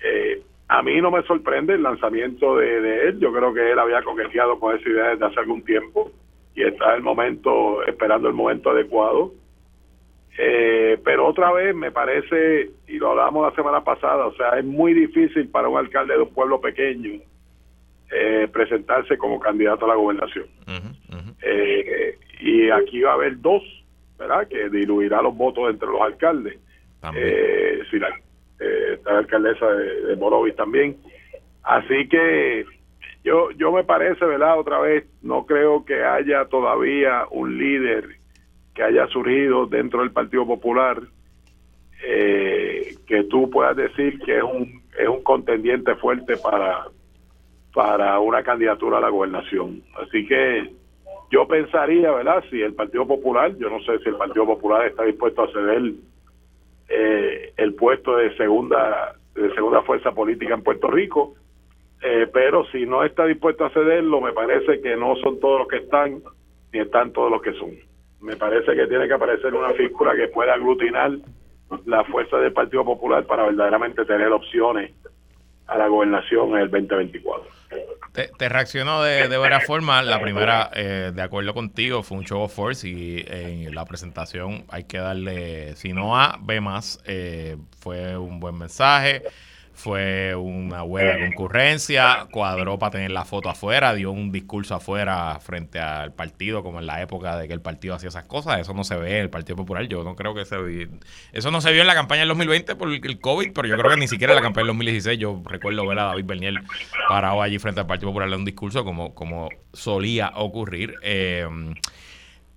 Eh, 0.02 0.42
a 0.68 0.82
mí 0.82 1.00
no 1.00 1.10
me 1.10 1.22
sorprende 1.22 1.74
el 1.74 1.82
lanzamiento 1.82 2.56
de, 2.56 3.08
él. 3.08 3.20
Yo 3.20 3.32
creo 3.32 3.54
que 3.54 3.70
él 3.70 3.78
había 3.78 4.02
coqueteado 4.02 4.58
con 4.58 4.76
esa 4.76 4.88
idea 4.88 5.08
desde 5.10 5.26
hace 5.26 5.40
algún 5.40 5.62
tiempo 5.62 6.10
y 6.54 6.64
está 6.64 6.94
el 6.94 7.02
momento, 7.02 7.84
esperando 7.86 8.28
el 8.28 8.34
momento 8.34 8.70
adecuado. 8.70 9.32
Eh, 10.38 10.98
pero 11.04 11.26
otra 11.26 11.52
vez 11.52 11.74
me 11.74 11.92
parece, 11.92 12.70
y 12.88 12.98
lo 12.98 13.10
hablamos 13.10 13.48
la 13.48 13.54
semana 13.54 13.84
pasada, 13.84 14.26
o 14.26 14.34
sea, 14.34 14.58
es 14.58 14.64
muy 14.64 14.92
difícil 14.92 15.48
para 15.48 15.68
un 15.68 15.78
alcalde 15.78 16.14
de 16.14 16.22
un 16.22 16.34
pueblo 16.34 16.60
pequeño 16.60 17.20
eh, 18.10 18.48
presentarse 18.52 19.16
como 19.16 19.40
candidato 19.40 19.84
a 19.84 19.88
la 19.88 19.94
gobernación. 19.94 20.46
Eh, 21.42 22.18
y 22.40 22.70
aquí 22.70 23.00
va 23.00 23.12
a 23.12 23.14
haber 23.14 23.40
dos, 23.40 23.62
¿verdad? 24.18 24.46
Que 24.48 24.68
diluirá 24.68 25.22
los 25.22 25.34
votos 25.34 25.70
entre 25.70 25.88
los 25.88 26.00
alcaldes. 26.02 26.58
si 27.90 27.98
la, 27.98 28.08
eh, 28.60 28.98
la 29.04 29.18
alcaldesa 29.18 29.66
de, 29.66 30.06
de 30.06 30.16
Morovis 30.16 30.56
también. 30.56 30.96
Así 31.62 32.08
que 32.08 32.64
yo, 33.24 33.50
yo 33.52 33.72
me 33.72 33.84
parece, 33.84 34.24
¿verdad? 34.24 34.58
Otra 34.58 34.78
vez, 34.78 35.04
no 35.22 35.46
creo 35.46 35.84
que 35.84 36.04
haya 36.04 36.44
todavía 36.44 37.24
un 37.30 37.58
líder 37.58 38.16
que 38.74 38.82
haya 38.82 39.06
surgido 39.08 39.66
dentro 39.66 40.00
del 40.00 40.12
Partido 40.12 40.46
Popular 40.46 41.00
eh, 42.04 42.94
que 43.06 43.24
tú 43.24 43.50
puedas 43.50 43.76
decir 43.76 44.18
que 44.20 44.36
es 44.36 44.42
un, 44.42 44.82
es 44.98 45.08
un 45.08 45.22
contendiente 45.22 45.94
fuerte 45.96 46.36
para, 46.36 46.84
para 47.74 48.20
una 48.20 48.42
candidatura 48.42 48.98
a 48.98 49.00
la 49.00 49.08
gobernación. 49.08 49.82
Así 50.00 50.26
que 50.26 50.70
yo 51.30 51.48
pensaría, 51.48 52.12
¿verdad? 52.12 52.44
Si 52.50 52.60
el 52.60 52.74
Partido 52.74 53.06
Popular, 53.06 53.56
yo 53.56 53.70
no 53.70 53.80
sé 53.80 53.98
si 54.00 54.08
el 54.08 54.16
Partido 54.16 54.46
Popular 54.46 54.86
está 54.86 55.04
dispuesto 55.04 55.42
a 55.42 55.52
ceder 55.52 55.94
eh, 56.88 57.52
el 57.56 57.74
puesto 57.74 58.16
de 58.16 58.36
segunda 58.36 59.16
de 59.34 59.54
segunda 59.54 59.82
fuerza 59.82 60.12
política 60.12 60.54
en 60.54 60.62
Puerto 60.62 60.88
Rico, 60.88 61.34
eh, 62.02 62.26
pero 62.32 62.64
si 62.66 62.86
no 62.86 63.04
está 63.04 63.26
dispuesto 63.26 63.64
a 63.64 63.70
cederlo, 63.70 64.20
me 64.20 64.32
parece 64.32 64.80
que 64.80 64.96
no 64.96 65.14
son 65.16 65.38
todos 65.40 65.60
los 65.60 65.68
que 65.68 65.76
están, 65.78 66.22
ni 66.72 66.80
están 66.80 67.12
todos 67.12 67.30
los 67.30 67.42
que 67.42 67.52
son. 67.52 67.70
Me 68.20 68.36
parece 68.36 68.74
que 68.74 68.86
tiene 68.86 69.06
que 69.06 69.14
aparecer 69.14 69.54
una 69.54 69.72
figura 69.74 70.16
que 70.16 70.28
pueda 70.28 70.54
aglutinar 70.54 71.12
la 71.84 72.04
fuerza 72.04 72.38
del 72.38 72.52
Partido 72.52 72.84
Popular 72.84 73.26
para 73.26 73.44
verdaderamente 73.44 74.04
tener 74.04 74.32
opciones 74.32 74.92
a 75.66 75.78
la 75.78 75.88
gobernación 75.88 76.50
en 76.50 76.62
el 76.62 76.70
2024. 76.70 77.56
Te, 78.38 78.48
reaccionó 78.48 79.02
de, 79.02 79.28
de 79.28 79.36
varias 79.36 79.66
formas. 79.66 80.06
La 80.06 80.20
primera, 80.20 80.70
eh, 80.74 81.12
de 81.14 81.22
acuerdo 81.22 81.52
contigo, 81.52 82.02
fue 82.02 82.16
un 82.16 82.24
show 82.24 82.40
of 82.40 82.54
force 82.54 82.88
y 82.88 83.24
en 83.28 83.74
la 83.74 83.84
presentación 83.84 84.64
hay 84.70 84.84
que 84.84 84.98
darle, 84.98 85.76
si 85.76 85.92
no 85.92 86.16
A, 86.18 86.38
B 86.40 86.60
más. 86.62 86.98
Eh, 87.04 87.56
fue 87.78 88.16
un 88.16 88.40
buen 88.40 88.56
mensaje 88.56 89.22
fue 89.76 90.34
una 90.34 90.80
buena 90.80 91.18
concurrencia, 91.26 92.28
cuadró 92.30 92.78
para 92.78 92.92
tener 92.92 93.10
la 93.10 93.26
foto 93.26 93.50
afuera, 93.50 93.92
dio 93.92 94.10
un 94.10 94.32
discurso 94.32 94.74
afuera 94.74 95.38
frente 95.38 95.78
al 95.78 96.14
partido, 96.14 96.62
como 96.62 96.80
en 96.80 96.86
la 96.86 97.02
época 97.02 97.36
de 97.36 97.46
que 97.46 97.52
el 97.52 97.60
partido 97.60 97.94
hacía 97.94 98.08
esas 98.08 98.24
cosas. 98.24 98.58
Eso 98.58 98.72
no 98.72 98.84
se 98.84 98.96
ve 98.96 99.18
en 99.18 99.22
el 99.24 99.30
Partido 99.30 99.54
Popular. 99.54 99.86
Yo 99.86 100.02
no 100.02 100.16
creo 100.16 100.34
que 100.34 100.46
se 100.46 100.56
vio. 100.62 100.88
Eso 101.32 101.50
no 101.50 101.60
se 101.60 101.72
vio 101.72 101.82
en 101.82 101.86
la 101.86 101.94
campaña 101.94 102.20
del 102.20 102.30
2020 102.30 102.74
por 102.74 102.90
el 102.90 103.20
COVID, 103.20 103.52
pero 103.52 103.68
yo 103.68 103.76
creo 103.76 103.90
que 103.90 103.98
ni 103.98 104.08
siquiera 104.08 104.32
en 104.32 104.36
la 104.36 104.42
campaña 104.42 104.62
del 104.62 104.68
2016. 104.68 105.18
Yo 105.18 105.42
recuerdo 105.44 105.86
ver 105.86 105.98
a 105.98 106.04
David 106.04 106.24
Bernier 106.24 106.54
parado 107.06 107.42
allí 107.42 107.58
frente 107.58 107.80
al 107.80 107.86
Partido 107.86 108.08
Popular 108.08 108.28
en 108.28 108.34
un 108.36 108.44
discurso 108.46 108.82
como, 108.82 109.14
como 109.14 109.50
solía 109.74 110.32
ocurrir. 110.36 110.94
Eh, 111.02 111.46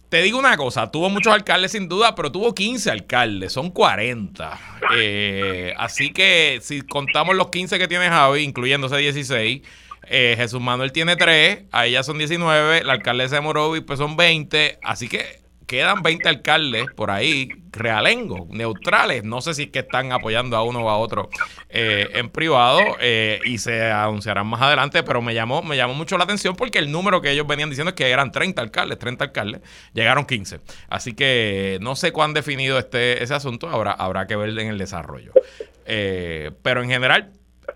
te 0.10 0.24
digo 0.24 0.40
una 0.40 0.58
cosa, 0.58 0.92
tuvo 0.92 1.10
muchos 1.10 1.32
alcaldes 1.32 1.72
sin 1.72 1.88
duda, 1.88 2.16
pero 2.16 2.32
tuvo 2.32 2.54
15 2.54 2.90
alcaldes, 2.90 3.54
son 3.54 3.70
40. 3.70 4.60
Eh, 4.96 5.74
así 5.78 6.12
que 6.12 6.60
si 6.64 6.82
contamos 6.82 7.36
los 7.36 7.50
15 7.50 7.78
que 7.78 7.88
tiene 7.88 8.10
Javi, 8.10 8.42
incluyéndose 8.42 8.98
16, 8.98 9.62
eh, 10.08 10.34
Jesús 10.36 10.60
Manuel 10.60 10.92
tiene 10.92 11.16
3, 11.16 11.66
ahí 11.72 11.92
ya 11.92 12.02
son 12.02 12.18
19, 12.18 12.84
la 12.84 12.94
alcaldesa 12.94 13.36
de 13.36 13.42
Morovis 13.42 13.84
pues 13.86 14.00
son 14.00 14.18
20, 14.18 14.80
así 14.82 15.08
que 15.08 15.42
quedan 15.70 16.02
20 16.02 16.28
alcaldes 16.28 16.88
por 16.96 17.12
ahí, 17.12 17.52
realengos, 17.72 18.48
neutrales. 18.50 19.24
No 19.24 19.40
sé 19.40 19.54
si 19.54 19.64
es 19.64 19.70
que 19.70 19.80
están 19.80 20.12
apoyando 20.12 20.58
a 20.58 20.64
uno 20.64 20.80
o 20.80 20.90
a 20.90 20.98
otro 20.98 21.30
eh, 21.70 22.10
en 22.16 22.32
privado 22.32 22.80
eh, 23.00 23.40
y 23.46 23.60
se 23.60 23.92
anunciarán 23.92 24.48
más 24.48 24.64
adelante, 24.64 25.04
pero 25.04 25.22
me 25.22 25.36
llamó, 25.36 25.62
me 25.62 25.78
llamó 25.78 25.94
mucho 25.94 26.18
la 26.18 26.24
atención 26.24 26.56
porque 26.56 26.80
el 26.80 26.92
número 26.92 27.22
que 27.22 27.30
ellos 27.30 27.46
venían 27.46 27.70
diciendo 27.70 27.90
es 27.90 27.96
que 27.96 28.10
eran 28.10 28.32
30 28.32 28.60
alcaldes, 28.60 28.98
30 28.98 29.26
alcaldes, 29.26 29.62
llegaron 29.94 30.26
15. 30.26 30.60
Así 30.90 31.14
que 31.14 31.78
no 31.82 31.96
sé 31.96 32.12
cuán 32.12 32.34
definido 32.34 32.80
esté 32.80 33.24
ese 33.24 33.36
asunto, 33.36 33.70
habrá, 33.70 33.92
habrá 33.92 34.26
que 34.26 34.36
ver 34.36 34.50
en 34.58 34.70
el 34.70 34.80
desarrollo. 34.80 35.34
Eh, 35.86 36.50
pero 36.64 36.82
en 36.82 36.90
general, 36.90 37.32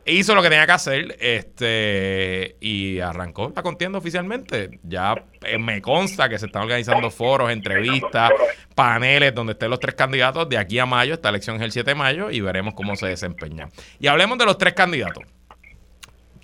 hizo 0.06 0.36
lo 0.36 0.42
que 0.42 0.50
tenía 0.50 0.66
que 0.66 0.72
hacer 0.72 1.18
este 1.20 2.58
y 2.60 3.00
arrancó 3.00 3.52
la 3.56 3.64
contienda 3.64 3.98
oficialmente. 3.98 4.80
Ya 4.84 5.16
eh, 5.42 5.58
me 5.58 5.82
consta 5.82 6.30
que 6.30 6.38
se 6.40 6.48
están 6.48 6.64
organizando 6.64 7.10
foros, 7.10 7.52
entrevistas, 7.52 8.32
paneles 8.76 9.34
donde 9.34 9.54
estén 9.54 9.70
los 9.70 9.80
tres 9.80 9.96
candidatos 9.96 10.50
de 10.50 10.58
aquí 10.58 10.80
a 10.80 10.86
mayo. 10.86 11.14
Esta 11.14 11.30
elección 11.30 11.56
es 11.58 11.62
el 11.62 11.72
7 11.72 11.92
de 11.92 11.96
mayo 11.96 12.32
y 12.32 12.42
veremos 12.42 12.74
cómo 12.74 12.96
se 12.96 13.08
desempeña. 13.08 13.70
Y 14.00 14.08
hablemos 14.08 14.38
de 14.38 14.46
los 14.46 14.58
tres 14.58 14.74
candidatos. 14.74 15.24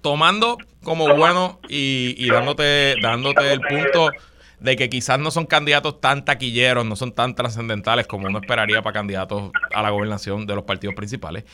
Tomando 0.01 0.57
como 0.83 1.13
bueno 1.15 1.59
y, 1.67 2.15
y 2.17 2.29
dándote, 2.29 2.95
dándote 3.01 3.51
el 3.51 3.59
punto 3.59 4.11
de 4.59 4.75
que 4.75 4.89
quizás 4.89 5.19
no 5.19 5.31
son 5.31 5.45
candidatos 5.45 6.01
tan 6.01 6.25
taquilleros, 6.25 6.85
no 6.85 6.95
son 6.95 7.13
tan 7.13 7.35
trascendentales 7.35 8.07
como 8.07 8.27
uno 8.27 8.39
esperaría 8.39 8.81
para 8.81 8.93
candidatos 8.93 9.51
a 9.73 9.81
la 9.81 9.89
gobernación 9.89 10.45
de 10.45 10.55
los 10.55 10.63
partidos 10.63 10.95
principales. 10.95 11.45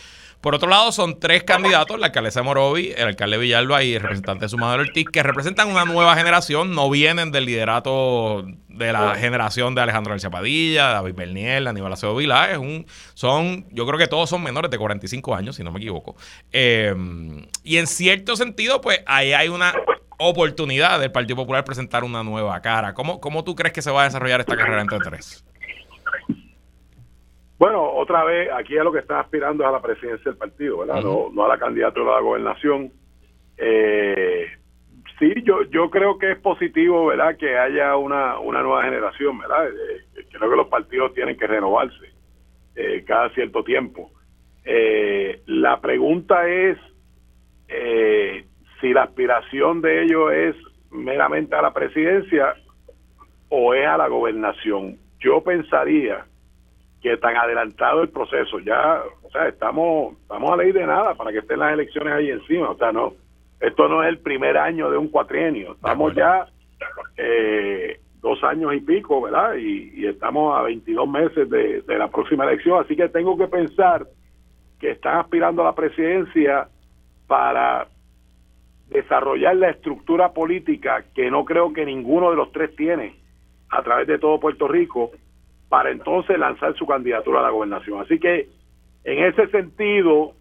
Por 0.41 0.53
otro 0.55 0.69
lado, 0.69 0.91
son 0.91 1.19
tres 1.19 1.43
candidatos, 1.43 1.99
la 1.99 2.07
alcaldesa 2.07 2.43
Morovi, 2.43 2.93
el 2.95 3.07
alcalde 3.07 3.37
Villalba 3.37 3.83
y 3.83 3.95
el 3.95 4.01
representante 4.01 4.47
Sumadero 4.47 4.83
Ortiz, 4.83 5.07
que 5.11 5.23
representan 5.23 5.69
una 5.69 5.85
nueva 5.85 6.15
generación, 6.15 6.75
no 6.75 6.89
vienen 6.89 7.31
del 7.31 7.45
liderato 7.45 8.45
de 8.67 8.93
la 8.93 9.15
generación 9.15 9.73
de 9.73 9.81
Alejandro 9.81 10.11
García 10.11 10.29
Padilla, 10.29 10.89
David 10.89 11.15
Bernier, 11.15 11.67
Aníbal 11.67 11.93
Acevedo 11.93 12.15
Vilá, 12.15 12.51
es 12.51 12.57
un, 12.57 12.85
son, 13.13 13.65
yo 13.71 13.87
creo 13.87 13.97
que 13.97 14.07
todos 14.07 14.29
son 14.29 14.43
menores 14.43 14.69
de 14.69 14.77
45 14.77 15.35
años, 15.35 15.55
si 15.55 15.63
no 15.63 15.71
me 15.71 15.79
equivoco. 15.79 16.15
Em, 16.51 17.47
y 17.63 17.77
en 17.77 17.87
cierto 17.87 18.35
sentido, 18.35 18.81
pues 18.81 19.01
ahí 19.05 19.33
hay 19.33 19.47
una 19.49 19.73
oportunidad 20.17 20.99
del 20.99 21.11
Partido 21.11 21.37
Popular 21.37 21.63
presentar 21.63 22.03
una 22.03 22.23
nueva 22.23 22.61
cara. 22.61 22.93
¿Cómo, 22.93 23.19
cómo 23.19 23.43
tú 23.43 23.55
crees 23.55 23.73
que 23.73 23.81
se 23.81 23.91
va 23.91 24.01
a 24.01 24.05
desarrollar 24.05 24.41
esta 24.41 24.55
carrera 24.55 24.81
entre 24.81 24.99
tres? 24.99 25.43
Bueno, 27.57 27.89
otra 27.89 28.23
vez, 28.25 28.49
aquí 28.51 28.77
a 28.77 28.83
lo 28.83 28.91
que 28.91 28.99
está 28.99 29.19
aspirando 29.21 29.63
es 29.63 29.69
a 29.69 29.73
la 29.73 29.81
presidencia 29.81 30.29
del 30.31 30.37
partido, 30.37 30.79
¿verdad? 30.79 31.01
no, 31.01 31.29
no 31.31 31.45
a 31.45 31.47
la 31.47 31.57
candidatura 31.57 32.11
a 32.11 32.15
la 32.15 32.21
gobernación. 32.21 32.91
Eh, 33.57 34.47
sí, 35.19 35.33
yo 35.43 35.63
yo 35.63 35.89
creo 35.89 36.17
que 36.17 36.31
es 36.31 36.39
positivo, 36.39 37.05
¿verdad? 37.07 37.37
Que 37.37 37.57
haya 37.57 37.95
una, 37.95 38.39
una 38.39 38.61
nueva 38.61 38.83
generación, 38.83 39.39
¿verdad? 39.39 39.69
Eh, 39.69 40.25
creo 40.31 40.49
que 40.49 40.55
los 40.57 40.67
partidos 40.67 41.13
tienen 41.13 41.37
que 41.37 41.47
renovarse 41.47 42.11
eh, 42.75 43.03
cada 43.07 43.29
cierto 43.29 43.63
tiempo. 43.63 44.11
Eh, 44.65 45.41
la 45.45 45.79
pregunta 45.79 46.47
es 46.49 46.77
si 48.81 48.93
la 48.93 49.03
aspiración 49.03 49.81
de 49.81 50.03
ellos 50.03 50.31
es 50.31 50.55
meramente 50.91 51.55
a 51.55 51.61
la 51.61 51.73
presidencia 51.73 52.53
o 53.49 53.73
es 53.73 53.87
a 53.87 53.97
la 53.97 54.07
gobernación. 54.07 54.97
Yo 55.19 55.41
pensaría 55.41 56.25
que 57.05 57.17
tan 57.17 57.37
adelantado 57.37 58.01
el 58.01 58.09
proceso, 58.09 58.57
ya, 58.57 59.03
o 59.21 59.29
sea, 59.29 59.47
estamos, 59.47 60.17
estamos 60.23 60.51
a 60.51 60.57
ley 60.57 60.71
de 60.71 60.87
nada 60.87 61.13
para 61.13 61.31
que 61.31 61.37
estén 61.37 61.59
las 61.59 61.71
elecciones 61.71 62.11
ahí 62.11 62.31
encima, 62.31 62.71
o 62.71 62.77
sea, 62.77 62.91
no, 62.91 63.13
esto 63.59 63.87
no 63.87 64.01
es 64.01 64.09
el 64.09 64.17
primer 64.17 64.57
año 64.57 64.89
de 64.89 64.97
un 64.97 65.09
cuatrienio, 65.09 65.73
estamos 65.73 66.15
ya 66.15 66.47
eh, 67.15 67.99
dos 68.23 68.43
años 68.43 68.73
y 68.73 68.79
pico, 68.79 69.21
¿verdad? 69.21 69.53
Y, 69.53 70.03
estamos 70.07 70.57
a 70.57 70.63
22 70.63 71.07
meses 71.07 71.47
de, 71.47 71.81
de 71.83 71.97
la 71.99 72.07
próxima 72.07 72.43
elección, 72.43 72.83
así 72.83 72.95
que 72.95 73.07
tengo 73.09 73.37
que 73.37 73.49
pensar 73.49 74.07
que 74.79 74.89
están 74.89 75.19
aspirando 75.19 75.61
a 75.61 75.65
la 75.65 75.75
presidencia 75.75 76.67
para 77.27 77.87
desarrollar 78.89 79.57
la 79.57 79.69
estructura 79.69 80.33
política 80.33 81.05
que 81.13 81.29
no 81.29 81.45
creo 81.45 81.71
que 81.71 81.85
ninguno 81.85 82.31
de 82.31 82.37
los 82.37 82.51
tres 82.51 82.75
tiene 82.75 83.15
a 83.69 83.83
través 83.83 84.07
de 84.07 84.17
todo 84.17 84.39
Puerto 84.39 84.67
Rico 84.67 85.11
para 85.75 85.91
entonces 85.91 86.39
lanzar 86.39 86.73
su 86.77 86.87
candidatura 86.87 87.41
a 87.41 87.43
la 87.43 87.49
gobernación. 87.49 87.99
Así 87.99 88.17
que 88.17 88.47
en 89.03 89.25
ese 89.25 89.45
sentido, 89.47 90.31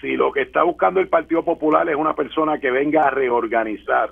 si 0.00 0.16
lo 0.16 0.30
que 0.30 0.42
está 0.42 0.62
buscando 0.62 1.00
el 1.00 1.08
Partido 1.08 1.44
Popular 1.44 1.88
es 1.88 1.96
una 1.96 2.14
persona 2.14 2.60
que 2.60 2.70
venga 2.70 3.02
a 3.02 3.10
reorganizar 3.10 4.10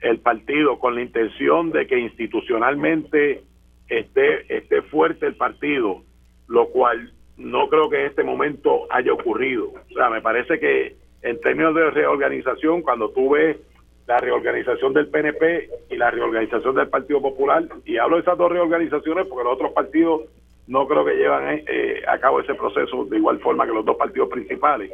el 0.00 0.18
partido 0.18 0.80
con 0.80 0.96
la 0.96 1.02
intención 1.02 1.70
de 1.70 1.86
que 1.86 1.96
institucionalmente 1.96 3.44
esté, 3.86 4.52
esté 4.52 4.82
fuerte 4.82 5.26
el 5.26 5.36
partido, 5.36 6.02
lo 6.48 6.70
cual 6.70 7.12
no 7.36 7.68
creo 7.68 7.88
que 7.88 8.00
en 8.00 8.06
este 8.06 8.24
momento 8.24 8.88
haya 8.90 9.12
ocurrido. 9.12 9.68
O 9.68 9.94
sea, 9.94 10.10
me 10.10 10.22
parece 10.22 10.58
que 10.58 10.96
en 11.22 11.40
términos 11.40 11.72
de 11.76 11.88
reorganización, 11.92 12.82
cuando 12.82 13.10
tú 13.10 13.30
ves 13.30 13.58
la 14.06 14.18
reorganización 14.18 14.92
del 14.92 15.08
PNP 15.08 15.70
y 15.90 15.96
la 15.96 16.10
reorganización 16.10 16.74
del 16.74 16.88
Partido 16.88 17.22
Popular. 17.22 17.64
Y 17.84 17.96
hablo 17.96 18.16
de 18.16 18.22
esas 18.22 18.36
dos 18.36 18.50
reorganizaciones 18.50 19.26
porque 19.26 19.44
los 19.44 19.54
otros 19.54 19.72
partidos 19.72 20.22
no 20.66 20.86
creo 20.86 21.04
que 21.04 21.14
llevan 21.14 21.62
eh, 21.66 22.02
a 22.06 22.18
cabo 22.18 22.40
ese 22.40 22.54
proceso 22.54 23.04
de 23.06 23.16
igual 23.18 23.38
forma 23.40 23.66
que 23.66 23.72
los 23.72 23.84
dos 23.84 23.96
partidos 23.96 24.28
principales. 24.28 24.92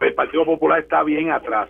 El 0.00 0.14
Partido 0.14 0.46
Popular 0.46 0.80
está 0.80 1.02
bien 1.02 1.30
atrás. 1.30 1.68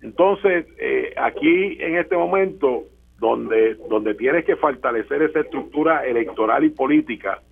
Entonces, 0.00 0.66
eh, 0.78 1.12
aquí 1.16 1.76
en 1.80 1.96
este 1.96 2.16
momento, 2.16 2.84
donde, 3.18 3.74
donde 3.88 4.14
tienes 4.14 4.44
que 4.44 4.56
fortalecer 4.56 5.22
esa 5.22 5.40
estructura 5.40 6.06
electoral 6.06 6.64
y 6.64 6.70
política, 6.70 7.42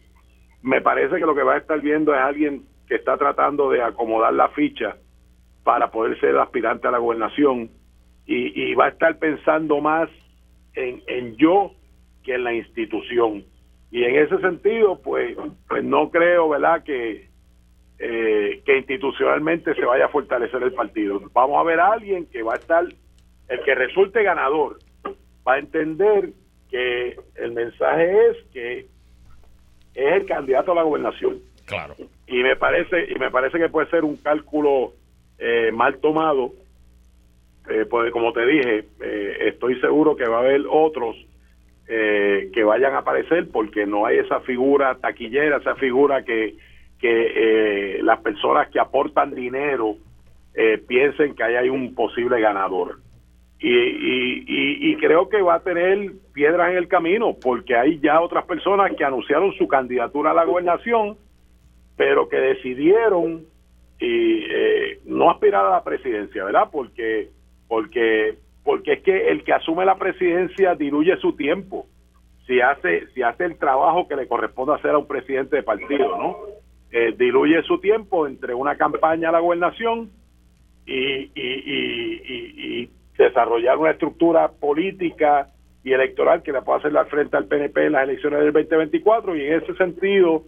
me 0.62 0.80
parece 0.80 1.16
que 1.16 1.26
lo 1.26 1.34
que 1.34 1.42
va 1.42 1.54
a 1.54 1.58
estar 1.58 1.80
viendo 1.80 2.14
es 2.14 2.20
alguien 2.20 2.62
que 2.88 2.94
está 2.94 3.18
tratando 3.18 3.70
de 3.70 3.82
acomodar 3.82 4.32
la 4.32 4.48
ficha 4.48 4.96
para 5.62 5.90
poder 5.90 6.18
ser 6.20 6.36
aspirante 6.38 6.88
a 6.88 6.90
la 6.90 6.98
gobernación 6.98 7.70
y, 8.26 8.74
va 8.74 8.86
a 8.86 8.88
estar 8.88 9.18
pensando 9.18 9.80
más 9.80 10.08
en, 10.74 11.02
en 11.06 11.36
yo 11.36 11.72
que 12.22 12.34
en 12.34 12.44
la 12.44 12.54
institución. 12.54 13.44
Y 13.90 14.04
en 14.04 14.16
ese 14.16 14.38
sentido, 14.38 15.00
pues, 15.00 15.36
pues 15.68 15.84
no 15.84 16.10
creo, 16.10 16.48
¿verdad?, 16.48 16.82
que, 16.82 17.28
eh, 17.98 18.62
que 18.64 18.78
institucionalmente 18.78 19.74
se 19.74 19.84
vaya 19.84 20.06
a 20.06 20.08
fortalecer 20.08 20.62
el 20.62 20.72
partido. 20.72 21.20
Vamos 21.32 21.60
a 21.60 21.62
ver 21.62 21.78
a 21.78 21.92
alguien 21.92 22.26
que 22.26 22.42
va 22.42 22.54
a 22.54 22.56
estar, 22.56 22.84
el 23.48 23.60
que 23.62 23.74
resulte 23.74 24.22
ganador, 24.22 24.78
va 25.46 25.54
a 25.54 25.58
entender 25.58 26.30
que 26.70 27.16
el 27.36 27.52
mensaje 27.52 28.30
es 28.30 28.36
que 28.52 28.78
es 29.94 30.12
el 30.12 30.26
candidato 30.26 30.72
a 30.72 30.76
la 30.76 30.82
gobernación. 30.82 31.38
Claro. 31.66 31.94
Y 32.26 32.42
me 32.42 32.56
parece, 32.56 33.12
y 33.12 33.14
me 33.18 33.30
parece 33.30 33.58
que 33.58 33.68
puede 33.68 33.88
ser 33.90 34.04
un 34.04 34.16
cálculo 34.16 34.94
eh, 35.38 35.70
mal 35.72 35.98
tomado 35.98 36.52
eh, 37.68 37.86
pues 37.88 38.12
como 38.12 38.32
te 38.32 38.44
dije, 38.44 38.84
eh, 39.00 39.36
estoy 39.48 39.80
seguro 39.80 40.16
que 40.16 40.28
va 40.28 40.36
a 40.36 40.40
haber 40.40 40.62
otros 40.68 41.16
eh, 41.88 42.50
que 42.52 42.62
vayan 42.62 42.94
a 42.94 42.98
aparecer 42.98 43.48
porque 43.50 43.86
no 43.86 44.04
hay 44.04 44.18
esa 44.18 44.40
figura 44.40 44.94
taquillera, 44.96 45.58
esa 45.58 45.74
figura 45.76 46.24
que, 46.24 46.56
que 46.98 48.00
las 48.02 48.20
personas 48.20 48.68
que 48.68 48.80
aportan 48.80 49.34
dinero 49.34 49.96
piensen 50.86 51.34
que 51.34 51.42
ahí 51.42 51.56
hay 51.56 51.68
un 51.68 51.94
posible 51.94 52.40
ganador. 52.40 52.98
Y, 53.58 53.70
y, 53.70 54.90
y, 54.90 54.96
creo 54.96 55.28
que 55.28 55.40
va 55.40 55.54
a 55.54 55.62
tener 55.62 56.12
piedras 56.34 56.70
en 56.70 56.76
el 56.76 56.86
camino 56.86 57.34
porque 57.40 57.74
hay 57.74 57.98
ya 57.98 58.20
otras 58.20 58.44
personas 58.44 58.92
que 58.94 59.04
anunciaron 59.04 59.54
su 59.54 59.66
candidatura 59.66 60.32
a 60.32 60.34
la 60.34 60.44
gobernación, 60.44 61.16
pero 61.96 62.28
que 62.28 62.36
decidieron 62.36 63.44
y 63.98 64.44
no 65.06 65.30
aspirar 65.30 65.64
a 65.64 65.70
la 65.70 65.84
presidencia, 65.84 66.44
¿verdad? 66.44 66.68
Porque 66.70 67.30
porque 67.74 68.36
porque 68.62 68.92
es 68.92 69.02
que 69.02 69.28
el 69.30 69.42
que 69.42 69.52
asume 69.52 69.84
la 69.84 69.96
presidencia 69.96 70.76
diluye 70.76 71.16
su 71.16 71.32
tiempo. 71.34 71.86
Si 72.46 72.60
hace 72.60 73.08
si 73.08 73.22
hace 73.22 73.46
el 73.46 73.58
trabajo 73.58 74.06
que 74.06 74.14
le 74.14 74.28
corresponde 74.28 74.74
hacer 74.74 74.92
a 74.92 74.98
un 74.98 75.08
presidente 75.08 75.56
de 75.56 75.64
partido, 75.64 76.16
¿no? 76.16 76.36
Eh, 76.92 77.12
diluye 77.18 77.60
su 77.64 77.80
tiempo 77.80 78.28
entre 78.28 78.54
una 78.54 78.76
campaña 78.76 79.30
a 79.30 79.32
la 79.32 79.40
gobernación 79.40 80.10
y, 80.86 81.32
y, 81.34 82.90
desarrollar 83.18 83.76
una 83.78 83.90
estructura 83.90 84.48
política 84.48 85.48
y 85.82 85.92
electoral 85.92 86.42
que 86.42 86.52
le 86.52 86.62
pueda 86.62 86.78
hacer 86.78 86.92
la 86.92 87.06
frente 87.06 87.36
al 87.36 87.46
PNP 87.46 87.86
en 87.86 87.92
las 87.92 88.04
elecciones 88.04 88.40
del 88.40 88.52
2024 88.52 89.36
y 89.36 89.46
en 89.46 89.62
ese 89.62 89.74
sentido 89.74 90.44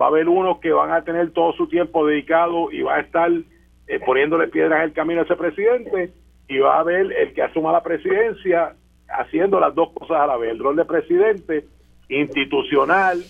va 0.00 0.06
a 0.06 0.08
haber 0.10 0.28
unos 0.28 0.58
que 0.58 0.72
van 0.72 0.92
a 0.92 1.02
tener 1.02 1.32
todo 1.32 1.52
su 1.54 1.68
tiempo 1.68 2.06
dedicado 2.06 2.70
y 2.70 2.82
va 2.82 2.96
a 2.96 3.00
estar 3.00 3.30
eh, 3.30 4.00
poniéndole 4.04 4.48
piedras 4.48 4.80
en 4.80 4.84
el 4.84 4.92
camino 4.92 5.20
a 5.20 5.24
ese 5.24 5.36
presidente 5.36 6.12
y 6.48 6.58
va 6.58 6.76
a 6.76 6.80
haber 6.80 7.12
el 7.12 7.34
que 7.34 7.42
asuma 7.42 7.72
la 7.72 7.82
presidencia 7.82 8.74
haciendo 9.08 9.60
las 9.60 9.74
dos 9.74 9.92
cosas 9.92 10.20
a 10.20 10.26
la 10.26 10.36
vez, 10.36 10.52
el 10.52 10.58
rol 10.58 10.76
de 10.76 10.84
presidente 10.84 11.64
institucional, 12.08 13.22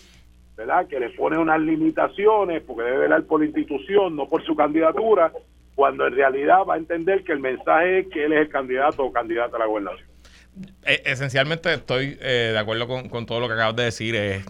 ¿verdad? 0.57 0.87
Que 0.87 1.01
le 1.01 1.11
pone 1.11 1.39
unas 1.39 1.61
limitaciones 1.61 2.63
porque 2.63 2.83
debe 2.83 2.99
velar 2.99 3.25
por 3.25 3.41
la 3.41 3.47
institución, 3.47 4.17
no 4.17 4.29
por 4.29 4.45
su 4.45 4.55
candidatura, 4.55 5.33
cuando 5.75 6.07
en 6.07 6.15
realidad 6.15 6.59
va 6.69 6.75
a 6.75 6.79
entender 6.79 7.23
que 7.23 7.33
el 7.33 7.41
mensaje 7.41 8.01
es 8.01 8.09
que 8.09 8.25
él 8.25 8.33
es 8.33 8.41
el 8.41 8.49
candidato 8.49 9.05
o 9.05 9.13
candidata 9.13 9.57
a 9.57 9.61
la 9.61 9.67
gobernación. 9.67 10.09
E, 10.85 11.03
esencialmente 11.05 11.73
estoy 11.73 12.19
eh, 12.21 12.51
de 12.53 12.59
acuerdo 12.59 12.89
con, 12.89 13.09
con, 13.09 13.27
todo 13.27 13.41
lo 13.41 13.47
que 13.47 13.55
acabas 13.55 13.77
de 13.77 13.85
decir, 13.85 14.17
eh, 14.17 14.43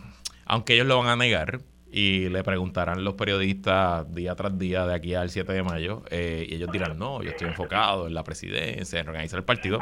aunque 0.46 0.74
ellos 0.74 0.86
lo 0.86 0.98
van 0.98 1.08
a 1.08 1.16
negar, 1.16 1.58
y 1.90 2.28
le 2.28 2.44
preguntarán 2.44 3.02
los 3.02 3.14
periodistas 3.14 4.12
día 4.14 4.34
tras 4.34 4.58
día 4.58 4.86
de 4.86 4.94
aquí 4.94 5.14
al 5.14 5.30
7 5.30 5.52
de 5.52 5.62
mayo 5.62 6.02
eh, 6.10 6.46
y 6.48 6.54
ellos 6.54 6.70
dirán, 6.70 6.98
no, 6.98 7.22
yo 7.22 7.30
estoy 7.30 7.48
enfocado 7.48 8.06
en 8.06 8.14
la 8.14 8.24
presidencia, 8.24 9.00
en 9.00 9.08
organizar 9.08 9.38
el 9.38 9.44
partido. 9.44 9.78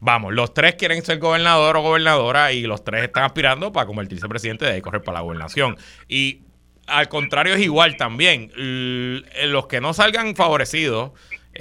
Vamos, 0.00 0.32
los 0.32 0.54
tres 0.54 0.76
quieren 0.76 1.02
ser 1.04 1.18
gobernador 1.18 1.76
o 1.76 1.82
gobernadora 1.82 2.52
y 2.52 2.62
los 2.62 2.82
tres 2.82 3.04
están 3.04 3.24
aspirando 3.24 3.72
para 3.72 3.86
convertirse 3.86 4.24
en 4.24 4.30
presidente 4.30 4.64
de 4.64 4.72
ahí 4.72 4.80
correr 4.80 5.02
para 5.02 5.18
la 5.18 5.22
gobernación. 5.22 5.76
Y 6.08 6.42
al 6.86 7.08
contrario 7.08 7.54
es 7.54 7.60
igual 7.60 7.96
también. 7.96 8.50
Los 8.56 9.66
que 9.66 9.80
no 9.80 9.92
salgan 9.92 10.34
favorecidos 10.34 11.12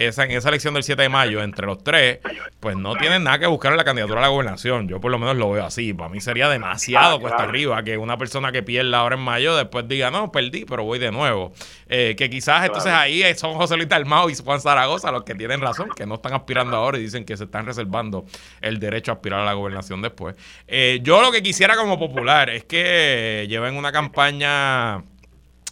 esa, 0.08 0.24
en 0.24 0.32
esa 0.32 0.50
elección 0.50 0.74
del 0.74 0.84
7 0.84 1.02
de 1.02 1.10
mayo, 1.10 1.44
entre 1.44 1.66
los 1.66 1.84
tres, 1.84 2.20
pues 2.60 2.78
no 2.78 2.96
tienen 2.96 3.24
nada 3.24 3.40
que 3.40 3.48
buscar 3.48 3.72
en 3.72 3.78
la 3.78 3.84
candidatura 3.84 4.20
a 4.20 4.24
la 4.24 4.30
gobernación. 4.30 4.88
Yo 4.88 5.02
por 5.02 5.12
lo 5.12 5.20
menos 5.20 5.36
lo 5.36 5.52
veo 5.52 5.66
así. 5.66 5.94
Para 5.94 6.10
mí 6.10 6.22
sería 6.22 6.48
demasiado 6.48 7.18
ah, 7.18 7.20
cuesta 7.20 7.44
arriba 7.44 7.84
que 7.84 7.98
una 7.98 8.18
persona 8.18 8.52
que 8.52 8.64
pierda 8.64 9.00
ahora 9.00 9.16
en 9.16 9.22
mayo 9.22 9.56
después 9.56 9.88
diga, 9.88 10.10
no, 10.10 10.32
perdí, 10.32 10.64
pero 10.66 10.84
voy 10.84 11.00
de 11.00 11.12
nuevo. 11.12 11.52
Eh, 11.90 12.16
que 12.18 12.30
quizás 12.30 12.66
entonces 12.66 12.94
ahí 12.94 13.24
son 13.36 13.56
José 13.56 13.76
Luis 13.76 13.90
Dalmao 13.90 14.30
y 14.30 14.36
Juan 14.36 14.62
Zaragoza 14.62 15.12
los 15.12 15.24
que 15.24 15.36
tienen 15.36 15.60
razón, 15.60 15.90
que 15.96 16.06
no 16.06 16.16
están 16.16 16.34
aspirando 16.34 16.78
ahora 16.78 16.98
y 16.98 17.02
dicen 17.02 17.26
que 17.26 17.36
se 17.36 17.44
están 17.44 17.66
reservando 17.66 18.26
el 18.62 18.80
derecho 18.80 19.12
a 19.12 19.16
aspirar 19.16 19.42
a 19.42 19.46
la 19.46 19.54
gobernación 19.54 20.02
después. 20.02 20.36
Eh, 20.68 21.00
yo 21.04 21.22
lo 21.22 21.32
que 21.32 21.44
quisiera 21.44 21.76
como 21.76 22.00
popular 22.00 22.50
es 22.50 22.64
que 22.64 23.46
lleven 23.50 23.76
una 23.76 23.92
campaña 23.92 25.04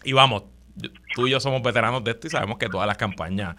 y 0.04 0.12
vamos, 0.12 0.44
tú 1.16 1.28
y 1.28 1.32
yo 1.32 1.40
somos 1.40 1.62
veteranos 1.62 2.04
de 2.04 2.12
esto 2.12 2.28
y 2.28 2.30
sabemos 2.30 2.58
que 2.58 2.68
todas 2.68 2.88
las 2.88 2.98
campañas 2.98 3.56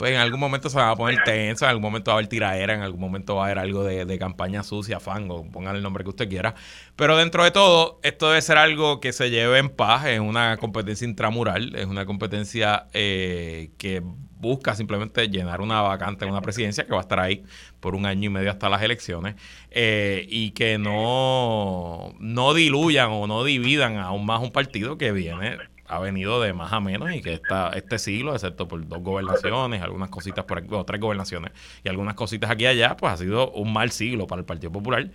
pues 0.00 0.12
en 0.12 0.16
algún 0.16 0.40
momento 0.40 0.70
se 0.70 0.78
van 0.78 0.88
a 0.88 0.96
poner 0.96 1.22
tenso, 1.24 1.66
en 1.66 1.68
algún 1.68 1.82
momento 1.82 2.10
va 2.10 2.14
a 2.14 2.16
haber 2.20 2.26
tiraera, 2.26 2.72
en 2.72 2.80
algún 2.80 3.02
momento 3.02 3.36
va 3.36 3.42
a 3.42 3.44
haber 3.44 3.58
algo 3.58 3.84
de, 3.84 4.18
campaña 4.18 4.62
sucia, 4.62 4.98
fango, 4.98 5.44
pongan 5.52 5.76
el 5.76 5.82
nombre 5.82 6.04
que 6.04 6.08
usted 6.08 6.26
quiera. 6.26 6.54
Pero 6.96 7.18
dentro 7.18 7.44
de 7.44 7.50
todo, 7.50 8.00
esto 8.02 8.30
debe 8.30 8.40
ser 8.40 8.56
algo 8.56 8.98
que 8.98 9.12
se 9.12 9.28
lleve 9.28 9.58
en 9.58 9.68
paz, 9.68 10.06
es 10.06 10.18
una 10.18 10.56
competencia 10.56 11.06
intramural, 11.06 11.76
es 11.76 11.84
una 11.84 12.06
competencia 12.06 12.86
eh, 12.94 13.72
que 13.76 14.02
busca 14.02 14.74
simplemente 14.74 15.28
llenar 15.28 15.60
una 15.60 15.82
vacante 15.82 16.24
en 16.24 16.30
una 16.30 16.40
presidencia 16.40 16.86
que 16.86 16.92
va 16.92 17.00
a 17.00 17.02
estar 17.02 17.20
ahí 17.20 17.44
por 17.80 17.94
un 17.94 18.06
año 18.06 18.24
y 18.24 18.32
medio 18.32 18.50
hasta 18.50 18.70
las 18.70 18.80
elecciones 18.80 19.34
eh, 19.70 20.24
y 20.30 20.52
que 20.52 20.78
no, 20.78 22.14
no 22.18 22.54
diluyan 22.54 23.10
o 23.10 23.26
no 23.26 23.44
dividan 23.44 23.98
aún 23.98 24.24
más 24.24 24.40
un 24.40 24.50
partido 24.50 24.96
que 24.96 25.12
viene 25.12 25.58
ha 25.90 25.98
venido 25.98 26.40
de 26.40 26.52
más 26.52 26.72
a 26.72 26.80
menos 26.80 27.12
y 27.12 27.20
que 27.20 27.34
esta, 27.34 27.70
este 27.70 27.98
siglo, 27.98 28.34
excepto 28.34 28.68
por 28.68 28.86
dos 28.86 29.02
gobernaciones, 29.02 29.82
algunas 29.82 30.08
cositas 30.08 30.44
por 30.44 30.58
aquí, 30.58 30.68
o 30.70 30.84
tres 30.84 31.00
gobernaciones 31.00 31.52
y 31.82 31.88
algunas 31.88 32.14
cositas 32.14 32.50
aquí 32.50 32.64
y 32.64 32.68
allá, 32.68 32.96
pues 32.96 33.12
ha 33.12 33.16
sido 33.16 33.50
un 33.52 33.72
mal 33.72 33.90
siglo 33.90 34.26
para 34.26 34.40
el 34.40 34.46
Partido 34.46 34.70
Popular 34.70 35.10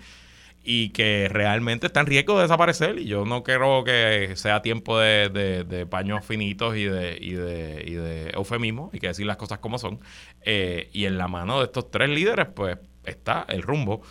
y 0.67 0.89
que 0.89 1.29
realmente 1.29 1.87
está 1.87 1.99
en 1.99 2.07
riesgo 2.07 2.35
de 2.35 2.41
desaparecer 2.41 2.97
y 2.97 3.05
yo 3.05 3.23
no 3.23 3.43
creo 3.43 3.83
que 3.83 4.31
sea 4.35 4.63
tiempo 4.63 4.97
de, 4.97 5.87
paños 5.89 6.25
finitos 6.25 6.75
y 6.75 6.85
de, 6.85 7.17
y 7.21 7.33
de, 7.33 7.83
y 7.85 7.93
de 7.93 8.29
eufemismo, 8.31 8.89
hay 8.91 8.99
que 8.99 9.07
decir 9.07 9.27
las 9.27 9.37
cosas 9.37 9.59
como 9.59 9.77
son. 9.77 9.99
Eh, 10.41 10.89
y 10.91 11.05
en 11.05 11.19
la 11.19 11.27
mano 11.27 11.59
de 11.59 11.65
estos 11.65 11.91
tres 11.91 12.09
líderes, 12.09 12.47
pues 12.47 12.79
está 13.03 13.45
el 13.47 13.61
rumbo 13.61 14.01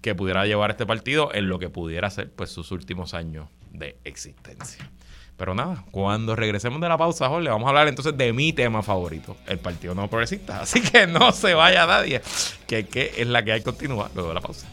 que 0.00 0.14
pudiera 0.14 0.46
llevar 0.46 0.70
este 0.70 0.86
partido 0.86 1.34
en 1.34 1.48
lo 1.48 1.58
que 1.58 1.68
pudiera 1.68 2.08
ser 2.08 2.30
pues 2.30 2.50
sus 2.50 2.70
últimos 2.70 3.12
años 3.12 3.48
de 3.72 3.96
existencia. 4.04 4.88
Pero 5.36 5.54
nada, 5.54 5.84
cuando 5.90 6.34
regresemos 6.34 6.80
de 6.80 6.88
la 6.88 6.96
pausa, 6.96 7.28
Jorge, 7.28 7.48
vamos 7.48 7.66
a 7.66 7.68
hablar 7.68 7.88
entonces 7.88 8.16
de 8.16 8.32
mi 8.32 8.52
tema 8.52 8.82
favorito, 8.82 9.36
el 9.46 9.58
Partido 9.58 9.94
No 9.94 10.08
Progresista. 10.08 10.60
Así 10.60 10.80
que 10.80 11.06
no 11.06 11.30
se 11.32 11.52
vaya 11.54 11.86
nadie, 11.86 12.22
que, 12.66 12.86
que 12.86 13.12
es 13.18 13.26
la 13.26 13.44
que 13.44 13.52
hay 13.52 13.60
que 13.60 13.64
continuar 13.64 14.10
luego 14.14 14.30
de 14.30 14.34
la 14.34 14.40
pausa. 14.40 14.66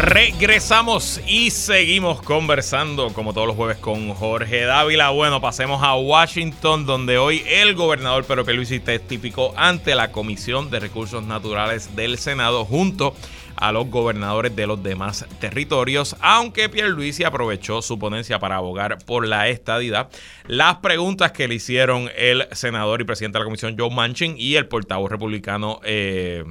Regresamos 0.00 1.20
y 1.26 1.50
seguimos 1.50 2.22
conversando 2.22 3.12
como 3.12 3.34
todos 3.34 3.46
los 3.46 3.54
jueves 3.54 3.76
con 3.76 4.14
Jorge 4.14 4.62
Dávila. 4.62 5.10
Bueno, 5.10 5.42
pasemos 5.42 5.82
a 5.82 5.94
Washington 5.94 6.86
donde 6.86 7.18
hoy 7.18 7.42
el 7.46 7.74
gobernador 7.74 8.24
Pedro 8.24 8.46
Pierluisi 8.46 8.80
testificó 8.80 9.52
ante 9.58 9.94
la 9.94 10.10
Comisión 10.10 10.70
de 10.70 10.80
Recursos 10.80 11.22
Naturales 11.22 11.94
del 11.96 12.16
Senado 12.16 12.64
junto 12.64 13.14
a 13.56 13.72
los 13.72 13.90
gobernadores 13.90 14.56
de 14.56 14.66
los 14.66 14.82
demás 14.82 15.26
territorios, 15.38 16.16
aunque 16.20 16.70
Pierluisi 16.70 17.24
aprovechó 17.24 17.82
su 17.82 17.98
ponencia 17.98 18.38
para 18.38 18.56
abogar 18.56 18.96
por 19.04 19.26
la 19.26 19.48
estadidad. 19.48 20.08
Las 20.46 20.76
preguntas 20.76 21.32
que 21.32 21.46
le 21.46 21.56
hicieron 21.56 22.10
el 22.16 22.48
senador 22.52 23.02
y 23.02 23.04
presidente 23.04 23.36
de 23.36 23.40
la 23.40 23.44
comisión 23.44 23.76
Joe 23.78 23.90
Manchin 23.90 24.36
y 24.38 24.54
el 24.54 24.66
portavoz 24.66 25.10
republicano 25.10 25.78
eh, 25.84 26.42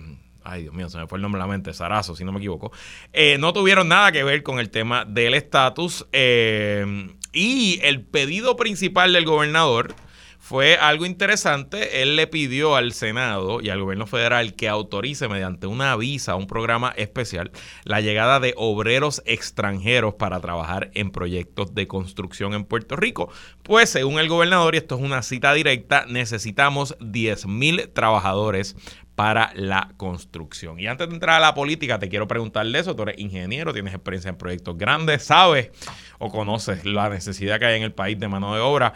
ay 0.44 0.64
Dios 0.64 0.74
mío, 0.74 0.90
se 0.90 0.98
me 0.98 1.08
fue 1.08 1.18
el 1.18 1.22
nombre 1.22 1.40
de 1.40 1.48
la 1.48 1.52
mente, 1.52 1.74
Sarazo, 1.74 2.16
si 2.16 2.24
no 2.24 2.32
me 2.32 2.40
equivoco, 2.40 2.72
eh, 3.14 3.38
no 3.40 3.54
tuvieron 3.54 3.88
nada 3.88 4.12
que 4.12 4.24
ver 4.24 4.44
con 4.44 4.60
el 4.60 4.70
tema 4.70 5.06
del 5.06 5.34
estatus. 5.34 6.06
Eh, 6.12 7.16
y 7.32 7.80
el 7.84 8.02
pedido 8.02 8.56
principal 8.56 9.14
del 9.14 9.26
gobernador 9.26 9.96
fue 10.40 10.78
algo 10.78 11.06
interesante. 11.06 12.02
Él 12.02 12.16
le 12.16 12.26
pidió 12.26 12.76
al 12.76 12.94
Senado 12.94 13.62
y 13.62 13.70
al 13.70 13.82
gobierno 13.82 14.08
federal 14.08 14.56
que 14.56 14.68
autorice 14.68 15.28
mediante 15.28 15.68
una 15.68 15.96
visa, 15.96 16.36
un 16.36 16.48
programa 16.48 16.92
especial, 16.96 17.52
la 17.84 18.02
llegada 18.02 18.40
de 18.40 18.56
obreros 18.58 19.22
extranjeros 19.26 20.16
para 20.16 20.40
trabajar 20.40 20.90
en 20.96 21.12
proyectos 21.12 21.76
de 21.76 21.88
construcción 21.88 22.54
en 22.54 22.64
Puerto 22.64 22.96
Rico. 22.96 23.30
Pues 23.62 23.92
según 23.92 24.18
el 24.18 24.30
gobernador, 24.30 24.74
y 24.74 24.80
esto 24.80 24.96
es 24.96 25.02
una 25.02 25.22
cita 25.22 25.54
directa, 25.54 26.06
necesitamos 26.08 26.96
10 27.00 27.46
mil 27.46 27.90
trabajadores 27.90 28.76
para 29.20 29.52
la 29.54 29.90
construcción. 29.98 30.80
Y 30.80 30.88
antes 30.88 31.10
de 31.10 31.14
entrar 31.14 31.36
a 31.36 31.40
la 31.42 31.54
política, 31.54 32.00
te 32.00 32.08
quiero 32.08 32.26
preguntarle 32.26 32.80
eso. 32.80 32.96
Tú 32.96 33.04
eres 33.04 33.20
ingeniero, 33.20 33.74
tienes 33.74 33.94
experiencia 33.94 34.30
en 34.30 34.38
proyectos 34.38 34.78
grandes, 34.78 35.24
sabes 35.24 35.72
o 36.20 36.30
conoces 36.30 36.86
la 36.86 37.10
necesidad 37.10 37.60
que 37.60 37.66
hay 37.66 37.76
en 37.76 37.84
el 37.84 37.92
país 37.92 38.18
de 38.18 38.30
mano 38.30 38.56
de 38.56 38.62
obra. 38.62 38.94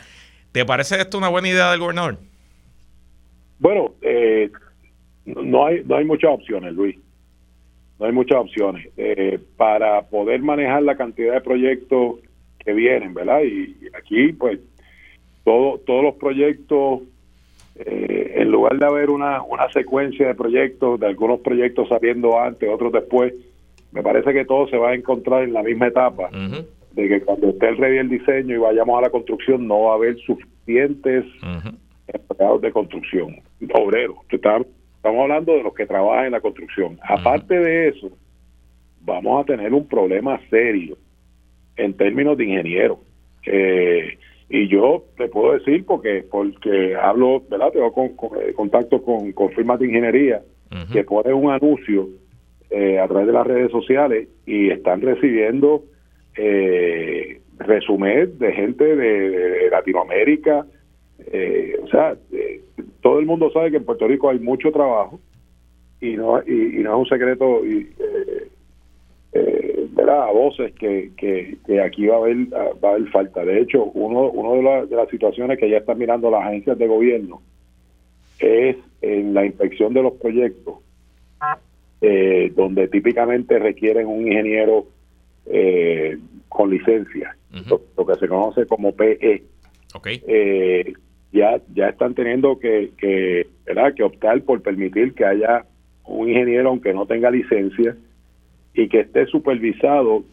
¿Te 0.53 0.63
parece 0.63 0.95
esto 0.95 1.17
una 1.17 1.27
buena 1.27 1.49
idea 1.49 1.71
del 1.71 1.81
gobernador? 1.81 2.19
Bueno, 3.59 3.95
eh, 4.01 4.49
no, 5.25 5.65
hay, 5.65 5.83
no 5.83 5.97
hay 5.97 6.05
muchas 6.05 6.31
opciones, 6.31 6.73
Luis. 6.73 6.95
No 7.99 8.05
hay 8.05 8.13
muchas 8.13 8.37
opciones. 8.37 8.87
Eh, 8.95 9.37
para 9.57 10.03
poder 10.03 10.41
manejar 10.41 10.83
la 10.83 10.95
cantidad 10.95 11.33
de 11.33 11.41
proyectos 11.41 12.19
que 12.59 12.71
vienen, 12.71 13.13
¿verdad? 13.13 13.41
Y, 13.43 13.75
aquí, 13.93 14.31
pues, 14.31 14.57
todo, 15.43 15.79
todos 15.79 16.01
los 16.01 16.15
proyectos 16.15 17.01
eh, 17.75 18.33
en 18.35 18.51
lugar 18.51 18.77
de 18.77 18.85
haber 18.85 19.09
una, 19.09 19.41
una 19.41 19.69
secuencia 19.71 20.27
de 20.27 20.35
proyectos, 20.35 20.99
de 20.99 21.07
algunos 21.07 21.39
proyectos 21.39 21.89
saliendo 21.89 22.39
antes, 22.39 22.69
otros 22.69 22.91
después, 22.91 23.33
me 23.91 24.01
parece 24.01 24.33
que 24.33 24.45
todo 24.45 24.67
se 24.67 24.77
va 24.77 24.89
a 24.89 24.95
encontrar 24.95 25.43
en 25.43 25.53
la 25.53 25.63
misma 25.63 25.87
etapa, 25.87 26.29
de 26.31 27.07
que 27.07 27.21
cuando 27.21 27.49
esté 27.49 27.69
el 27.69 27.77
ready 27.77 27.97
el 27.97 28.09
diseño 28.09 28.55
y 28.55 28.59
vayamos 28.59 28.97
a 28.97 29.01
la 29.01 29.09
construcción 29.09 29.67
no 29.67 29.83
va 29.83 29.93
a 29.93 29.95
haber 29.95 30.17
suficientes 30.17 31.25
empleados 32.07 32.61
de 32.61 32.71
construcción, 32.71 33.35
obreros. 33.73 34.17
Estamos, 34.29 34.67
hablando 35.03 35.53
de 35.53 35.63
los 35.63 35.73
que 35.73 35.85
trabajan 35.85 36.25
en 36.25 36.31
la 36.31 36.41
construcción. 36.41 36.99
Aparte 37.03 37.59
de 37.59 37.89
eso, 37.89 38.09
vamos 39.01 39.41
a 39.41 39.45
tener 39.45 39.73
un 39.73 39.87
problema 39.87 40.39
serio 40.49 40.97
en 41.75 41.93
términos 41.93 42.37
de 42.37 42.45
ingenieros. 42.45 42.99
Eh, 43.45 44.17
y 44.49 44.67
yo 44.67 45.05
te 45.17 45.27
puedo 45.27 45.53
decir 45.53 45.85
porque 45.85 46.25
porque 46.29 46.95
hablo, 46.95 47.43
¿verdad? 47.49 47.71
Tengo 47.71 47.93
con, 47.93 48.39
eh, 48.39 48.53
contacto 48.53 49.01
con, 49.01 49.31
con, 49.31 49.49
firmas 49.51 49.79
de 49.79 49.87
ingeniería 49.87 50.41
que 50.91 51.03
ponen 51.03 51.33
un 51.35 51.51
anuncio 51.51 52.09
eh, 52.71 52.97
a 52.97 53.07
través 53.07 53.27
de 53.27 53.33
las 53.33 53.45
redes 53.45 53.71
sociales 53.71 54.27
y 54.47 54.71
están 54.71 55.01
recibiendo 55.01 55.83
eh, 56.35 57.39
de 57.59 58.51
gente 58.53 58.95
de, 58.95 59.69
Latinoamérica. 59.69 60.65
Eh, 61.27 61.77
o 61.83 61.87
sea, 61.87 62.15
todo 63.01 63.19
el 63.19 63.25
mundo 63.25 63.51
sabe 63.51 63.71
que 63.71 63.77
en 63.77 63.85
Puerto 63.85 64.07
Rico 64.07 64.29
hay 64.29 64.39
mucho 64.39 64.71
trabajo 64.71 65.19
y 66.01 66.15
no, 66.15 66.41
y, 66.41 66.79
no 66.79 66.93
es 66.93 66.99
un 66.99 67.05
secreto. 67.05 67.65
Y, 67.65 67.89
a 70.13 70.31
voces 70.31 70.73
que, 70.73 71.11
que, 71.17 71.81
aquí 71.81 72.07
va 72.07 72.15
a 72.15 72.19
haber 72.19 72.53
va 72.53 72.89
a 72.89 72.91
haber 72.93 73.09
falta. 73.09 73.43
De 73.43 73.61
hecho 73.61 73.83
uno 73.83 74.29
uno 74.29 74.85
de, 74.85 74.95
las 74.95 75.09
situaciones 75.09 75.59
que 75.59 75.69
ya 75.69 75.77
están 75.77 75.97
mirando 75.97 76.29
las 76.29 76.45
agencias 76.45 76.77
de 76.77 76.87
gobierno 76.87 77.41
es 78.39 78.77
en 79.01 79.33
la 79.33 79.45
inspección 79.45 79.93
de 79.93 80.03
los 80.03 80.13
proyectos 80.13 80.75
eh, 82.01 82.51
donde 82.55 82.87
típicamente 82.87 83.59
requieren 83.59 84.07
un 84.07 84.27
ingeniero 84.27 84.87
eh, 85.45 86.17
con 86.49 86.69
licencia 86.69 87.35
lo, 87.69 88.05
que 88.05 88.15
se 88.15 88.27
conoce 88.27 88.65
como 88.65 88.93
PE 88.95 89.43
eh, 90.27 90.93
ya 91.31 91.61
ya 91.73 91.89
están 91.89 92.15
teniendo 92.15 92.59
que 92.59 92.91
que, 92.97 93.47
¿verdad? 93.65 93.93
que 93.93 94.03
optar 94.03 94.41
por 94.41 94.61
permitir 94.61 95.13
que 95.13 95.25
haya 95.25 95.65
un 96.05 96.29
ingeniero 96.29 96.69
aunque 96.69 96.93
no 96.93 97.05
tenga 97.05 97.29
licencia 97.29 97.95
y 98.73 98.87
que 98.87 99.01
esté 99.01 99.25
supervisado, 99.27 100.23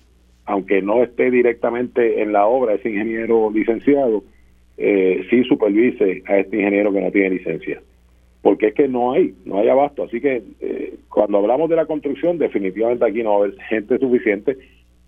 aunque 0.47 0.83
no 0.83 1.03
esté 1.03 1.31
directamente 1.31 2.23
en 2.23 2.33
la 2.33 2.47
obra 2.47 2.75
ese 2.75 2.91
ingeniero 2.91 3.51
licenciado, 3.51 4.25
eh, 4.77 5.25
sí 5.29 5.45
supervise 5.45 6.23
a 6.27 6.39
este 6.39 6.57
ingeniero 6.57 6.93
que 6.93 7.01
no 7.01 7.11
tiene 7.11 7.31
licencia. 7.31 7.83
Porque 8.43 8.69
es 8.69 8.75
que 8.75 8.89
no 8.89 9.13
hay, 9.13 9.35
no 9.45 9.59
hay 9.59 9.69
abasto. 9.69 10.05
Así 10.05 10.21
que 10.21 10.43
eh, 10.61 10.95
cuando 11.11 11.39
hablamos 11.39 11.69
de 11.69 11.77
la 11.77 11.85
construcción, 11.85 12.39
definitivamente 12.39 13.05
aquí 13.05 13.23
no 13.23 13.31
va 13.31 13.37
a 13.37 13.39
haber 13.41 13.61
gente 13.69 13.99
suficiente. 13.99 14.57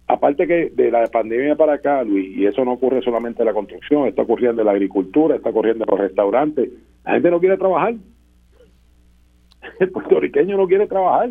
Aparte 0.06 0.46
que 0.46 0.70
de 0.74 0.90
la 0.90 1.06
pandemia 1.06 1.56
para 1.56 1.74
acá, 1.74 2.04
Luis, 2.04 2.36
y 2.36 2.44
eso 2.44 2.64
no 2.66 2.72
ocurre 2.72 3.00
solamente 3.00 3.40
en 3.40 3.46
la 3.46 3.54
construcción, 3.54 4.06
está 4.06 4.22
ocurriendo 4.22 4.60
en 4.60 4.66
la 4.66 4.72
agricultura, 4.72 5.36
está 5.36 5.48
ocurriendo 5.48 5.84
en 5.84 5.90
los 5.90 6.00
restaurantes. 6.00 6.68
La 7.04 7.12
gente 7.12 7.30
no 7.30 7.40
quiere 7.40 7.56
trabajar. 7.56 7.94
El 9.80 9.90
puertorriqueño 9.90 10.58
no 10.58 10.68
quiere 10.68 10.86
trabajar. 10.86 11.30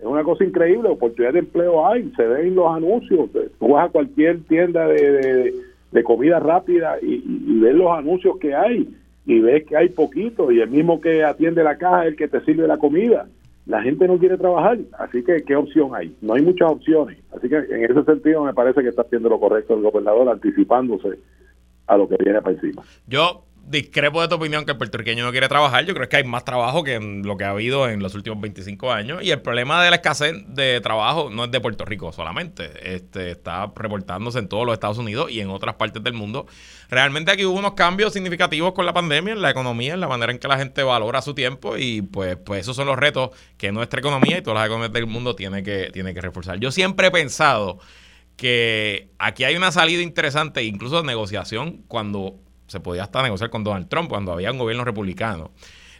Es 0.00 0.06
una 0.06 0.24
cosa 0.24 0.44
increíble, 0.44 0.88
oportunidades 0.88 1.34
de 1.34 1.40
empleo 1.40 1.86
hay, 1.86 2.10
se 2.16 2.26
ven 2.26 2.54
los 2.54 2.74
anuncios. 2.74 3.28
Tú 3.58 3.68
vas 3.68 3.88
a 3.88 3.92
cualquier 3.92 4.40
tienda 4.44 4.88
de, 4.88 5.52
de, 5.92 6.02
comida 6.02 6.40
rápida 6.40 6.96
y, 7.02 7.22
ves 7.60 7.74
los 7.74 7.90
anuncios 7.92 8.38
que 8.38 8.54
hay 8.54 8.88
y 9.26 9.40
ves 9.40 9.66
que 9.66 9.76
hay 9.76 9.90
poquito 9.90 10.50
y 10.50 10.60
el 10.60 10.70
mismo 10.70 11.02
que 11.02 11.22
atiende 11.22 11.62
la 11.62 11.76
caja 11.76 12.04
es 12.04 12.08
el 12.12 12.16
que 12.16 12.28
te 12.28 12.40
sirve 12.46 12.66
la 12.66 12.78
comida. 12.78 13.28
La 13.66 13.82
gente 13.82 14.08
no 14.08 14.18
quiere 14.18 14.38
trabajar, 14.38 14.78
así 14.98 15.22
que 15.22 15.42
¿qué 15.42 15.54
opción 15.54 15.94
hay? 15.94 16.16
No 16.22 16.32
hay 16.32 16.42
muchas 16.42 16.70
opciones. 16.70 17.18
Así 17.36 17.50
que 17.50 17.56
en 17.56 17.84
ese 17.84 18.02
sentido 18.04 18.42
me 18.42 18.54
parece 18.54 18.80
que 18.80 18.88
está 18.88 19.02
haciendo 19.02 19.28
lo 19.28 19.38
correcto 19.38 19.74
el 19.74 19.82
gobernador 19.82 20.30
anticipándose 20.30 21.18
a 21.86 21.98
lo 21.98 22.08
que 22.08 22.16
viene 22.16 22.40
para 22.40 22.56
encima. 22.56 22.82
Yo 23.06 23.42
discrepo 23.70 24.20
de 24.20 24.28
tu 24.28 24.34
opinión 24.34 24.64
que 24.64 24.72
el 24.72 24.76
puertorriqueño 24.76 25.24
no 25.24 25.30
quiere 25.30 25.48
trabajar. 25.48 25.84
Yo 25.86 25.94
creo 25.94 26.08
que 26.08 26.16
hay 26.16 26.24
más 26.24 26.44
trabajo 26.44 26.82
que 26.82 26.98
lo 26.98 27.36
que 27.36 27.44
ha 27.44 27.50
habido 27.50 27.88
en 27.88 28.02
los 28.02 28.14
últimos 28.16 28.40
25 28.40 28.92
años. 28.92 29.22
Y 29.22 29.30
el 29.30 29.40
problema 29.40 29.82
de 29.82 29.90
la 29.90 29.96
escasez 29.96 30.34
de 30.48 30.80
trabajo 30.80 31.30
no 31.30 31.44
es 31.44 31.52
de 31.52 31.60
Puerto 31.60 31.84
Rico 31.84 32.12
solamente. 32.12 32.94
Este 32.94 33.30
está 33.30 33.72
reportándose 33.76 34.40
en 34.40 34.48
todos 34.48 34.66
los 34.66 34.74
Estados 34.74 34.98
Unidos 34.98 35.30
y 35.30 35.40
en 35.40 35.50
otras 35.50 35.76
partes 35.76 36.02
del 36.02 36.14
mundo. 36.14 36.46
Realmente 36.88 37.30
aquí 37.30 37.44
hubo 37.44 37.58
unos 37.58 37.74
cambios 37.74 38.12
significativos 38.12 38.72
con 38.72 38.86
la 38.86 38.92
pandemia 38.92 39.34
en 39.34 39.42
la 39.42 39.50
economía, 39.50 39.94
en 39.94 40.00
la 40.00 40.08
manera 40.08 40.32
en 40.32 40.40
que 40.40 40.48
la 40.48 40.58
gente 40.58 40.82
valora 40.82 41.22
su 41.22 41.34
tiempo. 41.34 41.76
Y 41.76 42.02
pues, 42.02 42.36
pues 42.36 42.62
esos 42.62 42.74
son 42.74 42.88
los 42.88 42.98
retos 42.98 43.30
que 43.56 43.70
nuestra 43.70 44.00
economía 44.00 44.38
y 44.38 44.42
todas 44.42 44.58
las 44.58 44.66
economías 44.66 44.92
del 44.92 45.06
mundo 45.06 45.36
tiene 45.36 45.62
que, 45.62 45.90
tiene 45.92 46.12
que 46.12 46.20
reforzar. 46.20 46.58
Yo 46.58 46.72
siempre 46.72 47.06
he 47.06 47.10
pensado 47.12 47.78
que 48.36 49.10
aquí 49.18 49.44
hay 49.44 49.54
una 49.54 49.70
salida 49.70 50.02
interesante, 50.02 50.64
incluso 50.64 50.96
de 50.96 51.04
negociación, 51.04 51.84
cuando 51.86 52.40
se 52.70 52.78
podía 52.78 53.02
hasta 53.02 53.20
negociar 53.22 53.50
con 53.50 53.64
Donald 53.64 53.88
Trump 53.88 54.08
cuando 54.08 54.32
había 54.32 54.52
un 54.52 54.58
gobierno 54.58 54.84
republicano, 54.84 55.50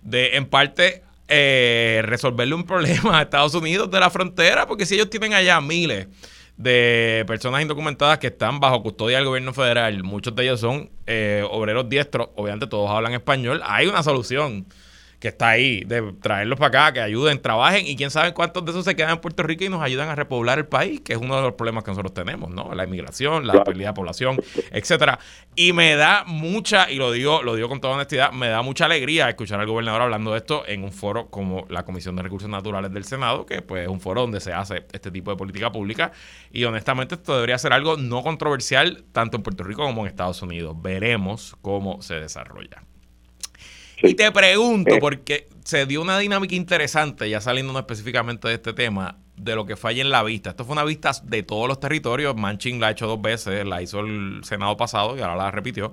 de 0.02 0.36
en 0.36 0.46
parte 0.46 1.02
eh, 1.26 2.00
resolverle 2.04 2.54
un 2.54 2.64
problema 2.66 3.18
a 3.18 3.22
Estados 3.22 3.54
Unidos 3.54 3.90
de 3.90 3.98
la 3.98 4.08
frontera, 4.08 4.68
porque 4.68 4.86
si 4.86 4.94
ellos 4.94 5.10
tienen 5.10 5.34
allá 5.34 5.60
miles 5.60 6.06
de 6.56 7.24
personas 7.26 7.62
indocumentadas 7.62 8.18
que 8.18 8.28
están 8.28 8.60
bajo 8.60 8.82
custodia 8.84 9.16
del 9.16 9.26
gobierno 9.26 9.52
federal, 9.52 10.04
muchos 10.04 10.34
de 10.36 10.44
ellos 10.44 10.60
son 10.60 10.90
eh, 11.08 11.44
obreros 11.50 11.88
diestros, 11.88 12.28
obviamente 12.36 12.68
todos 12.68 12.88
hablan 12.88 13.14
español, 13.14 13.60
hay 13.64 13.88
una 13.88 14.04
solución 14.04 14.66
que 15.20 15.28
está 15.28 15.50
ahí, 15.50 15.84
de 15.84 16.14
traerlos 16.20 16.58
para 16.58 16.86
acá, 16.86 16.94
que 16.94 17.00
ayuden, 17.00 17.40
trabajen 17.40 17.86
y 17.86 17.94
quién 17.94 18.10
sabe 18.10 18.32
cuántos 18.32 18.64
de 18.64 18.70
esos 18.70 18.86
se 18.86 18.96
quedan 18.96 19.10
en 19.10 19.18
Puerto 19.18 19.42
Rico 19.42 19.64
y 19.64 19.68
nos 19.68 19.82
ayudan 19.82 20.08
a 20.08 20.14
repoblar 20.14 20.58
el 20.58 20.66
país, 20.66 21.02
que 21.02 21.12
es 21.12 21.18
uno 21.18 21.36
de 21.36 21.42
los 21.42 21.52
problemas 21.52 21.84
que 21.84 21.90
nosotros 21.90 22.14
tenemos, 22.14 22.50
¿no? 22.50 22.74
La 22.74 22.84
inmigración, 22.84 23.46
la 23.46 23.62
pérdida 23.62 23.88
de 23.88 23.92
población, 23.92 24.40
etcétera. 24.72 25.18
Y 25.54 25.74
me 25.74 25.94
da 25.94 26.24
mucha, 26.26 26.90
y 26.90 26.96
lo 26.96 27.12
digo, 27.12 27.42
lo 27.42 27.54
digo 27.54 27.68
con 27.68 27.82
toda 27.82 27.96
honestidad, 27.96 28.32
me 28.32 28.48
da 28.48 28.62
mucha 28.62 28.86
alegría 28.86 29.28
escuchar 29.28 29.60
al 29.60 29.66
gobernador 29.66 30.00
hablando 30.00 30.32
de 30.32 30.38
esto 30.38 30.64
en 30.66 30.84
un 30.84 30.92
foro 30.92 31.28
como 31.28 31.66
la 31.68 31.84
Comisión 31.84 32.16
de 32.16 32.22
Recursos 32.22 32.48
Naturales 32.48 32.90
del 32.90 33.04
Senado, 33.04 33.44
que 33.44 33.60
pues 33.60 33.82
es 33.82 33.88
un 33.88 34.00
foro 34.00 34.22
donde 34.22 34.40
se 34.40 34.54
hace 34.54 34.86
este 34.90 35.10
tipo 35.10 35.30
de 35.30 35.36
política 35.36 35.70
pública. 35.70 36.12
Y 36.50 36.64
honestamente 36.64 37.16
esto 37.16 37.34
debería 37.34 37.58
ser 37.58 37.74
algo 37.74 37.98
no 37.98 38.22
controversial 38.22 39.04
tanto 39.12 39.36
en 39.36 39.42
Puerto 39.42 39.64
Rico 39.64 39.82
como 39.82 40.00
en 40.02 40.08
Estados 40.08 40.40
Unidos. 40.40 40.80
Veremos 40.80 41.56
cómo 41.60 42.00
se 42.00 42.14
desarrolla. 42.14 42.82
Y 44.02 44.14
te 44.14 44.32
pregunto, 44.32 44.96
porque 45.00 45.48
se 45.64 45.86
dio 45.86 46.00
una 46.00 46.18
dinámica 46.18 46.54
interesante, 46.54 47.28
ya 47.28 47.40
saliendo 47.40 47.78
específicamente 47.78 48.48
de 48.48 48.54
este 48.54 48.72
tema, 48.72 49.18
de 49.36 49.54
lo 49.54 49.66
que 49.66 49.76
falla 49.76 50.02
en 50.02 50.10
la 50.10 50.22
vista. 50.22 50.50
Esto 50.50 50.64
fue 50.64 50.72
una 50.72 50.84
vista 50.84 51.12
de 51.24 51.42
todos 51.42 51.68
los 51.68 51.80
territorios. 51.80 52.36
Manchin 52.36 52.80
la 52.80 52.88
ha 52.88 52.90
hecho 52.90 53.06
dos 53.06 53.20
veces, 53.20 53.64
la 53.66 53.82
hizo 53.82 54.00
el 54.00 54.40
Senado 54.44 54.76
pasado 54.76 55.16
y 55.16 55.20
ahora 55.20 55.36
la 55.36 55.50
repitió 55.50 55.92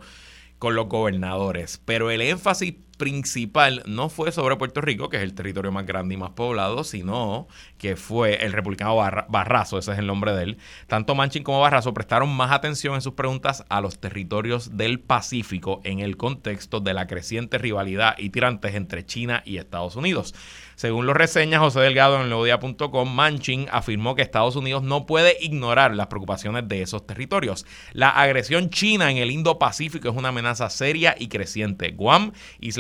con 0.60 0.76
los 0.76 0.88
gobernadores. 0.88 1.82
Pero 1.86 2.12
el 2.12 2.22
énfasis 2.22 2.76
principal 2.98 3.84
no 3.86 4.10
fue 4.10 4.32
sobre 4.32 4.56
Puerto 4.58 4.82
Rico, 4.82 5.10
que 5.10 5.18
es 5.18 5.24
el 5.24 5.34
territorio 5.34 5.72
más 5.72 5.86
grande 5.86 6.16
y 6.16 6.18
más 6.18 6.32
poblado, 6.32 6.84
sino 6.84 7.48
que 7.78 7.96
fue 7.96 8.46
el 8.46 8.54
republicano 8.54 8.96
Barrazo, 8.96 9.78
ese 9.78 9.94
es 9.94 10.00
el 10.00 10.08
nombre 10.08 10.34
de 10.34 10.44
él. 10.44 10.58
Tanto 10.88 11.16
Manchin 11.16 11.44
como 11.44 11.62
Barrazo 11.62 11.94
prestaron 11.94 12.30
más 12.30 12.52
atención 12.52 12.96
en 12.96 13.02
sus 13.02 13.14
preguntas 13.14 13.64
a 13.70 13.82
los 13.82 14.00
territorios 14.00 14.76
del 14.78 15.00
Pacífico 15.00 15.82
en 15.84 16.00
el 16.00 16.18
contexto 16.18 16.80
de 16.80 16.94
la 16.94 17.08
creciente 17.08 17.58
rivalidad 17.58 18.16
y 18.18 18.30
tirantes 18.30 18.76
entre 18.76 19.06
China 19.06 19.44
y 19.46 19.58
Estados 19.58 19.96
Unidos. 19.96 20.34
Según 20.76 21.08
lo 21.08 21.16
reseña 21.16 21.58
José 21.58 21.80
Delgado 21.80 22.22
en 22.22 22.30
leodia.com, 22.30 23.12
Manchin 23.12 23.68
afirmó 23.72 24.14
que 24.14 24.22
Estados 24.22 24.56
Unidos 24.56 24.84
no 24.84 25.08
puede 25.08 25.36
ignorar 25.42 25.96
las 25.96 26.06
preocupaciones 26.06 26.68
de 26.68 26.84
esos 26.84 27.08
territorios. 27.08 27.66
La 27.94 28.10
agresión 28.10 28.70
china 28.70 29.10
en 29.10 29.18
el 29.18 29.32
Indo-Pacífico 29.32 30.10
es 30.10 30.16
una 30.16 30.30
amenaza 30.30 30.70
seria 30.70 31.16
y 31.18 31.30
creciente. 31.30 31.92
Guam, 31.94 32.32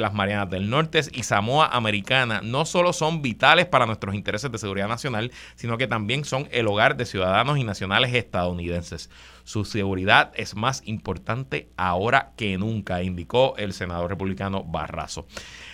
Islas 0.08 0.16
Marianas 0.16 0.50
del 0.50 0.70
Norte 0.70 1.02
y 1.12 1.24
Samoa 1.24 1.68
Americana 1.68 2.40
no 2.42 2.64
solo 2.64 2.94
son 2.94 3.22
vitales 3.22 3.66
para 3.66 3.86
nuestros 3.86 4.16
intereses 4.16 4.50
de 4.50 4.58
seguridad 4.58 4.88
nacional, 4.88 5.32
sino 5.56 5.78
que 5.78 5.88
también 5.88 6.24
son 6.24 6.48
el 6.52 6.68
hogar 6.68 6.96
de 6.96 7.06
ciudadanos 7.06 7.58
y 7.58 7.66
nacionales 7.66 8.14
estadounidenses. 8.14 9.10
Su 9.44 9.66
seguridad 9.66 10.32
es 10.36 10.56
más 10.56 10.82
importante 10.86 11.70
ahora 11.76 12.32
que 12.38 12.58
nunca, 12.58 13.04
indicó 13.04 13.56
el 13.58 13.74
senador 13.74 14.10
republicano 14.10 14.64
Barrazo. 14.64 15.28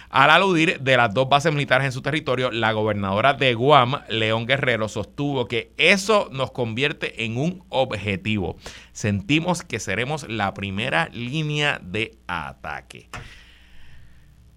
Al 0.09 0.31
aludir 0.31 0.79
de 0.79 0.97
las 0.97 1.13
dos 1.13 1.29
bases 1.29 1.53
militares 1.53 1.85
en 1.85 1.91
su 1.91 2.01
territorio, 2.01 2.49
la 2.49 2.71
gobernadora 2.71 3.33
de 3.33 3.53
Guam, 3.53 4.01
León 4.09 4.47
Guerrero, 4.47 4.87
sostuvo 4.87 5.47
que 5.47 5.73
eso 5.77 6.29
nos 6.31 6.51
convierte 6.51 7.25
en 7.25 7.37
un 7.37 7.63
objetivo. 7.69 8.57
Sentimos 8.93 9.63
que 9.63 9.79
seremos 9.79 10.27
la 10.27 10.53
primera 10.55 11.09
línea 11.13 11.79
de 11.83 12.17
ataque. 12.27 13.09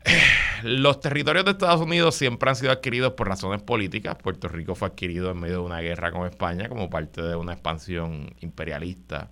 Los 0.62 1.00
territorios 1.00 1.44
de 1.44 1.52
Estados 1.52 1.80
Unidos 1.80 2.14
siempre 2.14 2.48
han 2.48 2.56
sido 2.56 2.72
adquiridos 2.72 3.12
por 3.12 3.28
razones 3.28 3.62
políticas. 3.62 4.16
Puerto 4.16 4.48
Rico 4.48 4.74
fue 4.74 4.88
adquirido 4.88 5.30
en 5.30 5.40
medio 5.40 5.56
de 5.56 5.66
una 5.66 5.80
guerra 5.80 6.12
con 6.12 6.26
España 6.26 6.68
como 6.68 6.90
parte 6.90 7.22
de 7.22 7.36
una 7.36 7.52
expansión 7.52 8.34
imperialista 8.40 9.30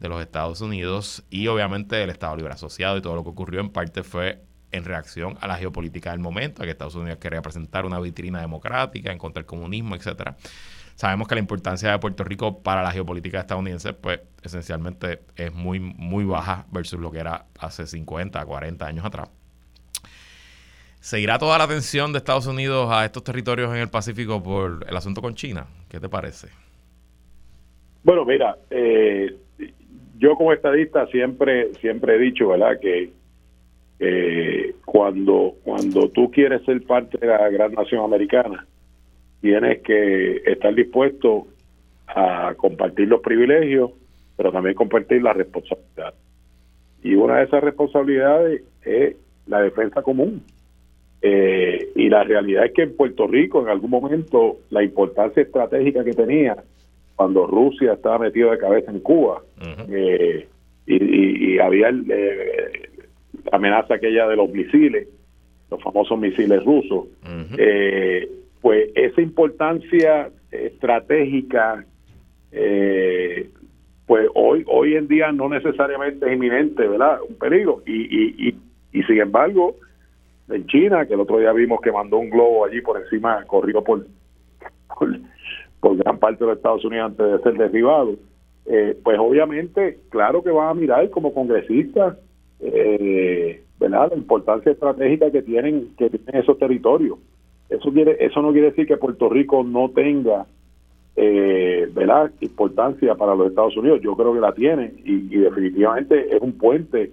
de 0.00 0.08
los 0.08 0.20
Estados 0.20 0.60
Unidos 0.60 1.24
y 1.30 1.46
obviamente 1.46 2.02
el 2.02 2.10
Estado 2.10 2.36
Libre 2.36 2.52
Asociado 2.52 2.96
y 2.96 3.02
todo 3.02 3.14
lo 3.14 3.22
que 3.22 3.30
ocurrió 3.30 3.60
en 3.60 3.70
parte 3.70 4.02
fue 4.02 4.42
en 4.72 4.84
reacción 4.84 5.38
a 5.40 5.46
la 5.46 5.56
geopolítica 5.56 6.10
del 6.10 6.18
momento, 6.18 6.62
a 6.62 6.64
que 6.64 6.72
Estados 6.72 6.96
Unidos 6.96 7.18
quería 7.20 7.40
presentar 7.42 7.86
una 7.86 8.00
vitrina 8.00 8.40
democrática 8.40 9.12
en 9.12 9.18
contra 9.18 9.40
del 9.40 9.46
comunismo, 9.46 9.94
etcétera. 9.94 10.36
sabemos 10.96 11.28
que 11.28 11.36
la 11.36 11.40
importancia 11.40 11.92
de 11.92 11.98
Puerto 12.00 12.24
Rico 12.24 12.60
para 12.60 12.82
la 12.82 12.90
geopolítica 12.90 13.38
estadounidense, 13.38 13.92
pues 13.92 14.20
esencialmente 14.42 15.22
es 15.36 15.54
muy, 15.54 15.78
muy 15.78 16.24
baja 16.24 16.66
versus 16.72 16.98
lo 16.98 17.12
que 17.12 17.20
era 17.20 17.46
hace 17.60 17.86
50, 17.86 18.44
40 18.44 18.84
años 18.84 19.04
atrás. 19.04 19.28
¿Seguirá 21.04 21.36
toda 21.36 21.58
la 21.58 21.64
atención 21.64 22.12
de 22.12 22.18
Estados 22.18 22.46
Unidos 22.46 22.88
a 22.90 23.04
estos 23.04 23.22
territorios 23.22 23.70
en 23.74 23.76
el 23.76 23.90
Pacífico 23.90 24.42
por 24.42 24.86
el 24.88 24.96
asunto 24.96 25.20
con 25.20 25.34
China? 25.34 25.66
¿Qué 25.90 26.00
te 26.00 26.08
parece? 26.08 26.48
Bueno, 28.02 28.24
mira, 28.24 28.56
eh, 28.70 29.36
yo 30.16 30.34
como 30.34 30.54
estadista 30.54 31.06
siempre 31.08 31.74
siempre 31.74 32.16
he 32.16 32.18
dicho, 32.18 32.48
¿verdad? 32.48 32.80
Que 32.80 33.12
cuando 34.86 35.56
cuando 35.62 36.08
tú 36.08 36.30
quieres 36.30 36.64
ser 36.64 36.82
parte 36.86 37.18
de 37.18 37.26
la 37.26 37.50
gran 37.50 37.74
nación 37.74 38.02
americana, 38.02 38.66
tienes 39.42 39.82
que 39.82 40.36
estar 40.46 40.74
dispuesto 40.74 41.48
a 42.06 42.54
compartir 42.56 43.08
los 43.08 43.20
privilegios, 43.20 43.90
pero 44.38 44.52
también 44.52 44.74
compartir 44.74 45.22
la 45.22 45.34
responsabilidad. 45.34 46.14
Y 47.02 47.14
una 47.14 47.40
de 47.40 47.44
esas 47.44 47.62
responsabilidades 47.62 48.62
es 48.86 49.16
la 49.46 49.60
defensa 49.60 50.00
común. 50.00 50.42
Eh, 51.26 51.88
y 51.94 52.10
la 52.10 52.22
realidad 52.22 52.66
es 52.66 52.72
que 52.72 52.82
en 52.82 52.94
Puerto 52.94 53.26
Rico, 53.26 53.62
en 53.62 53.70
algún 53.70 53.88
momento, 53.88 54.58
la 54.68 54.82
importancia 54.82 55.42
estratégica 55.42 56.04
que 56.04 56.12
tenía 56.12 56.54
cuando 57.16 57.46
Rusia 57.46 57.94
estaba 57.94 58.18
metido 58.18 58.50
de 58.50 58.58
cabeza 58.58 58.90
en 58.90 59.00
Cuba 59.00 59.40
eh, 59.88 60.46
y, 60.86 61.58
había 61.60 61.88
eh, 61.88 62.90
la 63.42 63.56
amenaza 63.56 63.94
aquella 63.94 64.28
de 64.28 64.36
los 64.36 64.50
misiles, 64.50 65.08
los 65.70 65.82
famosos 65.82 66.18
misiles 66.18 66.62
rusos, 66.62 67.06
pues 68.60 68.90
esa 68.94 69.22
importancia 69.22 70.28
estratégica, 70.50 71.86
pues 74.06 74.28
hoy 74.34 74.62
hoy 74.66 74.96
en 74.96 75.08
día 75.08 75.32
no 75.32 75.48
necesariamente 75.48 76.26
es 76.26 76.34
inminente, 76.34 76.86
¿verdad? 76.86 77.16
Un 77.26 77.36
peligro. 77.36 77.82
Y, 77.86 78.02
y, 78.02 78.48
y, 78.48 78.54
y 78.92 79.02
sin 79.04 79.20
embargo, 79.22 79.76
en 80.48 80.66
China, 80.66 81.06
que 81.06 81.14
el 81.14 81.20
otro 81.20 81.38
día 81.38 81.52
vimos 81.52 81.80
que 81.80 81.92
mandó 81.92 82.18
un 82.18 82.30
globo 82.30 82.64
allí 82.64 82.80
por 82.80 83.00
encima, 83.00 83.44
corrió 83.46 83.82
por, 83.82 84.06
por, 85.80 85.96
gran 85.96 86.18
parte 86.18 86.44
de 86.44 86.50
los 86.50 86.56
Estados 86.56 86.84
Unidos 86.84 87.10
antes 87.10 87.26
de 87.26 87.38
ser 87.38 87.54
derribado, 87.54 88.14
eh, 88.66 88.96
pues 89.02 89.18
obviamente, 89.18 89.98
claro 90.10 90.42
que 90.42 90.50
van 90.50 90.68
a 90.68 90.74
mirar 90.74 91.08
como 91.10 91.32
congresistas, 91.32 92.18
eh, 92.60 93.62
¿verdad? 93.78 94.10
La 94.10 94.16
importancia 94.16 94.72
estratégica 94.72 95.30
que 95.30 95.42
tienen, 95.42 95.94
que 95.96 96.10
tienen 96.10 96.42
esos 96.42 96.58
territorios. 96.58 97.18
Eso 97.68 97.92
quiere, 97.92 98.16
eso 98.24 98.40
no 98.40 98.52
quiere 98.52 98.70
decir 98.70 98.86
que 98.86 98.96
Puerto 98.96 99.28
Rico 99.28 99.62
no 99.64 99.90
tenga, 99.90 100.46
eh, 101.16 101.88
¿verdad? 101.92 102.30
Importancia 102.40 103.14
para 103.14 103.34
los 103.34 103.48
Estados 103.48 103.76
Unidos. 103.76 104.00
Yo 104.02 104.16
creo 104.16 104.32
que 104.32 104.40
la 104.40 104.52
tiene 104.52 104.92
y, 105.04 105.34
y 105.34 105.38
definitivamente 105.38 106.34
es 106.34 106.40
un 106.40 106.52
puente 106.52 107.12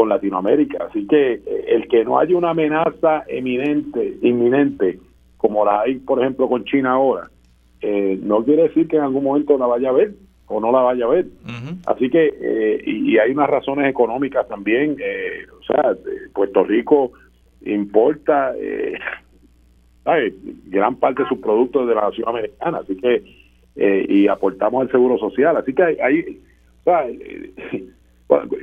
con 0.00 0.08
Latinoamérica. 0.08 0.86
Así 0.88 1.06
que 1.06 1.32
eh, 1.34 1.64
el 1.68 1.86
que 1.86 2.06
no 2.06 2.18
haya 2.18 2.34
una 2.34 2.50
amenaza 2.50 3.22
eminente, 3.28 4.16
inminente, 4.22 4.98
como 5.36 5.62
la 5.62 5.82
hay, 5.82 5.96
por 5.96 6.20
ejemplo, 6.20 6.48
con 6.48 6.64
China 6.64 6.92
ahora, 6.92 7.28
eh, 7.82 8.18
no 8.22 8.42
quiere 8.42 8.62
decir 8.62 8.88
que 8.88 8.96
en 8.96 9.02
algún 9.02 9.24
momento 9.24 9.58
la 9.58 9.66
vaya 9.66 9.90
a 9.90 9.92
ver 9.92 10.14
o 10.46 10.58
no 10.58 10.72
la 10.72 10.80
vaya 10.80 11.04
a 11.04 11.08
ver. 11.08 11.26
Así 11.84 12.08
que, 12.08 12.32
eh, 12.40 12.82
y, 12.86 13.18
hay 13.18 13.30
unas 13.32 13.50
razones 13.50 13.90
económicas 13.90 14.48
también. 14.48 14.96
o 15.60 15.62
sea, 15.64 15.94
Puerto 16.32 16.64
Rico 16.64 17.12
importa 17.66 18.54
gran 20.66 20.96
parte 20.96 21.24
de 21.24 21.28
sus 21.28 21.40
productos 21.40 21.86
de 21.86 21.94
la 21.94 22.00
nación 22.08 22.26
americana, 22.26 22.78
así 22.78 22.96
que, 22.96 23.22
y 24.08 24.28
aportamos 24.28 24.80
al 24.80 24.90
seguro 24.90 25.18
social. 25.18 25.58
Así 25.58 25.74
que 25.74 25.82
hay, 25.82 25.96
hay 26.00 26.40
o 26.80 26.84
sea, 26.84 27.04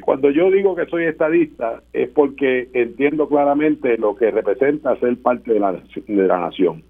cuando 0.02 0.30
yo 0.30 0.50
digo 0.50 0.76
que 0.76 0.86
soy 0.86 1.04
estadista 1.06 1.82
es 1.92 2.10
porque 2.10 2.70
entiendo 2.74 3.28
claramente 3.28 3.98
lo 3.98 4.16
que 4.16 4.32
representa 4.32 4.98
ser 5.00 5.18
parte 5.22 5.54
de 5.54 5.60
la, 5.60 5.74
de 5.74 6.28
la 6.28 6.40
nación. 6.40 6.84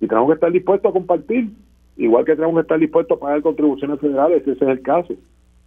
Y 0.00 0.08
tenemos 0.08 0.28
que 0.28 0.34
estar 0.34 0.50
dispuestos 0.50 0.90
a 0.90 0.92
compartir, 0.92 1.50
igual 1.96 2.24
que 2.24 2.34
tenemos 2.34 2.56
que 2.56 2.62
estar 2.62 2.78
dispuestos 2.78 3.18
a 3.18 3.20
pagar 3.20 3.42
contribuciones 3.42 4.00
federales, 4.00 4.42
ese 4.42 4.52
es 4.52 4.62
el 4.62 4.82
caso. 4.82 5.14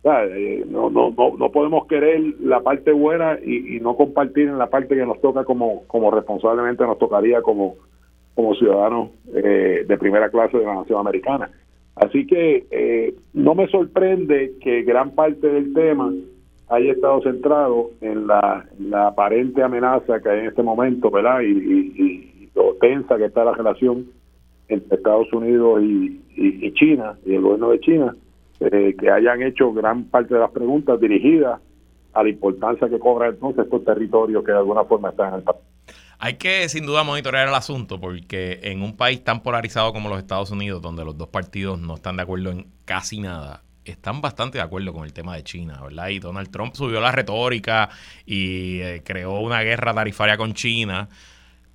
Eh, 0.06 0.64
no, 0.68 0.90
no, 0.90 1.12
no, 1.18 1.36
no 1.38 1.52
podemos 1.52 1.88
querer 1.88 2.22
la 2.40 2.62
parte 2.62 2.92
buena 2.92 3.40
y, 3.44 3.80
no 3.80 3.96
compartir 3.96 4.48
en 4.48 4.60
la 4.60 4.70
parte 4.70 4.96
que 4.96 5.06
nos 5.06 5.20
toca 5.20 5.44
como, 5.44 5.84
como 5.88 6.12
responsablemente 6.12 6.84
nos 6.84 7.00
tocaría 7.00 7.42
como, 7.42 7.76
como 8.36 8.54
ciudadanos 8.56 9.10
eh, 9.34 9.84
de 9.88 9.98
primera 9.98 10.30
clase 10.30 10.58
de 10.58 10.66
la 10.66 10.76
nación 10.76 11.00
americana. 11.00 11.50
Así 11.96 12.28
que 12.28 12.66
eh, 12.70 13.16
no 13.34 13.56
me 13.56 13.68
sorprende 13.68 14.54
que 14.62 14.84
gran 14.84 15.12
parte 15.12 15.48
del 15.48 15.74
tema 15.74 16.12
haya 16.70 16.92
estado 16.92 17.22
centrado 17.22 17.92
en 18.02 18.28
la, 18.28 18.66
aparente 19.08 19.62
amenaza 19.62 20.20
que 20.20 20.30
hay 20.30 20.40
en 20.40 20.48
este 20.48 20.64
momento, 20.64 21.12
¿verdad? 21.12 21.42
Y, 21.42 22.50
lo 22.56 22.74
tensa 22.80 23.18
que 23.18 23.26
está 23.26 23.44
la 23.44 23.52
relación 23.52 24.06
entre 24.70 24.96
Estados 24.96 25.32
Unidos 25.34 25.82
y, 25.84 26.72
China, 26.74 27.18
y 27.26 27.36
el 27.36 27.42
gobierno 27.42 27.72
de 27.72 27.80
China, 27.82 28.16
eh, 28.62 28.96
que 28.98 29.12
hayan 29.12 29.42
hecho 29.42 29.74
gran 29.74 30.06
parte 30.06 30.34
de 30.34 30.40
las 30.40 30.52
preguntas 30.52 31.00
dirigidas 31.02 31.60
a 32.14 32.24
la 32.24 32.30
importancia 32.30 32.88
que 32.88 32.98
cobra 32.98 33.28
entonces 33.28 33.66
estos 33.66 33.84
territorios 33.84 34.44
que 34.46 34.54
de 34.54 34.58
alguna 34.58 34.86
forma 34.86 35.10
están 35.10 35.30
en 35.30 35.36
el 35.36 35.44
país. 35.44 35.60
Hay 36.18 36.36
que 36.36 36.70
sin 36.70 36.86
duda 36.86 37.04
monitorear 37.04 37.50
el 37.50 37.54
asunto 37.54 38.00
porque 38.00 38.62
en 38.64 38.82
un 38.82 38.96
país 38.96 39.22
tan 39.22 39.44
polarizado 39.44 39.92
como 39.92 40.08
los 40.08 40.18
Estados 40.18 40.50
Unidos, 40.50 40.82
donde 40.82 41.04
los 41.04 41.18
dos 41.18 41.28
partidos 41.28 41.78
no 41.80 41.96
están 41.96 42.16
de 42.16 42.24
acuerdo 42.24 42.52
en 42.52 42.68
casi 42.86 43.20
nada, 43.20 43.65
están 43.92 44.22
bastante 44.22 44.58
de 44.58 44.64
acuerdo 44.64 44.94
con 44.94 45.06
el 45.06 45.14
tema 45.14 45.36
de 45.36 45.44
China, 45.44 45.80
¿verdad? 45.82 46.10
Y 46.10 46.20
Donald 46.20 46.50
Trump 46.52 46.74
subió 46.76 47.00
la 47.00 47.12
retórica 47.12 47.90
y 48.26 48.80
eh, 48.80 49.02
creó 49.04 49.40
una 49.40 49.62
guerra 49.62 49.94
tarifaria 49.94 50.38
con 50.38 50.54
China, 50.54 51.10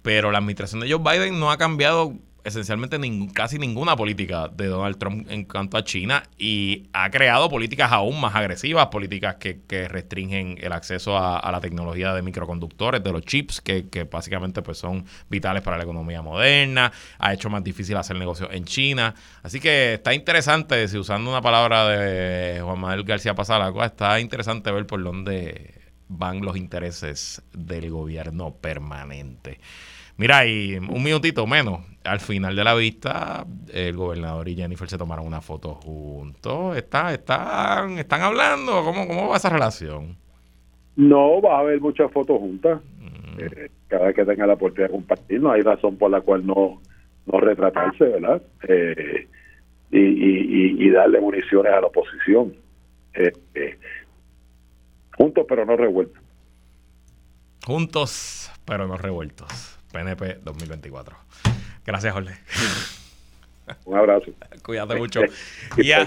pero 0.03 0.31
la 0.31 0.39
administración 0.39 0.81
de 0.81 0.93
Joe 0.93 1.01
Biden 1.03 1.39
no 1.39 1.51
ha 1.51 1.59
cambiado 1.59 2.15
esencialmente 2.45 2.99
casi 3.33 3.59
ninguna 3.59 3.97
política 3.97 4.49
de 4.49 4.67
Donald 4.67 4.99
Trump 4.99 5.31
en 5.31 5.45
cuanto 5.45 5.77
a 5.77 5.85
China 5.85 6.23
y 6.39 6.89
ha 6.93 7.11
creado 7.11 7.49
políticas 7.49 7.93
aún 7.93 8.21
más 8.21 8.35
agresivas, 8.35 8.87
políticas 8.87 9.37
que, 9.37 9.61
restringen 9.89 10.59
el 10.61 10.73
acceso 10.73 11.17
a, 11.17 11.51
la 11.51 11.61
tecnología 11.61 12.13
de 12.15 12.23
microconductores, 12.23 13.03
de 13.03 13.13
los 13.13 13.23
chips, 13.23 13.61
que, 13.61 14.09
básicamente 14.11 14.63
pues 14.63 14.79
son 14.79 15.05
vitales 15.29 15.63
para 15.63 15.77
la 15.77 15.85
economía 15.85 16.23
moderna, 16.23 16.93
ha 17.19 17.33
hecho 17.33 17.51
más 17.51 17.65
difícil 17.65 17.97
hacer 17.97 18.17
negocios 18.17 18.49
en 18.53 18.65
China. 18.65 19.15
Así 19.43 19.61
que 19.61 19.95
está 19.95 20.15
interesante, 20.15 20.87
si 20.89 20.99
usando 20.99 21.31
una 21.31 21.41
palabra 21.41 21.89
de 21.89 22.61
Juan 22.61 22.79
Manuel 22.79 23.05
García 23.05 23.35
Pasalaco, 23.35 23.83
está 23.85 24.21
interesante 24.21 24.71
ver 24.71 24.87
por 24.87 25.03
dónde 25.03 25.81
van 26.09 26.41
los 26.41 26.57
intereses 26.57 27.43
del 27.53 27.91
gobierno 27.91 28.55
permanente. 28.55 29.61
Mira, 30.17 30.45
y 30.45 30.77
un 30.77 31.03
minutito 31.03 31.47
menos, 31.47 31.81
al 32.05 32.21
final 32.21 32.57
de 32.57 32.65
la 32.65 32.75
vista, 32.75 33.45
el 33.73 33.97
gobernador 33.97 34.49
y 34.49 34.57
Jennifer 34.57 34.89
se 34.89 34.99
tomaron 34.99 35.27
una 35.27 35.41
foto 35.41 35.75
juntos. 35.75 36.77
¿Está, 36.77 37.13
están, 37.13 37.99
¿Están 37.99 38.23
hablando? 38.23 38.83
¿Cómo, 38.85 39.07
¿Cómo 39.07 39.29
va 39.29 39.37
esa 39.37 39.51
relación? 39.51 40.17
No, 40.97 41.41
va 41.41 41.57
a 41.57 41.61
haber 41.61 41.81
muchas 41.81 42.11
fotos 42.11 42.39
juntas. 42.39 42.81
Mm. 42.99 43.41
Eh, 43.41 43.71
cada 43.89 44.07
vez 44.07 44.17
que 44.17 44.25
tenga 44.25 44.47
la 44.47 44.55
oportunidad 44.55 44.89
de 44.89 44.95
compartir, 44.95 45.41
no 45.41 45.51
hay 45.51 45.63
razón 45.63 45.97
por 45.97 46.11
la 46.11 46.21
cual 46.21 46.47
no, 46.47 46.81
no 47.27 47.41
retratarse, 47.41 48.05
¿verdad? 48.05 48.43
Eh, 48.69 49.29
y, 49.91 49.99
y, 49.99 50.87
y, 50.87 50.91
darle 50.91 51.21
municiones 51.21 51.73
a 51.73 51.81
la 51.81 51.89
oposición. 51.89 52.55
Eh, 53.15 53.33
juntos 55.17 55.45
pero 55.49 55.65
no 55.65 55.77
revueltos. 55.77 56.23
Juntos 57.67 58.53
pero 58.65 58.87
no 58.87 58.97
revueltos. 58.97 59.79
PNP 59.93 60.39
2024. 60.45 61.17
Gracias, 61.91 62.13
Jorge. 62.13 62.35
Un 63.85 63.99
abrazo. 63.99 64.27
Cuídate 64.63 64.95
mucho. 64.95 65.23
ya. 65.83 66.07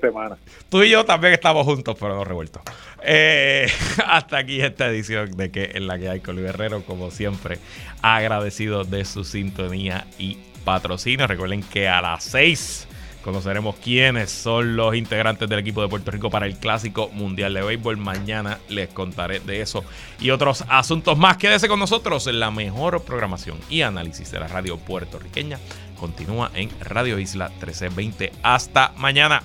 semana. 0.00 0.36
Tú 0.68 0.82
y 0.82 0.90
yo 0.90 1.06
también 1.06 1.32
estamos 1.32 1.64
juntos, 1.64 1.96
pero 1.98 2.14
no 2.14 2.24
revueltos. 2.24 2.60
Eh, 3.02 3.68
hasta 4.06 4.36
aquí 4.36 4.60
esta 4.60 4.88
edición 4.88 5.34
de 5.34 5.50
que 5.50 5.70
en 5.74 5.86
la 5.86 5.98
que 5.98 6.10
hay 6.10 6.20
con 6.20 6.36
Luis 6.36 6.48
Herrero, 6.48 6.82
como 6.82 7.10
siempre, 7.10 7.58
agradecido 8.02 8.84
de 8.84 9.06
su 9.06 9.24
sintonía 9.24 10.06
y 10.18 10.36
patrocinio. 10.66 11.26
Recuerden 11.26 11.62
que 11.62 11.88
a 11.88 12.02
las 12.02 12.24
6 12.24 12.86
Conoceremos 13.26 13.74
quiénes 13.82 14.30
son 14.30 14.76
los 14.76 14.94
integrantes 14.94 15.48
del 15.48 15.58
equipo 15.58 15.82
de 15.82 15.88
Puerto 15.88 16.12
Rico 16.12 16.30
para 16.30 16.46
el 16.46 16.58
Clásico 16.58 17.08
Mundial 17.12 17.54
de 17.54 17.62
Béisbol. 17.62 17.96
Mañana 17.96 18.60
les 18.68 18.88
contaré 18.88 19.40
de 19.40 19.62
eso 19.62 19.82
y 20.20 20.30
otros 20.30 20.64
asuntos 20.68 21.18
más. 21.18 21.36
Quédese 21.36 21.66
con 21.66 21.80
nosotros. 21.80 22.28
La 22.28 22.52
mejor 22.52 23.02
programación 23.02 23.58
y 23.68 23.82
análisis 23.82 24.30
de 24.30 24.38
la 24.38 24.46
radio 24.46 24.76
puertorriqueña 24.76 25.58
continúa 25.98 26.52
en 26.54 26.70
Radio 26.78 27.18
Isla 27.18 27.48
1320. 27.48 28.30
Hasta 28.44 28.92
mañana. 28.96 29.42